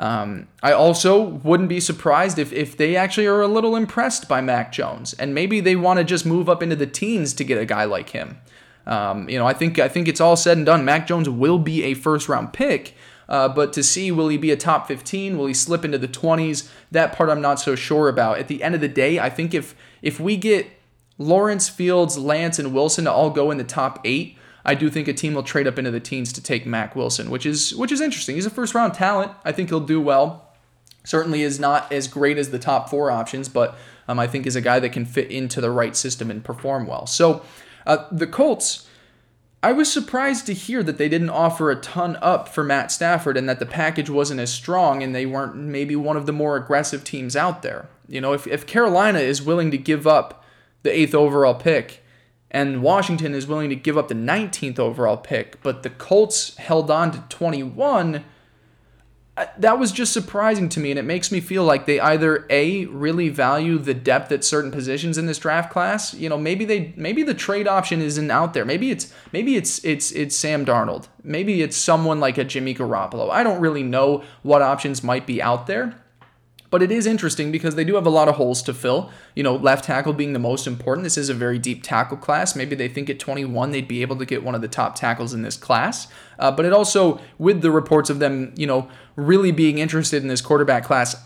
Um, 0.00 0.48
I 0.62 0.72
also 0.72 1.20
wouldn't 1.22 1.68
be 1.68 1.78
surprised 1.78 2.38
if, 2.38 2.54
if 2.54 2.74
they 2.74 2.96
actually 2.96 3.26
are 3.26 3.42
a 3.42 3.46
little 3.46 3.76
impressed 3.76 4.28
by 4.28 4.40
Mac 4.40 4.72
Jones 4.72 5.12
and 5.12 5.34
maybe 5.34 5.60
they 5.60 5.76
want 5.76 5.98
to 5.98 6.04
just 6.04 6.24
move 6.24 6.48
up 6.48 6.62
into 6.62 6.74
the 6.74 6.86
teens 6.86 7.34
to 7.34 7.44
get 7.44 7.58
a 7.58 7.66
guy 7.66 7.84
like 7.84 8.08
him. 8.08 8.38
Um, 8.86 9.28
you 9.28 9.38
know, 9.38 9.46
I 9.46 9.52
think 9.52 9.78
I 9.78 9.88
think 9.88 10.08
it's 10.08 10.20
all 10.20 10.36
said 10.36 10.56
and 10.56 10.64
done. 10.64 10.86
Mac 10.86 11.06
Jones 11.06 11.28
will 11.28 11.58
be 11.58 11.84
a 11.84 11.92
first 11.92 12.30
round 12.30 12.54
pick, 12.54 12.94
uh, 13.28 13.50
but 13.50 13.74
to 13.74 13.82
see 13.82 14.10
will 14.10 14.28
he 14.28 14.38
be 14.38 14.50
a 14.50 14.56
top 14.56 14.88
15? 14.88 15.36
Will 15.36 15.46
he 15.46 15.54
slip 15.54 15.84
into 15.84 15.98
the 15.98 16.08
20s? 16.08 16.70
That 16.90 17.12
part 17.12 17.28
I'm 17.28 17.42
not 17.42 17.60
so 17.60 17.74
sure 17.74 18.08
about. 18.08 18.38
At 18.38 18.48
the 18.48 18.62
end 18.62 18.74
of 18.74 18.80
the 18.80 18.88
day, 18.88 19.20
I 19.20 19.28
think 19.28 19.52
if 19.52 19.74
if 20.00 20.18
we 20.18 20.38
get 20.38 20.66
Lawrence, 21.18 21.68
Fields, 21.68 22.16
Lance, 22.16 22.58
and 22.58 22.72
Wilson 22.72 23.04
to 23.04 23.12
all 23.12 23.28
go 23.28 23.50
in 23.50 23.58
the 23.58 23.64
top 23.64 24.00
eight, 24.06 24.38
I 24.64 24.74
do 24.74 24.90
think 24.90 25.08
a 25.08 25.12
team 25.12 25.34
will 25.34 25.42
trade 25.42 25.66
up 25.66 25.78
into 25.78 25.90
the 25.90 26.00
teens 26.00 26.32
to 26.34 26.42
take 26.42 26.66
Mac 26.66 26.94
Wilson, 26.94 27.30
which 27.30 27.46
is 27.46 27.74
which 27.74 27.92
is 27.92 28.00
interesting. 28.00 28.34
He's 28.34 28.46
a 28.46 28.50
first 28.50 28.74
round 28.74 28.94
talent. 28.94 29.32
I 29.44 29.52
think 29.52 29.68
he'll 29.68 29.80
do 29.80 30.00
well. 30.00 30.48
Certainly 31.04 31.42
is 31.42 31.58
not 31.58 31.90
as 31.90 32.08
great 32.08 32.36
as 32.36 32.50
the 32.50 32.58
top 32.58 32.90
four 32.90 33.10
options, 33.10 33.48
but 33.48 33.78
um, 34.06 34.18
I 34.18 34.26
think 34.26 34.46
is 34.46 34.56
a 34.56 34.60
guy 34.60 34.78
that 34.80 34.90
can 34.90 35.06
fit 35.06 35.30
into 35.30 35.60
the 35.60 35.70
right 35.70 35.96
system 35.96 36.30
and 36.30 36.44
perform 36.44 36.86
well. 36.86 37.06
So 37.06 37.44
uh, 37.86 38.06
the 38.10 38.26
Colts. 38.26 38.86
I 39.62 39.72
was 39.72 39.92
surprised 39.92 40.46
to 40.46 40.54
hear 40.54 40.82
that 40.82 40.96
they 40.96 41.10
didn't 41.10 41.28
offer 41.28 41.70
a 41.70 41.76
ton 41.76 42.16
up 42.22 42.48
for 42.48 42.64
Matt 42.64 42.90
Stafford 42.90 43.36
and 43.36 43.46
that 43.46 43.58
the 43.58 43.66
package 43.66 44.08
wasn't 44.08 44.40
as 44.40 44.50
strong 44.50 45.02
and 45.02 45.14
they 45.14 45.26
weren't 45.26 45.54
maybe 45.54 45.94
one 45.94 46.16
of 46.16 46.24
the 46.24 46.32
more 46.32 46.56
aggressive 46.56 47.04
teams 47.04 47.36
out 47.36 47.60
there. 47.60 47.86
You 48.08 48.22
know, 48.22 48.32
if, 48.32 48.46
if 48.46 48.66
Carolina 48.66 49.18
is 49.18 49.42
willing 49.42 49.70
to 49.70 49.76
give 49.76 50.06
up 50.06 50.42
the 50.82 50.90
eighth 50.90 51.14
overall 51.14 51.54
pick 51.54 51.99
and 52.50 52.82
Washington 52.82 53.34
is 53.34 53.46
willing 53.46 53.70
to 53.70 53.76
give 53.76 53.96
up 53.96 54.08
the 54.08 54.14
19th 54.14 54.78
overall 54.78 55.16
pick, 55.16 55.62
but 55.62 55.82
the 55.82 55.90
Colts 55.90 56.56
held 56.56 56.90
on 56.90 57.12
to 57.12 57.20
21, 57.28 58.24
uh, 59.36 59.46
that 59.56 59.78
was 59.78 59.92
just 59.92 60.12
surprising 60.12 60.68
to 60.68 60.80
me 60.80 60.90
and 60.90 60.98
it 60.98 61.04
makes 61.04 61.30
me 61.30 61.40
feel 61.40 61.62
like 61.62 61.86
they 61.86 62.00
either 62.00 62.46
a 62.50 62.84
really 62.86 63.28
value 63.28 63.78
the 63.78 63.94
depth 63.94 64.32
at 64.32 64.42
certain 64.42 64.72
positions 64.72 65.16
in 65.16 65.26
this 65.26 65.38
draft 65.38 65.70
class. 65.70 66.12
You 66.12 66.28
know 66.28 66.36
maybe 66.36 66.64
they 66.64 66.92
maybe 66.96 67.22
the 67.22 67.32
trade 67.32 67.68
option 67.68 68.02
isn't 68.02 68.30
out 68.30 68.52
there. 68.52 68.64
Maybe 68.64 68.90
it's 68.90 69.12
maybe 69.32 69.54
it's 69.54 69.82
it's 69.84 70.10
it's 70.12 70.36
Sam 70.36 70.66
Darnold. 70.66 71.06
Maybe 71.22 71.62
it's 71.62 71.76
someone 71.76 72.18
like 72.18 72.38
a 72.38 72.44
Jimmy 72.44 72.74
Garoppolo. 72.74 73.30
I 73.30 73.44
don't 73.44 73.60
really 73.60 73.84
know 73.84 74.24
what 74.42 74.62
options 74.62 75.04
might 75.04 75.26
be 75.26 75.40
out 75.40 75.68
there 75.68 75.99
but 76.70 76.82
it 76.82 76.92
is 76.92 77.06
interesting 77.06 77.50
because 77.50 77.74
they 77.74 77.84
do 77.84 77.96
have 77.96 78.06
a 78.06 78.10
lot 78.10 78.28
of 78.28 78.36
holes 78.36 78.62
to 78.62 78.72
fill. 78.72 79.10
You 79.34 79.42
know, 79.42 79.56
left 79.56 79.84
tackle 79.84 80.12
being 80.12 80.32
the 80.32 80.38
most 80.38 80.66
important. 80.66 81.04
This 81.04 81.18
is 81.18 81.28
a 81.28 81.34
very 81.34 81.58
deep 81.58 81.82
tackle 81.82 82.16
class. 82.16 82.54
Maybe 82.54 82.76
they 82.76 82.88
think 82.88 83.10
at 83.10 83.18
21 83.18 83.72
they'd 83.72 83.88
be 83.88 84.02
able 84.02 84.16
to 84.16 84.24
get 84.24 84.44
one 84.44 84.54
of 84.54 84.62
the 84.62 84.68
top 84.68 84.94
tackles 84.94 85.34
in 85.34 85.42
this 85.42 85.56
class. 85.56 86.06
Uh, 86.38 86.50
but 86.50 86.64
it 86.64 86.72
also, 86.72 87.20
with 87.38 87.60
the 87.60 87.70
reports 87.70 88.08
of 88.08 88.20
them, 88.20 88.52
you 88.56 88.66
know, 88.66 88.88
really 89.16 89.50
being 89.50 89.78
interested 89.78 90.22
in 90.22 90.28
this 90.28 90.40
quarterback 90.40 90.84
class, 90.84 91.16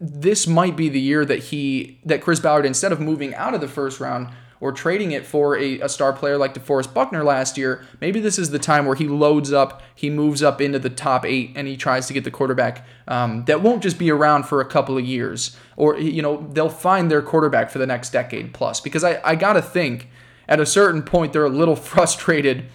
this 0.00 0.46
might 0.46 0.76
be 0.76 0.88
the 0.88 1.00
year 1.00 1.24
that 1.24 1.44
he 1.44 1.98
that 2.04 2.22
Chris 2.22 2.38
Ballard, 2.38 2.64
instead 2.64 2.92
of 2.92 3.00
moving 3.00 3.34
out 3.34 3.54
of 3.54 3.60
the 3.60 3.68
first 3.68 3.98
round, 3.98 4.28
or 4.60 4.72
trading 4.72 5.12
it 5.12 5.24
for 5.24 5.56
a, 5.56 5.80
a 5.80 5.88
star 5.88 6.12
player 6.12 6.36
like 6.36 6.54
DeForest 6.54 6.92
Buckner 6.92 7.22
last 7.22 7.56
year, 7.56 7.84
maybe 8.00 8.20
this 8.20 8.38
is 8.38 8.50
the 8.50 8.58
time 8.58 8.86
where 8.86 8.96
he 8.96 9.06
loads 9.06 9.52
up, 9.52 9.82
he 9.94 10.10
moves 10.10 10.42
up 10.42 10.60
into 10.60 10.78
the 10.78 10.90
top 10.90 11.24
eight, 11.24 11.52
and 11.54 11.68
he 11.68 11.76
tries 11.76 12.06
to 12.06 12.12
get 12.12 12.24
the 12.24 12.30
quarterback 12.30 12.86
um, 13.06 13.44
that 13.44 13.62
won't 13.62 13.82
just 13.82 13.98
be 13.98 14.10
around 14.10 14.44
for 14.44 14.60
a 14.60 14.64
couple 14.64 14.98
of 14.98 15.04
years. 15.04 15.56
Or, 15.76 15.98
you 15.98 16.22
know, 16.22 16.48
they'll 16.52 16.68
find 16.68 17.10
their 17.10 17.22
quarterback 17.22 17.70
for 17.70 17.78
the 17.78 17.86
next 17.86 18.10
decade 18.10 18.52
plus. 18.52 18.80
Because 18.80 19.04
I, 19.04 19.20
I 19.24 19.34
got 19.34 19.54
to 19.54 19.62
think 19.62 20.08
at 20.48 20.60
a 20.60 20.66
certain 20.66 21.02
point, 21.02 21.32
they're 21.32 21.44
a 21.44 21.50
little 21.50 21.76
frustrated 21.94 22.66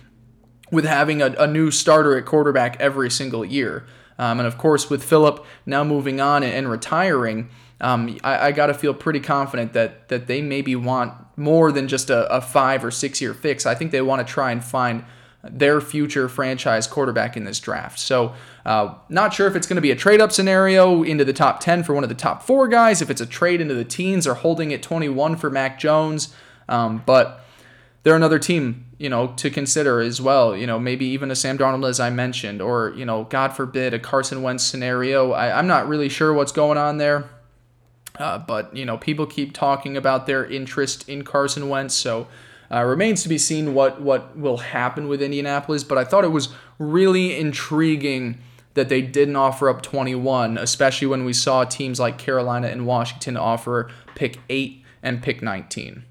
with 0.71 0.85
having 0.85 1.21
a, 1.21 1.27
a 1.37 1.47
new 1.47 1.69
starter 1.71 2.17
at 2.17 2.25
quarterback 2.25 2.79
every 2.79 3.09
single 3.09 3.45
year. 3.45 3.85
Um, 4.17 4.39
and 4.39 4.47
of 4.47 4.57
course, 4.57 4.89
with 4.89 5.03
Philip 5.03 5.45
now 5.65 5.83
moving 5.83 6.19
on 6.21 6.43
and, 6.43 6.69
retiring, 6.69 7.49
um, 7.81 8.17
I, 8.23 8.47
I 8.47 8.51
got 8.51 8.67
to 8.67 8.73
feel 8.73 8.93
pretty 8.93 9.19
confident 9.19 9.73
that 9.73 10.07
that 10.09 10.27
they 10.27 10.41
maybe 10.41 10.75
want 10.75 11.13
more 11.35 11.71
than 11.71 11.87
just 11.87 12.09
a, 12.09 12.31
a 12.33 12.41
five 12.41 12.83
or 12.83 12.91
six 12.91 13.21
year 13.21 13.33
fix. 13.33 13.65
I 13.65 13.75
think 13.75 13.91
they 13.91 14.01
want 14.01 14.25
to 14.25 14.31
try 14.31 14.51
and 14.51 14.63
find 14.63 15.03
their 15.43 15.81
future 15.81 16.29
franchise 16.29 16.87
quarterback 16.87 17.35
in 17.35 17.43
this 17.43 17.59
draft. 17.59 17.99
So, 17.99 18.33
uh, 18.65 18.95
not 19.09 19.33
sure 19.33 19.45
if 19.45 19.55
it's 19.55 19.67
going 19.67 19.75
to 19.75 19.81
be 19.81 19.91
a 19.91 19.95
trade 19.95 20.21
up 20.21 20.31
scenario 20.31 21.03
into 21.03 21.25
the 21.25 21.33
top 21.33 21.59
10 21.59 21.83
for 21.83 21.93
one 21.93 22.03
of 22.03 22.09
the 22.09 22.15
top 22.15 22.43
four 22.43 22.67
guys, 22.69 23.01
if 23.01 23.09
it's 23.09 23.19
a 23.19 23.25
trade 23.25 23.59
into 23.59 23.73
the 23.73 23.83
teens 23.83 24.25
or 24.25 24.35
holding 24.35 24.73
at 24.73 24.81
21 24.81 25.35
for 25.35 25.49
Mac 25.49 25.79
Jones. 25.79 26.33
Um, 26.69 27.03
but 27.05 27.43
they're 28.03 28.15
another 28.15 28.39
team, 28.39 28.85
you 28.97 29.09
know, 29.09 29.27
to 29.35 29.49
consider 29.49 29.99
as 29.99 30.21
well. 30.21 30.55
You 30.55 30.65
know, 30.65 30.79
maybe 30.79 31.05
even 31.07 31.29
a 31.29 31.35
Sam 31.35 31.57
Darnold, 31.57 31.89
as 31.89 31.99
I 31.99 32.09
mentioned, 32.09 32.61
or, 32.61 32.93
you 32.95 33.05
know, 33.05 33.25
God 33.25 33.49
forbid, 33.49 33.93
a 33.93 33.99
Carson 33.99 34.43
Wentz 34.43 34.63
scenario. 34.63 35.31
I, 35.31 35.57
I'm 35.57 35.67
not 35.67 35.89
really 35.89 36.07
sure 36.07 36.33
what's 36.33 36.53
going 36.53 36.77
on 36.77 36.99
there. 36.99 37.29
Uh, 38.19 38.37
but 38.37 38.75
you 38.75 38.85
know, 38.85 38.97
people 38.97 39.25
keep 39.25 39.53
talking 39.53 39.97
about 39.97 40.27
their 40.27 40.45
interest 40.45 41.07
in 41.09 41.23
Carson 41.23 41.69
Wentz, 41.69 41.95
so 41.95 42.27
uh, 42.71 42.83
remains 42.83 43.23
to 43.23 43.29
be 43.29 43.37
seen 43.37 43.73
what 43.73 44.01
what 44.01 44.37
will 44.37 44.57
happen 44.57 45.07
with 45.07 45.21
Indianapolis. 45.21 45.83
But 45.83 45.97
I 45.97 46.03
thought 46.03 46.23
it 46.23 46.29
was 46.29 46.49
really 46.77 47.37
intriguing 47.37 48.39
that 48.75 48.89
they 48.89 49.01
didn't 49.01 49.35
offer 49.35 49.69
up 49.69 49.81
21, 49.81 50.57
especially 50.57 51.07
when 51.07 51.25
we 51.25 51.33
saw 51.33 51.63
teams 51.63 51.99
like 51.99 52.17
Carolina 52.17 52.67
and 52.67 52.85
Washington 52.85 53.37
offer 53.37 53.89
pick 54.15 54.39
eight 54.49 54.83
and 55.03 55.21
pick 55.21 55.41
19. 55.41 56.03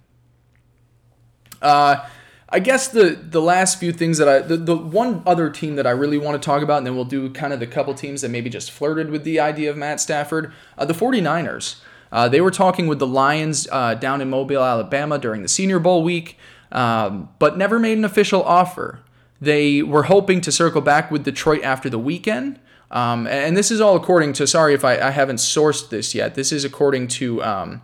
Uh, 1.61 2.07
I 2.49 2.59
guess 2.59 2.89
the 2.89 3.19
the 3.23 3.41
last 3.41 3.81
few 3.81 3.93
things 3.93 4.19
that 4.19 4.29
I 4.29 4.41
the, 4.41 4.57
the 4.57 4.77
one 4.77 5.23
other 5.25 5.49
team 5.49 5.77
that 5.77 5.87
I 5.87 5.91
really 5.91 6.19
want 6.19 6.41
to 6.41 6.45
talk 6.45 6.63
about, 6.63 6.79
and 6.79 6.87
then 6.87 6.95
we'll 6.95 7.07
do 7.07 7.31
kind 7.31 7.53
of 7.53 7.61
the 7.61 7.67
couple 7.67 7.95
teams 7.95 8.21
that 8.21 8.29
maybe 8.29 8.51
just 8.51 8.71
flirted 8.71 9.11
with 9.11 9.25
the 9.25 9.41
idea 9.41 9.71
of 9.71 9.77
Matt 9.77 10.01
Stafford, 10.01 10.53
uh, 10.77 10.85
the 10.85 10.93
49ers. 10.93 11.77
Uh, 12.13 12.29
they 12.29 12.43
were 12.43 12.51
talking 12.51 12.87
with 12.87 12.99
the 12.99 13.07
Lions 13.07 13.67
uh, 13.73 13.95
down 13.95 14.21
in 14.21 14.29
Mobile, 14.29 14.63
Alabama 14.63 15.19
during 15.19 15.43
the 15.43 15.49
Senior 15.49 15.79
Bowl 15.79 16.05
week, 16.05 16.37
um, 16.71 17.31
but 17.39 17.57
never 17.57 17.79
made 17.79 17.97
an 17.97 18.05
official 18.05 18.43
offer. 18.43 19.01
They 19.41 19.83
were 19.83 20.05
hoping 20.05 20.43
to 20.43 20.53
circle 20.53 20.83
back 20.83 21.11
with 21.11 21.25
Detroit 21.25 21.63
after 21.65 21.89
the 21.89 21.99
weekend. 21.99 22.61
Um, 22.91 23.27
and 23.27 23.57
this 23.57 23.71
is 23.71 23.81
all 23.81 23.97
according 23.97 24.35
to, 24.35 24.47
sorry 24.47 24.75
if 24.75 24.85
I, 24.85 25.01
I, 25.01 25.11
haven't 25.11 25.37
sourced 25.37 25.89
this 25.89 26.15
yet, 26.15 26.35
this 26.35 26.53
is 26.53 26.63
according 26.63 27.09
to 27.09 27.43
um, 27.43 27.81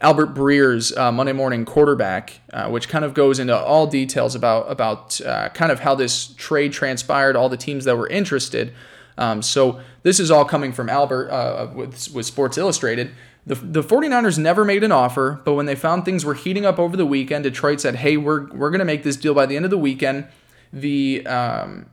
Albert 0.00 0.34
Breer's 0.34 0.94
uh, 0.96 1.12
Monday 1.12 1.32
Morning 1.32 1.64
Quarterback, 1.64 2.40
uh, 2.52 2.68
which 2.68 2.88
kind 2.88 3.04
of 3.04 3.14
goes 3.14 3.38
into 3.38 3.56
all 3.56 3.86
details 3.86 4.34
about, 4.34 4.68
about 4.68 5.20
uh, 5.20 5.50
kind 5.50 5.70
of 5.70 5.80
how 5.80 5.94
this 5.94 6.34
trade 6.34 6.72
transpired, 6.72 7.36
all 7.36 7.48
the 7.48 7.56
teams 7.56 7.84
that 7.84 7.96
were 7.96 8.08
interested. 8.08 8.74
Um, 9.16 9.40
so 9.40 9.80
this 10.02 10.18
is 10.18 10.30
all 10.30 10.44
coming 10.44 10.72
from 10.72 10.88
Albert 10.88 11.30
uh, 11.30 11.68
with, 11.74 12.12
with 12.12 12.26
Sports 12.26 12.58
Illustrated. 12.58 13.12
The, 13.46 13.56
the 13.56 13.82
49ers 13.82 14.38
never 14.38 14.64
made 14.64 14.84
an 14.84 14.92
offer, 14.92 15.40
but 15.44 15.54
when 15.54 15.66
they 15.66 15.74
found 15.74 16.04
things 16.04 16.24
were 16.24 16.34
heating 16.34 16.64
up 16.64 16.78
over 16.78 16.96
the 16.96 17.06
weekend, 17.06 17.44
Detroit 17.44 17.80
said, 17.80 17.96
hey, 17.96 18.16
we're, 18.16 18.46
we're 18.52 18.70
going 18.70 18.78
to 18.78 18.84
make 18.84 19.02
this 19.02 19.16
deal 19.16 19.34
by 19.34 19.46
the 19.46 19.56
end 19.56 19.64
of 19.64 19.70
the 19.70 19.78
weekend. 19.78 20.26
The 20.72 21.26
um, 21.26 21.86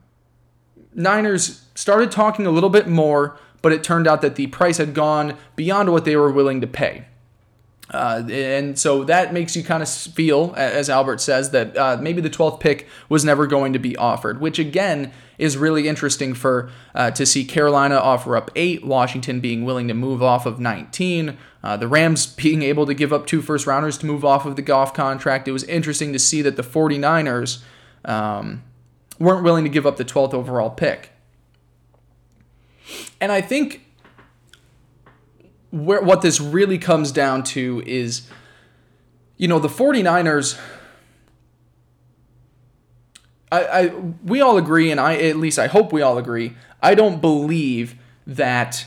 Niners 0.93 1.65
started 1.75 2.11
talking 2.11 2.45
a 2.45 2.51
little 2.51 2.69
bit 2.69 2.87
more, 2.87 3.37
but 3.61 3.71
it 3.71 3.83
turned 3.83 4.07
out 4.07 4.21
that 4.21 4.35
the 4.35 4.47
price 4.47 4.77
had 4.77 4.93
gone 4.93 5.37
beyond 5.55 5.91
what 5.91 6.05
they 6.05 6.15
were 6.15 6.31
willing 6.31 6.61
to 6.61 6.67
pay. 6.67 7.05
Uh, 7.91 8.23
and 8.29 8.77
so 8.77 9.03
that 9.03 9.33
makes 9.33 9.55
you 9.55 9.63
kind 9.63 9.81
of 9.81 9.89
feel, 9.89 10.53
as 10.55 10.89
Albert 10.89 11.19
says, 11.21 11.49
that 11.51 11.75
uh, 11.75 11.97
maybe 11.99 12.21
the 12.21 12.29
12th 12.29 12.59
pick 12.59 12.87
was 13.07 13.25
never 13.25 13.47
going 13.47 13.73
to 13.73 13.79
be 13.79 13.97
offered, 13.97 14.39
which 14.39 14.59
again 14.59 15.11
is 15.39 15.57
really 15.57 15.87
interesting 15.87 16.33
for 16.33 16.69
uh, 16.93 17.09
to 17.11 17.25
see 17.25 17.43
Carolina 17.43 17.95
offer 17.95 18.35
up 18.37 18.51
eight, 18.55 18.85
Washington 18.85 19.39
being 19.39 19.65
willing 19.65 19.87
to 19.87 19.93
move 19.93 20.21
off 20.21 20.45
of 20.45 20.59
19, 20.59 21.37
uh, 21.63 21.77
the 21.77 21.87
Rams 21.87 22.27
being 22.35 22.61
able 22.61 22.85
to 22.85 22.93
give 22.93 23.11
up 23.11 23.25
two 23.25 23.41
first 23.41 23.65
rounders 23.65 23.97
to 23.97 24.05
move 24.05 24.23
off 24.23 24.45
of 24.45 24.55
the 24.55 24.61
Goff 24.61 24.93
contract. 24.93 25.47
It 25.47 25.51
was 25.51 25.63
interesting 25.63 26.13
to 26.13 26.19
see 26.19 26.41
that 26.43 26.57
the 26.57 26.63
49ers 26.63 27.63
um, 28.05 28.63
weren't 29.17 29.43
willing 29.43 29.63
to 29.63 29.69
give 29.69 29.87
up 29.87 29.97
the 29.97 30.05
12th 30.05 30.33
overall 30.33 30.69
pick. 30.69 31.11
And 33.19 33.31
I 33.31 33.41
think 33.41 33.85
where 35.71 36.01
what 36.01 36.21
this 36.21 36.39
really 36.39 36.77
comes 36.77 37.11
down 37.11 37.43
to 37.43 37.83
is 37.85 38.27
you 39.37 39.47
know, 39.47 39.57
the 39.57 39.69
49ers 39.69 40.59
I, 43.51 43.63
I 43.65 43.87
we 44.23 44.41
all 44.41 44.57
agree 44.57 44.91
and 44.91 44.99
I 44.99 45.15
at 45.15 45.37
least 45.37 45.57
I 45.57 45.67
hope 45.67 45.91
we 45.91 46.03
all 46.03 46.19
agree. 46.19 46.55
I 46.83 46.93
don't 46.93 47.19
believe 47.19 47.95
that 48.27 48.85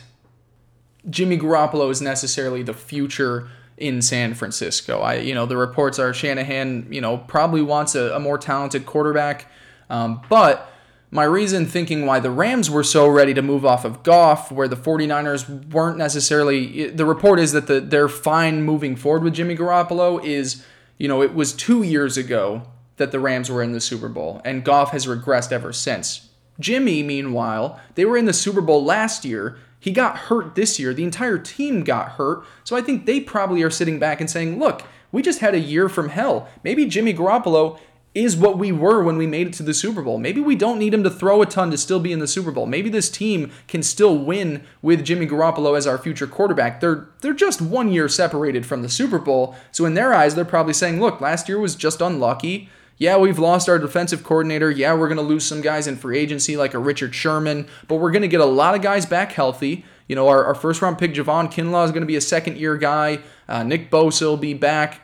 Jimmy 1.10 1.36
Garoppolo 1.36 1.90
is 1.90 2.00
necessarily 2.00 2.62
the 2.62 2.74
future 2.74 3.48
in 3.76 4.02
San 4.02 4.34
Francisco. 4.34 5.00
I 5.00 5.14
you 5.14 5.34
know, 5.34 5.46
the 5.46 5.56
reports 5.56 5.98
are 5.98 6.14
Shanahan, 6.14 6.86
you 6.90 7.00
know, 7.00 7.18
probably 7.18 7.62
wants 7.62 7.96
a, 7.96 8.12
a 8.14 8.20
more 8.20 8.38
talented 8.38 8.86
quarterback. 8.86 9.50
Um, 9.90 10.22
but 10.28 10.71
my 11.14 11.24
reason 11.24 11.66
thinking 11.66 12.06
why 12.06 12.20
the 12.20 12.30
Rams 12.30 12.70
were 12.70 12.82
so 12.82 13.06
ready 13.06 13.34
to 13.34 13.42
move 13.42 13.66
off 13.66 13.84
of 13.84 14.02
Goff, 14.02 14.50
where 14.50 14.66
the 14.66 14.76
49ers 14.76 15.70
weren't 15.70 15.98
necessarily, 15.98 16.88
the 16.88 17.04
report 17.04 17.38
is 17.38 17.52
that 17.52 17.66
the, 17.66 17.80
they're 17.80 18.08
fine 18.08 18.62
moving 18.62 18.96
forward 18.96 19.22
with 19.22 19.34
Jimmy 19.34 19.54
Garoppolo, 19.54 20.24
is, 20.24 20.64
you 20.96 21.08
know, 21.08 21.20
it 21.20 21.34
was 21.34 21.52
two 21.52 21.82
years 21.82 22.16
ago 22.16 22.62
that 22.96 23.12
the 23.12 23.20
Rams 23.20 23.50
were 23.50 23.62
in 23.62 23.72
the 23.72 23.80
Super 23.80 24.08
Bowl, 24.08 24.40
and 24.42 24.64
Goff 24.64 24.92
has 24.92 25.06
regressed 25.06 25.52
ever 25.52 25.70
since. 25.70 26.30
Jimmy, 26.58 27.02
meanwhile, 27.02 27.78
they 27.94 28.06
were 28.06 28.16
in 28.16 28.24
the 28.24 28.32
Super 28.32 28.62
Bowl 28.62 28.82
last 28.82 29.22
year. 29.22 29.58
He 29.78 29.90
got 29.90 30.16
hurt 30.16 30.54
this 30.54 30.78
year. 30.78 30.94
The 30.94 31.04
entire 31.04 31.38
team 31.38 31.84
got 31.84 32.12
hurt. 32.12 32.42
So 32.64 32.74
I 32.74 32.80
think 32.80 33.04
they 33.04 33.20
probably 33.20 33.62
are 33.62 33.70
sitting 33.70 33.98
back 33.98 34.20
and 34.20 34.30
saying, 34.30 34.58
look, 34.58 34.82
we 35.10 35.20
just 35.20 35.40
had 35.40 35.54
a 35.54 35.60
year 35.60 35.90
from 35.90 36.08
hell. 36.08 36.48
Maybe 36.64 36.86
Jimmy 36.86 37.12
Garoppolo 37.12 37.78
is 38.14 38.36
what 38.36 38.58
we 38.58 38.70
were 38.70 39.02
when 39.02 39.16
we 39.16 39.26
made 39.26 39.46
it 39.46 39.52
to 39.54 39.62
the 39.62 39.72
Super 39.72 40.02
Bowl. 40.02 40.18
Maybe 40.18 40.40
we 40.40 40.54
don't 40.54 40.78
need 40.78 40.92
him 40.92 41.02
to 41.02 41.10
throw 41.10 41.40
a 41.40 41.46
ton 41.46 41.70
to 41.70 41.78
still 41.78 42.00
be 42.00 42.12
in 42.12 42.18
the 42.18 42.26
Super 42.26 42.50
Bowl. 42.50 42.66
Maybe 42.66 42.90
this 42.90 43.10
team 43.10 43.50
can 43.68 43.82
still 43.82 44.18
win 44.18 44.64
with 44.82 45.04
Jimmy 45.04 45.26
Garoppolo 45.26 45.76
as 45.76 45.86
our 45.86 45.96
future 45.96 46.26
quarterback. 46.26 46.80
They're 46.80 47.08
they're 47.20 47.32
just 47.32 47.62
one 47.62 47.90
year 47.90 48.08
separated 48.08 48.66
from 48.66 48.82
the 48.82 48.88
Super 48.88 49.18
Bowl. 49.18 49.56
So 49.70 49.86
in 49.86 49.94
their 49.94 50.12
eyes, 50.12 50.34
they're 50.34 50.44
probably 50.44 50.74
saying, 50.74 51.00
"Look, 51.00 51.20
last 51.20 51.48
year 51.48 51.58
was 51.58 51.74
just 51.74 52.00
unlucky. 52.00 52.68
Yeah, 52.98 53.16
we've 53.16 53.38
lost 53.38 53.68
our 53.68 53.78
defensive 53.78 54.22
coordinator. 54.22 54.70
Yeah, 54.70 54.94
we're 54.94 55.08
going 55.08 55.16
to 55.16 55.24
lose 55.24 55.44
some 55.44 55.60
guys 55.60 55.86
in 55.86 55.96
free 55.96 56.18
agency 56.18 56.56
like 56.56 56.74
a 56.74 56.78
Richard 56.78 57.14
Sherman, 57.14 57.66
but 57.88 57.96
we're 57.96 58.12
going 58.12 58.22
to 58.22 58.28
get 58.28 58.40
a 58.40 58.46
lot 58.46 58.74
of 58.74 58.82
guys 58.82 59.06
back 59.06 59.32
healthy. 59.32 59.84
You 60.06 60.14
know, 60.14 60.28
our, 60.28 60.44
our 60.44 60.54
first 60.54 60.82
round 60.82 60.98
pick, 60.98 61.14
Javon 61.14 61.50
Kinlaw, 61.50 61.84
is 61.84 61.90
going 61.90 62.02
to 62.02 62.06
be 62.06 62.16
a 62.16 62.20
second 62.20 62.58
year 62.58 62.76
guy. 62.76 63.20
Uh, 63.48 63.62
Nick 63.62 63.90
Bosa 63.90 64.22
will 64.22 64.36
be 64.36 64.54
back. 64.54 65.01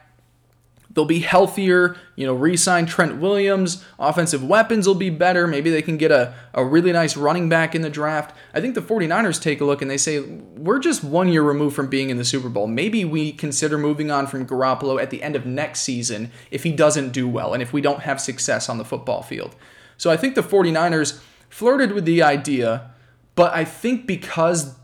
They'll 0.90 1.04
be 1.04 1.20
healthier, 1.20 1.96
you 2.16 2.26
know, 2.26 2.32
re 2.32 2.56
sign 2.56 2.86
Trent 2.86 3.18
Williams. 3.20 3.84
Offensive 3.98 4.42
weapons 4.42 4.86
will 4.86 4.94
be 4.94 5.10
better. 5.10 5.46
Maybe 5.46 5.70
they 5.70 5.82
can 5.82 5.98
get 5.98 6.10
a, 6.10 6.34
a 6.54 6.64
really 6.64 6.92
nice 6.92 7.16
running 7.16 7.48
back 7.48 7.74
in 7.74 7.82
the 7.82 7.90
draft. 7.90 8.34
I 8.54 8.60
think 8.60 8.74
the 8.74 8.80
49ers 8.80 9.40
take 9.40 9.60
a 9.60 9.66
look 9.66 9.82
and 9.82 9.90
they 9.90 9.98
say, 9.98 10.20
we're 10.20 10.78
just 10.78 11.04
one 11.04 11.28
year 11.28 11.42
removed 11.42 11.76
from 11.76 11.88
being 11.88 12.08
in 12.08 12.16
the 12.16 12.24
Super 12.24 12.48
Bowl. 12.48 12.66
Maybe 12.66 13.04
we 13.04 13.32
consider 13.32 13.76
moving 13.76 14.10
on 14.10 14.26
from 14.26 14.46
Garoppolo 14.46 15.00
at 15.00 15.10
the 15.10 15.22
end 15.22 15.36
of 15.36 15.44
next 15.44 15.80
season 15.80 16.30
if 16.50 16.62
he 16.62 16.72
doesn't 16.72 17.10
do 17.10 17.28
well 17.28 17.52
and 17.52 17.62
if 17.62 17.72
we 17.72 17.82
don't 17.82 18.00
have 18.00 18.20
success 18.20 18.68
on 18.68 18.78
the 18.78 18.84
football 18.84 19.22
field. 19.22 19.54
So 19.98 20.10
I 20.10 20.16
think 20.16 20.36
the 20.36 20.42
49ers 20.42 21.20
flirted 21.50 21.92
with 21.92 22.06
the 22.06 22.22
idea, 22.22 22.92
but 23.34 23.52
I 23.52 23.64
think 23.64 24.06
because 24.06 24.77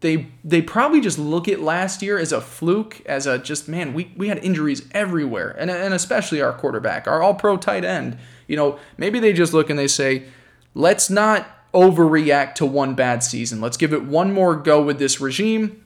they 0.00 0.28
they 0.44 0.62
probably 0.62 1.00
just 1.00 1.18
look 1.18 1.48
at 1.48 1.60
last 1.60 2.02
year 2.02 2.18
as 2.18 2.32
a 2.32 2.40
fluke, 2.40 3.02
as 3.06 3.26
a 3.26 3.38
just 3.38 3.68
man, 3.68 3.94
we, 3.94 4.12
we 4.16 4.28
had 4.28 4.38
injuries 4.44 4.86
everywhere, 4.92 5.56
and 5.58 5.70
and 5.70 5.92
especially 5.92 6.40
our 6.40 6.52
quarterback, 6.52 7.06
our 7.06 7.22
all 7.22 7.34
pro 7.34 7.56
tight 7.56 7.84
end. 7.84 8.16
You 8.46 8.56
know, 8.56 8.78
maybe 8.96 9.18
they 9.20 9.32
just 9.32 9.52
look 9.52 9.70
and 9.70 9.78
they 9.78 9.88
say, 9.88 10.24
let's 10.74 11.10
not 11.10 11.46
overreact 11.74 12.54
to 12.56 12.66
one 12.66 12.94
bad 12.94 13.22
season. 13.22 13.60
Let's 13.60 13.76
give 13.76 13.92
it 13.92 14.04
one 14.04 14.32
more 14.32 14.54
go 14.56 14.82
with 14.82 14.98
this 14.98 15.20
regime. 15.20 15.84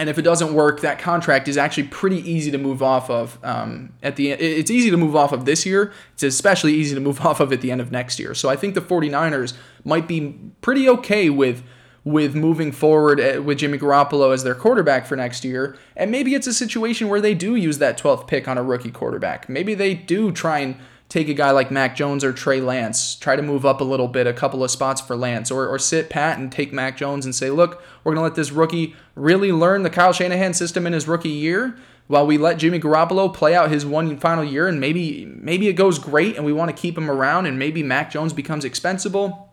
And 0.00 0.08
if 0.08 0.16
it 0.16 0.22
doesn't 0.22 0.54
work, 0.54 0.82
that 0.82 1.00
contract 1.00 1.48
is 1.48 1.56
actually 1.56 1.88
pretty 1.88 2.18
easy 2.18 2.52
to 2.52 2.58
move 2.58 2.84
off 2.84 3.10
of. 3.10 3.36
Um, 3.42 3.94
at 4.00 4.14
the 4.14 4.30
it's 4.30 4.70
easy 4.70 4.90
to 4.90 4.96
move 4.96 5.16
off 5.16 5.32
of 5.32 5.44
this 5.44 5.66
year. 5.66 5.92
It's 6.12 6.22
especially 6.22 6.74
easy 6.74 6.94
to 6.94 7.00
move 7.00 7.20
off 7.26 7.40
of 7.40 7.52
at 7.52 7.62
the 7.62 7.72
end 7.72 7.80
of 7.80 7.90
next 7.90 8.20
year. 8.20 8.34
So 8.34 8.48
I 8.48 8.56
think 8.56 8.74
the 8.74 8.80
49ers 8.80 9.54
might 9.84 10.06
be 10.06 10.38
pretty 10.60 10.88
okay 10.88 11.30
with 11.30 11.64
with 12.08 12.34
moving 12.34 12.72
forward 12.72 13.20
eh, 13.20 13.38
with 13.38 13.58
Jimmy 13.58 13.78
Garoppolo 13.78 14.32
as 14.32 14.42
their 14.42 14.54
quarterback 14.54 15.06
for 15.06 15.16
next 15.16 15.44
year. 15.44 15.76
And 15.96 16.10
maybe 16.10 16.34
it's 16.34 16.46
a 16.46 16.54
situation 16.54 17.08
where 17.08 17.20
they 17.20 17.34
do 17.34 17.54
use 17.54 17.78
that 17.78 17.98
12th 17.98 18.26
pick 18.26 18.48
on 18.48 18.56
a 18.56 18.62
rookie 18.62 18.90
quarterback. 18.90 19.48
Maybe 19.48 19.74
they 19.74 19.94
do 19.94 20.32
try 20.32 20.60
and 20.60 20.76
take 21.08 21.28
a 21.28 21.34
guy 21.34 21.50
like 21.50 21.70
Mac 21.70 21.96
Jones 21.96 22.22
or 22.22 22.32
Trey 22.32 22.60
Lance, 22.60 23.14
try 23.14 23.36
to 23.36 23.42
move 23.42 23.64
up 23.64 23.80
a 23.80 23.84
little 23.84 24.08
bit, 24.08 24.26
a 24.26 24.32
couple 24.32 24.62
of 24.62 24.70
spots 24.70 25.00
for 25.00 25.16
Lance, 25.16 25.50
or, 25.50 25.66
or 25.66 25.78
sit 25.78 26.10
pat 26.10 26.38
and 26.38 26.52
take 26.52 26.72
Mac 26.72 26.96
Jones 26.96 27.24
and 27.24 27.34
say, 27.34 27.50
look, 27.50 27.82
we're 28.04 28.12
going 28.12 28.22
to 28.22 28.28
let 28.28 28.34
this 28.34 28.52
rookie 28.52 28.94
really 29.14 29.52
learn 29.52 29.82
the 29.82 29.90
Kyle 29.90 30.12
Shanahan 30.12 30.54
system 30.54 30.86
in 30.86 30.92
his 30.92 31.08
rookie 31.08 31.30
year 31.30 31.76
while 32.08 32.26
we 32.26 32.38
let 32.38 32.58
Jimmy 32.58 32.80
Garoppolo 32.80 33.32
play 33.32 33.54
out 33.54 33.70
his 33.70 33.86
one 33.86 34.18
final 34.18 34.44
year 34.44 34.66
and 34.66 34.80
maybe 34.80 35.26
maybe 35.26 35.68
it 35.68 35.74
goes 35.74 35.98
great 35.98 36.36
and 36.36 36.44
we 36.44 36.54
want 36.54 36.74
to 36.74 36.80
keep 36.80 36.96
him 36.96 37.10
around 37.10 37.44
and 37.46 37.58
maybe 37.58 37.82
Mac 37.82 38.10
Jones 38.10 38.32
becomes 38.32 38.64
expensible 38.64 39.47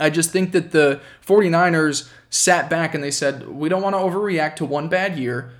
I 0.00 0.10
just 0.10 0.30
think 0.30 0.52
that 0.52 0.72
the 0.72 1.00
49ers 1.24 2.08
sat 2.30 2.70
back 2.70 2.94
and 2.94 3.04
they 3.04 3.10
said, 3.10 3.48
we 3.48 3.68
don't 3.68 3.82
want 3.82 3.94
to 3.94 4.00
overreact 4.00 4.56
to 4.56 4.64
one 4.64 4.88
bad 4.88 5.18
year. 5.18 5.52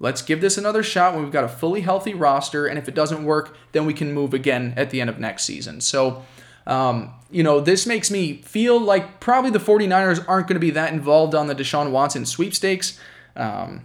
Let's 0.00 0.20
give 0.20 0.40
this 0.40 0.58
another 0.58 0.82
shot 0.82 1.14
when 1.14 1.22
we've 1.22 1.32
got 1.32 1.44
a 1.44 1.48
fully 1.48 1.82
healthy 1.82 2.12
roster. 2.12 2.66
And 2.66 2.78
if 2.78 2.88
it 2.88 2.94
doesn't 2.94 3.24
work, 3.24 3.56
then 3.72 3.86
we 3.86 3.94
can 3.94 4.12
move 4.12 4.34
again 4.34 4.74
at 4.76 4.90
the 4.90 5.00
end 5.00 5.08
of 5.08 5.18
next 5.18 5.44
season. 5.44 5.80
So, 5.80 6.24
um, 6.66 7.12
you 7.30 7.42
know, 7.42 7.60
this 7.60 7.86
makes 7.86 8.10
me 8.10 8.42
feel 8.42 8.80
like 8.80 9.20
probably 9.20 9.50
the 9.50 9.58
49ers 9.58 10.24
aren't 10.28 10.48
going 10.48 10.56
to 10.56 10.60
be 10.60 10.70
that 10.70 10.92
involved 10.92 11.34
on 11.34 11.46
the 11.46 11.54
Deshaun 11.54 11.90
Watson 11.90 12.26
sweepstakes. 12.26 12.98
Um, 13.36 13.84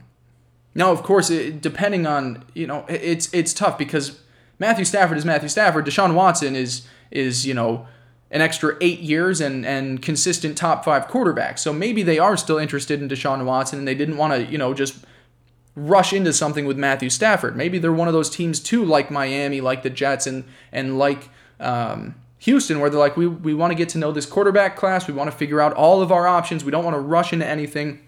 now, 0.73 0.91
of 0.91 1.03
course, 1.03 1.29
it, 1.29 1.61
depending 1.61 2.07
on, 2.07 2.45
you 2.53 2.67
know, 2.67 2.85
it's 2.87 3.33
it's 3.33 3.53
tough 3.53 3.77
because 3.77 4.19
Matthew 4.59 4.85
Stafford 4.85 5.17
is 5.17 5.25
Matthew 5.25 5.49
Stafford. 5.49 5.85
Deshaun 5.85 6.13
Watson 6.13 6.55
is 6.55 6.87
is, 7.11 7.45
you 7.45 7.53
know, 7.53 7.87
an 8.31 8.41
extra 8.41 8.75
eight 8.81 8.99
years 8.99 9.41
and 9.41 9.65
and 9.65 10.01
consistent 10.01 10.57
top 10.57 10.85
five 10.85 11.07
quarterback. 11.07 11.57
So 11.57 11.73
maybe 11.73 12.03
they 12.03 12.19
are 12.19 12.37
still 12.37 12.57
interested 12.57 13.01
in 13.01 13.09
Deshaun 13.09 13.43
Watson 13.45 13.79
and 13.79 13.87
they 13.87 13.95
didn't 13.95 14.17
want 14.17 14.33
to, 14.33 14.51
you 14.51 14.57
know, 14.57 14.73
just 14.73 15.05
rush 15.75 16.13
into 16.13 16.33
something 16.33 16.65
with 16.65 16.77
Matthew 16.77 17.09
Stafford. 17.09 17.55
Maybe 17.55 17.79
they're 17.79 17.93
one 17.93 18.07
of 18.07 18.13
those 18.13 18.29
teams 18.29 18.59
too, 18.59 18.83
like 18.83 19.09
Miami, 19.09 19.61
like 19.61 19.83
the 19.83 19.89
Jets, 19.89 20.27
and 20.27 20.43
and 20.71 20.99
like 20.99 21.29
um, 21.59 22.15
Houston, 22.39 22.79
where 22.79 22.89
they're 22.89 22.99
like, 22.99 23.17
we 23.17 23.27
we 23.27 23.53
want 23.53 23.71
to 23.71 23.75
get 23.75 23.89
to 23.89 23.97
know 23.97 24.11
this 24.11 24.25
quarterback 24.25 24.75
class. 24.75 25.07
We 25.07 25.13
want 25.13 25.31
to 25.31 25.35
figure 25.35 25.61
out 25.61 25.73
all 25.73 26.01
of 26.01 26.11
our 26.11 26.27
options. 26.27 26.63
We 26.63 26.71
don't 26.71 26.83
want 26.83 26.95
to 26.95 27.01
rush 27.01 27.33
into 27.33 27.47
anything. 27.47 28.01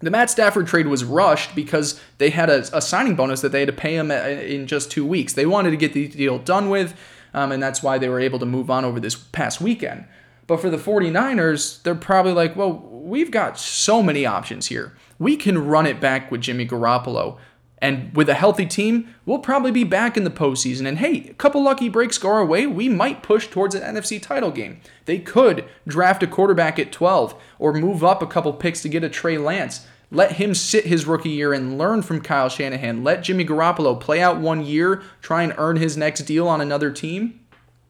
The 0.00 0.10
Matt 0.10 0.30
Stafford 0.30 0.68
trade 0.68 0.86
was 0.86 1.02
rushed 1.02 1.56
because 1.56 2.00
they 2.18 2.30
had 2.30 2.48
a, 2.48 2.58
a 2.76 2.80
signing 2.80 3.16
bonus 3.16 3.40
that 3.40 3.50
they 3.50 3.60
had 3.60 3.66
to 3.66 3.72
pay 3.72 3.96
him 3.96 4.12
in 4.12 4.68
just 4.68 4.92
two 4.92 5.04
weeks. 5.04 5.32
They 5.32 5.44
wanted 5.44 5.72
to 5.72 5.76
get 5.76 5.92
the 5.92 6.06
deal 6.06 6.38
done 6.38 6.70
with 6.70 6.96
um, 7.34 7.52
and 7.52 7.62
that's 7.62 7.82
why 7.82 7.98
they 7.98 8.08
were 8.08 8.20
able 8.20 8.38
to 8.38 8.46
move 8.46 8.70
on 8.70 8.84
over 8.84 9.00
this 9.00 9.14
past 9.14 9.60
weekend. 9.60 10.04
But 10.46 10.60
for 10.60 10.70
the 10.70 10.78
49ers, 10.78 11.82
they're 11.82 11.94
probably 11.94 12.32
like, 12.32 12.56
well, 12.56 12.72
we've 12.72 13.30
got 13.30 13.58
so 13.58 14.02
many 14.02 14.24
options 14.24 14.66
here. 14.66 14.96
We 15.18 15.36
can 15.36 15.66
run 15.66 15.86
it 15.86 16.00
back 16.00 16.30
with 16.30 16.40
Jimmy 16.40 16.66
Garoppolo. 16.66 17.38
And 17.80 18.16
with 18.16 18.28
a 18.28 18.34
healthy 18.34 18.66
team, 18.66 19.14
we'll 19.24 19.38
probably 19.38 19.70
be 19.70 19.84
back 19.84 20.16
in 20.16 20.24
the 20.24 20.30
postseason. 20.30 20.86
And 20.86 20.98
hey, 20.98 21.28
a 21.28 21.34
couple 21.34 21.62
lucky 21.62 21.88
breaks 21.88 22.18
go 22.18 22.30
our 22.30 22.44
way, 22.44 22.66
we 22.66 22.88
might 22.88 23.22
push 23.22 23.46
towards 23.46 23.74
an 23.74 23.82
NFC 23.82 24.20
title 24.20 24.50
game. 24.50 24.80
They 25.04 25.18
could 25.18 25.64
draft 25.86 26.22
a 26.22 26.26
quarterback 26.26 26.78
at 26.78 26.90
12 26.90 27.40
or 27.58 27.72
move 27.74 28.02
up 28.02 28.20
a 28.22 28.26
couple 28.26 28.52
picks 28.52 28.82
to 28.82 28.88
get 28.88 29.04
a 29.04 29.08
Trey 29.08 29.38
Lance. 29.38 29.86
Let 30.10 30.32
him 30.32 30.54
sit 30.54 30.86
his 30.86 31.06
rookie 31.06 31.28
year 31.28 31.52
and 31.52 31.76
learn 31.76 32.02
from 32.02 32.22
Kyle 32.22 32.48
Shanahan. 32.48 33.04
Let 33.04 33.22
Jimmy 33.22 33.44
Garoppolo 33.44 34.00
play 34.00 34.22
out 34.22 34.38
one 34.38 34.64
year, 34.64 35.02
try 35.20 35.42
and 35.42 35.54
earn 35.58 35.76
his 35.76 35.96
next 35.96 36.22
deal 36.22 36.48
on 36.48 36.60
another 36.60 36.90
team, 36.90 37.40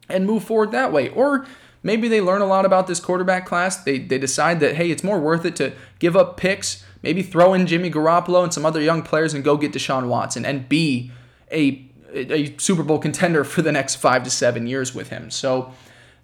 and 0.09 0.27
move 0.27 0.43
forward 0.43 0.73
that 0.73 0.93
way. 0.93 1.11
Or 1.11 1.47
maybe 1.83 2.09
they 2.09 2.21
learn 2.21 2.41
a 2.41 2.47
lot 2.47 2.65
about 2.65 2.89
this 2.89 2.99
quarterback 2.99 3.47
class. 3.47 3.77
They, 3.77 3.99
they 3.99 4.19
decide 4.19 4.59
that, 4.61 4.75
hey, 4.75 4.91
it's 4.91 5.05
more 5.05 5.21
worth 5.21 5.45
it 5.45 5.55
to 5.57 5.73
give 6.01 6.17
up 6.17 6.37
picks, 6.37 6.85
maybe 7.03 7.23
throw 7.23 7.55
in 7.55 7.69
Jimmy 7.69 7.91
Garoppolo 7.91 8.43
and 8.43 8.53
some 8.53 8.67
other 8.67 8.81
young 8.81 9.03
players 9.03 9.33
and 9.33 9.45
go 9.45 9.57
get 9.57 9.73
Deshaun 9.73 10.09
Watson 10.09 10.45
and 10.45 10.69
be 10.69 11.13
a, 11.53 11.89
a 12.13 12.57
Super 12.59 12.83
Bowl 12.83 12.99
contender 12.99 13.45
for 13.45 13.63
the 13.63 13.71
next 13.71 13.97
five 13.97 14.25
to 14.25 14.31
seven 14.31 14.67
years 14.67 14.93
with 14.93 15.11
him. 15.11 15.31
So 15.31 15.73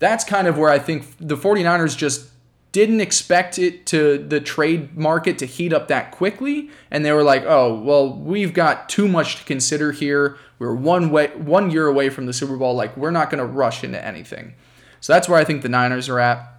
that's 0.00 0.24
kind 0.24 0.48
of 0.48 0.58
where 0.58 0.70
I 0.70 0.80
think 0.80 1.06
the 1.20 1.36
49ers 1.36 1.96
just 1.96 2.30
didn't 2.74 3.00
expect 3.00 3.56
it 3.56 3.86
to 3.86 4.18
the 4.18 4.40
trade 4.40 4.98
market 4.98 5.38
to 5.38 5.46
heat 5.46 5.72
up 5.72 5.86
that 5.86 6.10
quickly 6.10 6.68
and 6.90 7.04
they 7.04 7.12
were 7.12 7.22
like 7.22 7.44
oh 7.46 7.72
well 7.72 8.12
we've 8.12 8.52
got 8.52 8.88
too 8.88 9.06
much 9.06 9.36
to 9.36 9.44
consider 9.44 9.92
here. 9.92 10.36
We're 10.58 10.74
one 10.74 11.10
way 11.10 11.28
one 11.28 11.70
year 11.70 11.86
away 11.86 12.10
from 12.10 12.26
the 12.26 12.32
super 12.32 12.56
bowl. 12.56 12.74
Like 12.74 12.96
we're 12.96 13.12
not 13.12 13.30
going 13.30 13.38
to 13.38 13.46
rush 13.46 13.84
into 13.84 14.04
anything. 14.04 14.54
So 15.00 15.12
that's 15.12 15.28
where 15.28 15.38
i 15.38 15.44
think 15.44 15.62
the 15.62 15.68
niners 15.68 16.08
are 16.08 16.18
at. 16.18 16.52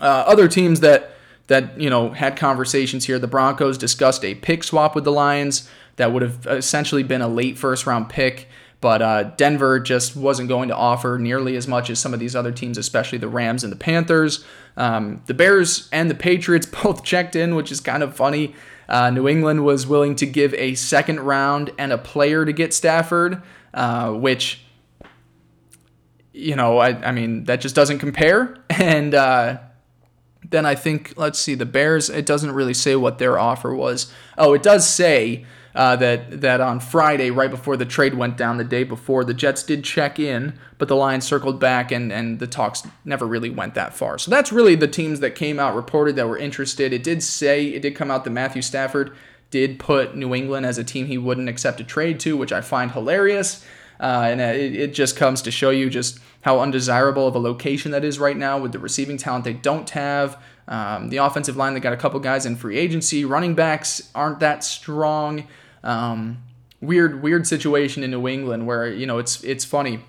Uh, 0.00 0.24
other 0.26 0.48
teams 0.48 0.80
that 0.80 1.10
that 1.48 1.78
you 1.78 1.90
know 1.90 2.12
had 2.12 2.34
conversations 2.34 3.04
here 3.04 3.18
the 3.18 3.28
broncos 3.28 3.76
discussed 3.76 4.24
a 4.24 4.34
pick 4.34 4.64
swap 4.64 4.94
with 4.94 5.04
the 5.04 5.12
lions 5.12 5.68
that 5.96 6.14
would 6.14 6.22
have 6.22 6.46
essentially 6.46 7.02
been 7.02 7.20
a 7.20 7.28
late 7.28 7.58
first 7.58 7.86
round 7.86 8.08
pick 8.08 8.48
but 8.82 9.00
uh, 9.00 9.22
Denver 9.36 9.78
just 9.80 10.16
wasn't 10.16 10.48
going 10.48 10.68
to 10.68 10.76
offer 10.76 11.16
nearly 11.16 11.56
as 11.56 11.68
much 11.68 11.88
as 11.88 12.00
some 12.00 12.12
of 12.12 12.18
these 12.20 12.36
other 12.36 12.50
teams, 12.52 12.76
especially 12.76 13.16
the 13.16 13.28
Rams 13.28 13.62
and 13.62 13.72
the 13.72 13.76
Panthers. 13.76 14.44
Um, 14.76 15.22
the 15.26 15.34
Bears 15.34 15.88
and 15.92 16.10
the 16.10 16.14
Patriots 16.16 16.66
both 16.82 17.04
checked 17.04 17.36
in, 17.36 17.54
which 17.54 17.70
is 17.72 17.80
kind 17.80 18.02
of 18.02 18.14
funny. 18.16 18.54
Uh, 18.88 19.08
New 19.10 19.28
England 19.28 19.64
was 19.64 19.86
willing 19.86 20.16
to 20.16 20.26
give 20.26 20.52
a 20.54 20.74
second 20.74 21.20
round 21.20 21.70
and 21.78 21.92
a 21.92 21.96
player 21.98 22.44
to 22.44 22.52
get 22.52 22.74
Stafford. 22.74 23.40
uh, 23.72 24.10
which, 24.12 24.64
you 26.32 26.56
know, 26.56 26.78
I, 26.78 26.88
I 27.08 27.12
mean, 27.12 27.44
that 27.44 27.60
just 27.60 27.74
doesn't 27.74 28.00
compare. 28.00 28.56
And 28.70 29.14
uh, 29.14 29.58
then 30.48 30.66
I 30.66 30.74
think, 30.74 31.12
let's 31.16 31.38
see, 31.38 31.54
the 31.54 31.66
Bears, 31.66 32.10
it 32.10 32.26
doesn't 32.26 32.50
really 32.50 32.74
say 32.74 32.96
what 32.96 33.18
their 33.18 33.38
offer 33.38 33.72
was. 33.74 34.12
Oh, 34.36 34.54
it 34.54 34.62
does 34.62 34.88
say 34.88 35.44
uh, 35.74 35.96
that 35.96 36.40
that 36.42 36.60
on 36.60 36.80
Friday, 36.80 37.30
right 37.30 37.50
before 37.50 37.76
the 37.76 37.86
trade 37.86 38.14
went 38.14 38.36
down, 38.36 38.58
the 38.58 38.64
day 38.64 38.84
before, 38.84 39.24
the 39.24 39.34
Jets 39.34 39.62
did 39.62 39.84
check 39.84 40.18
in, 40.18 40.58
but 40.78 40.88
the 40.88 40.96
Lions 40.96 41.24
circled 41.24 41.58
back, 41.58 41.90
and 41.90 42.12
and 42.12 42.38
the 42.38 42.46
talks 42.46 42.86
never 43.04 43.26
really 43.26 43.50
went 43.50 43.74
that 43.74 43.94
far. 43.94 44.18
So 44.18 44.30
that's 44.30 44.52
really 44.52 44.74
the 44.74 44.88
teams 44.88 45.20
that 45.20 45.34
came 45.34 45.58
out 45.58 45.74
reported 45.74 46.16
that 46.16 46.28
were 46.28 46.38
interested. 46.38 46.92
It 46.92 47.02
did 47.02 47.22
say 47.22 47.66
it 47.66 47.82
did 47.82 47.94
come 47.94 48.10
out 48.10 48.24
that 48.24 48.30
Matthew 48.30 48.62
Stafford 48.62 49.12
did 49.50 49.78
put 49.78 50.16
New 50.16 50.34
England 50.34 50.66
as 50.66 50.78
a 50.78 50.84
team 50.84 51.06
he 51.06 51.18
wouldn't 51.18 51.48
accept 51.48 51.80
a 51.80 51.84
trade 51.84 52.18
to, 52.20 52.36
which 52.36 52.52
I 52.52 52.60
find 52.60 52.90
hilarious. 52.90 53.64
Uh, 54.00 54.26
and 54.30 54.40
it, 54.40 54.74
it 54.74 54.94
just 54.94 55.14
comes 55.14 55.42
to 55.42 55.50
show 55.50 55.70
you 55.70 55.88
just 55.88 56.18
how 56.40 56.58
undesirable 56.58 57.28
of 57.28 57.36
a 57.36 57.38
location 57.38 57.92
that 57.92 58.02
is 58.02 58.18
right 58.18 58.36
now 58.36 58.58
with 58.58 58.72
the 58.72 58.78
receiving 58.78 59.16
talent 59.16 59.44
they 59.44 59.52
don't 59.52 59.88
have. 59.90 60.42
Um, 60.66 61.08
the 61.10 61.18
offensive 61.18 61.56
line, 61.56 61.74
they 61.74 61.80
got 61.80 61.92
a 61.92 61.96
couple 61.98 62.18
guys 62.18 62.46
in 62.46 62.56
free 62.56 62.78
agency. 62.78 63.24
Running 63.24 63.54
backs 63.54 64.10
aren't 64.14 64.40
that 64.40 64.64
strong. 64.64 65.46
Um, 65.84 66.42
weird, 66.80 67.22
weird 67.22 67.46
situation 67.46 68.02
in 68.02 68.10
New 68.10 68.28
England 68.28 68.66
where 68.66 68.86
you 68.86 69.06
know 69.06 69.18
it's 69.18 69.42
it's 69.44 69.64
funny. 69.64 70.00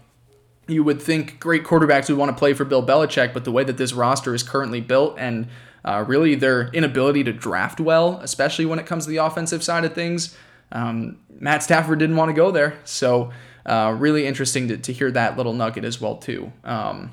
You 0.68 0.84
would 0.84 1.02
think 1.02 1.40
great 1.40 1.64
quarterbacks 1.64 2.10
would 2.10 2.18
want 2.18 2.30
to 2.30 2.38
play 2.38 2.54
for 2.54 2.64
Bill 2.64 2.86
Belichick, 2.86 3.34
but 3.34 3.44
the 3.44 3.52
way 3.52 3.64
that 3.66 3.78
this 3.78 3.92
roster 3.92 4.34
is 4.34 4.44
currently 4.44 4.80
built 4.80 5.16
and 5.18 5.48
uh, 5.84 6.06
really 6.08 6.36
their 6.36 6.70
inability 6.70 7.24
to 7.26 7.34
draft 7.34 7.82
well, 7.82 8.20
especially 8.22 8.66
when 8.66 8.80
it 8.80 8.86
comes 8.86 9.04
to 9.04 9.10
the 9.10 9.18
offensive 9.18 9.62
side 9.62 9.84
of 9.84 9.94
things, 9.94 10.38
um, 10.72 11.20
Matt 11.38 11.64
Stafford 11.64 12.00
didn't 12.00 12.16
want 12.16 12.30
to 12.30 12.34
go 12.34 12.50
there. 12.52 12.80
So 12.86 13.32
uh, 13.66 13.96
really 13.98 14.26
interesting 14.26 14.70
to, 14.70 14.78
to 14.78 14.94
hear 14.94 15.12
that 15.12 15.36
little 15.36 15.54
nugget 15.54 15.84
as 15.84 16.00
well 16.00 16.16
too. 16.16 16.54
Um, 16.64 17.12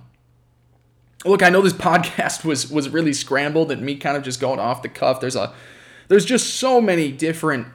look, 1.25 1.43
I 1.43 1.49
know 1.49 1.63
this 1.63 1.73
podcast 1.91 2.45
was 2.45 2.71
was 2.71 2.89
really 2.89 3.13
scrambled 3.13 3.71
and 3.71 3.83
me 3.83 3.97
kind 3.97 4.17
of 4.17 4.23
just 4.23 4.41
going 4.41 4.61
off 4.61 4.83
the 4.83 4.89
cuff. 4.89 5.21
There's 5.21 5.37
a 5.37 5.53
there's 6.09 6.25
just 6.25 6.55
so 6.55 6.81
many 6.81 7.13
different 7.13 7.69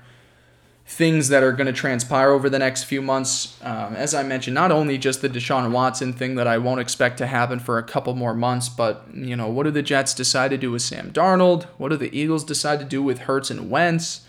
things 0.87 1.29
that 1.29 1.41
are 1.41 1.51
going 1.51 1.65
to 1.65 1.73
transpire 1.73 2.29
over 2.29 2.47
the 2.47 2.59
next 2.59 2.83
few 2.83 3.01
months. 3.01 3.57
Um, 3.63 3.95
as 3.95 4.13
I 4.13 4.21
mentioned, 4.21 4.53
not 4.53 4.71
only 4.71 4.99
just 4.99 5.21
the 5.21 5.29
Deshaun 5.29 5.71
Watson 5.71 6.13
thing 6.13 6.35
that 6.35 6.47
I 6.47 6.59
won't 6.59 6.79
expect 6.79 7.17
to 7.17 7.27
happen 7.27 7.59
for 7.59 7.79
a 7.79 7.83
couple 7.83 8.13
more 8.13 8.35
months, 8.35 8.69
but 8.69 9.03
you 9.13 9.35
know, 9.35 9.49
what 9.49 9.63
do 9.63 9.71
the 9.71 9.81
Jets 9.81 10.13
decide 10.13 10.51
to 10.51 10.57
do 10.57 10.71
with 10.71 10.83
Sam 10.83 11.11
Darnold? 11.11 11.63
What 11.77 11.89
do 11.89 11.97
the 11.97 12.15
Eagles 12.15 12.43
decide 12.43 12.79
to 12.79 12.85
do 12.85 13.01
with 13.01 13.19
Hurts 13.19 13.49
and 13.49 13.69
Wentz? 13.69 14.27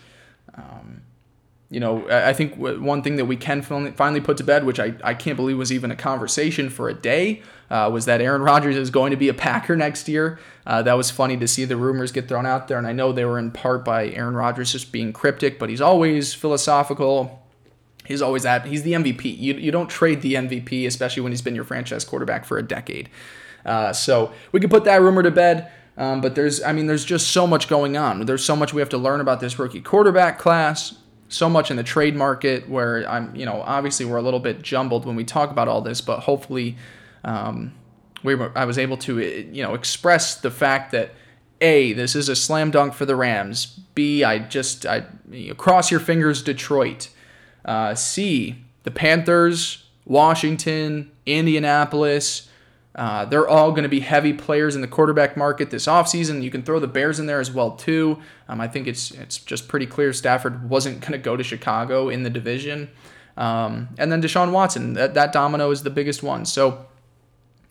Um, 0.55 1.01
you 1.69 1.81
know, 1.81 2.09
I 2.09 2.31
think 2.31 2.55
one 2.55 3.01
thing 3.01 3.17
that 3.17 3.25
we 3.25 3.35
can 3.35 3.61
finally 3.61 4.21
put 4.21 4.37
to 4.37 4.43
bed, 4.43 4.65
which 4.65 4.79
I, 4.79 4.93
I 5.03 5.13
can't 5.13 5.35
believe 5.35 5.57
was 5.57 5.71
even 5.71 5.91
a 5.91 5.97
conversation 5.97 6.69
for 6.69 6.87
a 6.87 6.93
day, 6.93 7.41
uh, 7.69 7.89
was 7.91 8.05
that 8.05 8.21
Aaron 8.21 8.41
Rodgers 8.43 8.77
is 8.77 8.89
going 8.89 9.11
to 9.11 9.17
be 9.17 9.27
a 9.27 9.33
Packer 9.33 9.75
next 9.75 10.07
year. 10.07 10.39
Uh, 10.65 10.81
that 10.83 10.93
was 10.93 11.11
funny 11.11 11.35
to 11.35 11.47
see 11.47 11.65
the 11.65 11.75
rumors 11.75 12.13
get 12.13 12.29
thrown 12.29 12.45
out 12.45 12.69
there, 12.69 12.77
and 12.77 12.87
I 12.87 12.93
know 12.93 13.11
they 13.11 13.25
were 13.25 13.37
in 13.37 13.51
part 13.51 13.83
by 13.83 14.07
Aaron 14.07 14.33
Rodgers 14.33 14.71
just 14.71 14.93
being 14.93 15.11
cryptic, 15.11 15.59
but 15.59 15.69
he's 15.69 15.81
always 15.81 16.33
philosophical. 16.33 17.43
He's 18.05 18.21
always 18.21 18.45
at. 18.45 18.65
He's 18.65 18.83
the 18.83 18.93
MVP. 18.93 19.37
You, 19.37 19.55
you 19.55 19.71
don't 19.71 19.89
trade 19.89 20.21
the 20.21 20.35
MVP, 20.35 20.87
especially 20.87 21.23
when 21.23 21.33
he's 21.33 21.41
been 21.41 21.55
your 21.55 21.65
franchise 21.65 22.05
quarterback 22.05 22.45
for 22.45 22.57
a 22.57 22.63
decade. 22.63 23.09
Uh, 23.65 23.91
so 23.91 24.31
we 24.53 24.61
could 24.61 24.69
put 24.69 24.85
that 24.85 25.01
rumor 25.01 25.21
to 25.21 25.31
bed. 25.31 25.69
Um, 25.97 26.21
but 26.21 26.35
there's, 26.35 26.63
I 26.63 26.71
mean, 26.71 26.87
there's 26.87 27.03
just 27.03 27.31
so 27.31 27.45
much 27.45 27.67
going 27.67 27.97
on. 27.97 28.25
There's 28.25 28.45
so 28.45 28.55
much 28.55 28.71
we 28.71 28.81
have 28.81 28.89
to 28.89 28.97
learn 28.97 29.19
about 29.19 29.41
this 29.41 29.59
rookie 29.59 29.81
quarterback 29.81 30.37
class 30.37 30.93
so 31.29 31.49
much 31.49 31.71
in 31.71 31.77
the 31.77 31.83
trade 31.83 32.15
market 32.15 32.69
where 32.69 33.09
I'm, 33.09 33.35
you 33.35 33.45
know, 33.45 33.61
obviously 33.61 34.05
we're 34.05 34.17
a 34.17 34.21
little 34.21 34.39
bit 34.39 34.61
jumbled 34.61 35.05
when 35.05 35.15
we 35.15 35.23
talk 35.23 35.51
about 35.51 35.67
all 35.67 35.81
this, 35.81 36.01
but 36.01 36.19
hopefully 36.19 36.77
um, 37.23 37.73
we 38.23 38.35
were, 38.35 38.51
I 38.55 38.65
was 38.65 38.77
able 38.77 38.97
to, 38.97 39.19
you 39.19 39.63
know, 39.63 39.73
express 39.73 40.39
the 40.39 40.51
fact 40.51 40.91
that 40.91 41.11
a 41.59 41.93
this 41.93 42.15
is 42.15 42.29
a 42.29 42.35
slam 42.35 42.71
dunk 42.71 42.93
for 42.93 43.05
the 43.05 43.15
Rams. 43.15 43.65
B 43.95 44.23
I 44.23 44.39
just 44.39 44.85
I 44.85 45.05
you 45.31 45.49
know, 45.49 45.55
cross 45.55 45.89
your 45.89 45.99
fingers, 45.99 46.41
Detroit. 46.41 47.09
Uh, 47.65 47.95
C 47.95 48.63
the 48.83 48.91
Panthers, 48.91 49.83
Washington, 50.05 51.11
Indianapolis, 51.25 52.46
uh, 52.97 53.25
they're 53.25 53.47
all 53.47 53.69
going 53.71 53.83
to 53.83 53.89
be 53.89 53.99
heavy 53.99 54.33
players 54.33 54.75
in 54.75 54.81
the 54.81 54.87
quarterback 54.87 55.37
market 55.37 55.69
this 55.69 55.85
offseason. 55.85 56.41
You 56.41 56.49
can 56.49 56.63
throw 56.63 56.79
the 56.79 56.87
Bears 56.87 57.19
in 57.19 57.27
there 57.27 57.39
as 57.39 57.51
well 57.51 57.71
too. 57.71 58.19
Um, 58.49 58.59
I 58.59 58.67
think 58.67 58.87
it's 58.87 59.11
it's 59.11 59.37
just 59.37 59.67
pretty 59.67 59.85
clear 59.85 60.11
Stafford 60.13 60.67
wasn't 60.67 61.01
going 61.01 61.11
to 61.11 61.19
go 61.19 61.37
to 61.37 61.43
Chicago 61.43 62.09
in 62.09 62.23
the 62.23 62.29
division. 62.29 62.89
Um, 63.37 63.89
and 63.99 64.11
then 64.11 64.19
Deshaun 64.21 64.51
Watson, 64.51 64.93
that, 64.93 65.13
that 65.13 65.31
domino 65.31 65.69
is 65.69 65.83
the 65.83 65.91
biggest 65.91 66.23
one. 66.23 66.43
So 66.45 66.87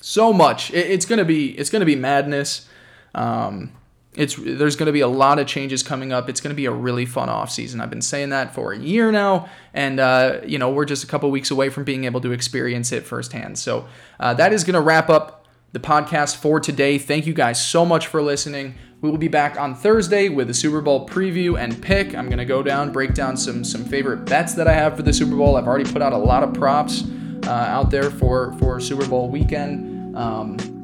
so 0.01 0.33
much. 0.33 0.70
It, 0.72 0.91
it's 0.91 1.05
gonna 1.05 1.24
be 1.24 1.59
it's 1.59 1.70
gonna 1.70 1.85
be 1.85 1.97
madness. 1.97 2.68
Um, 3.14 3.72
it's 4.16 4.34
there's 4.34 4.76
going 4.76 4.86
to 4.86 4.92
be 4.92 5.00
a 5.00 5.08
lot 5.08 5.38
of 5.38 5.46
changes 5.46 5.82
coming 5.82 6.12
up. 6.12 6.28
It's 6.28 6.40
going 6.40 6.50
to 6.50 6.56
be 6.56 6.66
a 6.66 6.72
really 6.72 7.06
fun 7.06 7.28
off 7.28 7.50
season. 7.50 7.80
I've 7.80 7.90
been 7.90 8.02
saying 8.02 8.30
that 8.30 8.54
for 8.54 8.72
a 8.72 8.78
year 8.78 9.12
now, 9.12 9.48
and 9.74 10.00
uh, 10.00 10.40
you 10.44 10.58
know 10.58 10.70
we're 10.70 10.86
just 10.86 11.04
a 11.04 11.06
couple 11.06 11.30
weeks 11.30 11.50
away 11.50 11.68
from 11.68 11.84
being 11.84 12.04
able 12.04 12.20
to 12.22 12.32
experience 12.32 12.92
it 12.92 13.06
firsthand. 13.06 13.58
So 13.58 13.86
uh, 14.18 14.34
that 14.34 14.52
is 14.52 14.64
going 14.64 14.74
to 14.74 14.80
wrap 14.80 15.10
up 15.10 15.46
the 15.72 15.80
podcast 15.80 16.36
for 16.36 16.58
today. 16.58 16.98
Thank 16.98 17.26
you 17.26 17.34
guys 17.34 17.64
so 17.64 17.84
much 17.84 18.06
for 18.06 18.22
listening. 18.22 18.74
We 19.02 19.10
will 19.10 19.18
be 19.18 19.28
back 19.28 19.60
on 19.60 19.74
Thursday 19.74 20.30
with 20.30 20.48
a 20.48 20.54
Super 20.54 20.80
Bowl 20.80 21.06
preview 21.06 21.60
and 21.60 21.80
pick. 21.82 22.14
I'm 22.14 22.26
going 22.26 22.38
to 22.38 22.46
go 22.46 22.62
down, 22.62 22.92
break 22.92 23.12
down 23.12 23.36
some 23.36 23.62
some 23.62 23.84
favorite 23.84 24.24
bets 24.24 24.54
that 24.54 24.66
I 24.66 24.72
have 24.72 24.96
for 24.96 25.02
the 25.02 25.12
Super 25.12 25.36
Bowl. 25.36 25.56
I've 25.56 25.66
already 25.66 25.90
put 25.90 26.00
out 26.00 26.14
a 26.14 26.18
lot 26.18 26.42
of 26.42 26.54
props 26.54 27.04
uh, 27.46 27.50
out 27.50 27.90
there 27.90 28.10
for 28.10 28.54
for 28.54 28.80
Super 28.80 29.06
Bowl 29.06 29.28
weekend. 29.28 30.16
Um, 30.16 30.76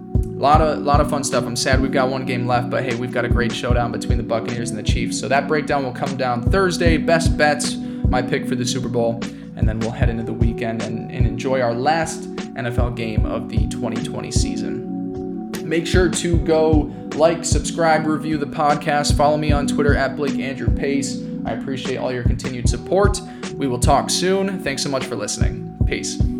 lot 0.43 0.61
of 0.61 0.81
lot 0.81 1.01
of 1.01 1.09
fun 1.09 1.23
stuff. 1.23 1.45
I'm 1.45 1.55
sad 1.55 1.81
we've 1.81 1.93
got 1.93 2.11
one 2.11 2.27
game 2.27 2.47
left, 2.47 2.69
but 2.69 2.83
hey, 2.83 2.97
we've 2.97 3.13
got 3.13 3.25
a 3.25 3.29
great 3.29 3.53
showdown 3.53 3.93
between 3.93 4.19
the 4.19 4.25
Buccaneers 4.25 4.71
and 4.71 4.79
the 4.79 4.83
Chiefs. 4.83 5.19
So 5.19 5.29
that 5.29 5.47
breakdown 5.47 5.85
will 5.85 5.93
come 5.93 6.17
down 6.17 6.43
Thursday. 6.43 6.97
Best 6.97 7.39
bets, 7.39 7.77
my 7.77 8.21
pick 8.21 8.49
for 8.49 8.57
the 8.57 8.67
Super 8.67 8.89
Bowl, 8.89 9.21
and 9.57 9.69
then 9.69 9.79
we'll 9.79 9.93
head 9.93 10.11
into 10.11 10.25
the 10.25 10.33
weekend 10.33 10.83
and, 10.83 11.13
and 11.13 11.27
enjoy 11.27 11.61
our 11.61 11.73
last 11.73 12.29
NFL 12.57 12.97
game 12.97 13.25
of 13.25 13.49
the 13.49 13.69
2020 13.69 14.33
season. 14.33 15.53
Make 15.67 15.87
sure 15.87 16.11
to 16.11 16.39
go 16.39 16.93
like, 17.15 17.45
subscribe, 17.45 18.07
review 18.07 18.37
the 18.37 18.47
podcast. 18.47 19.17
Follow 19.17 19.37
me 19.37 19.53
on 19.53 19.69
Twitter 19.69 19.97
at 19.97 20.17
Blake 20.17 20.39
Andrew 20.41 20.75
Pace. 20.75 21.23
I 21.47 21.53
appreciate 21.53 21.99
all 21.99 22.13
your 22.13 22.25
continued 22.25 22.69
support. 22.69 23.21
We 23.55 23.69
will 23.69 23.79
talk 23.79 24.11
soon. 24.11 24.61
Thanks 24.61 24.83
so 24.83 24.89
much 24.89 25.05
for 25.05 25.15
listening. 25.15 25.77
Peace. 25.87 26.32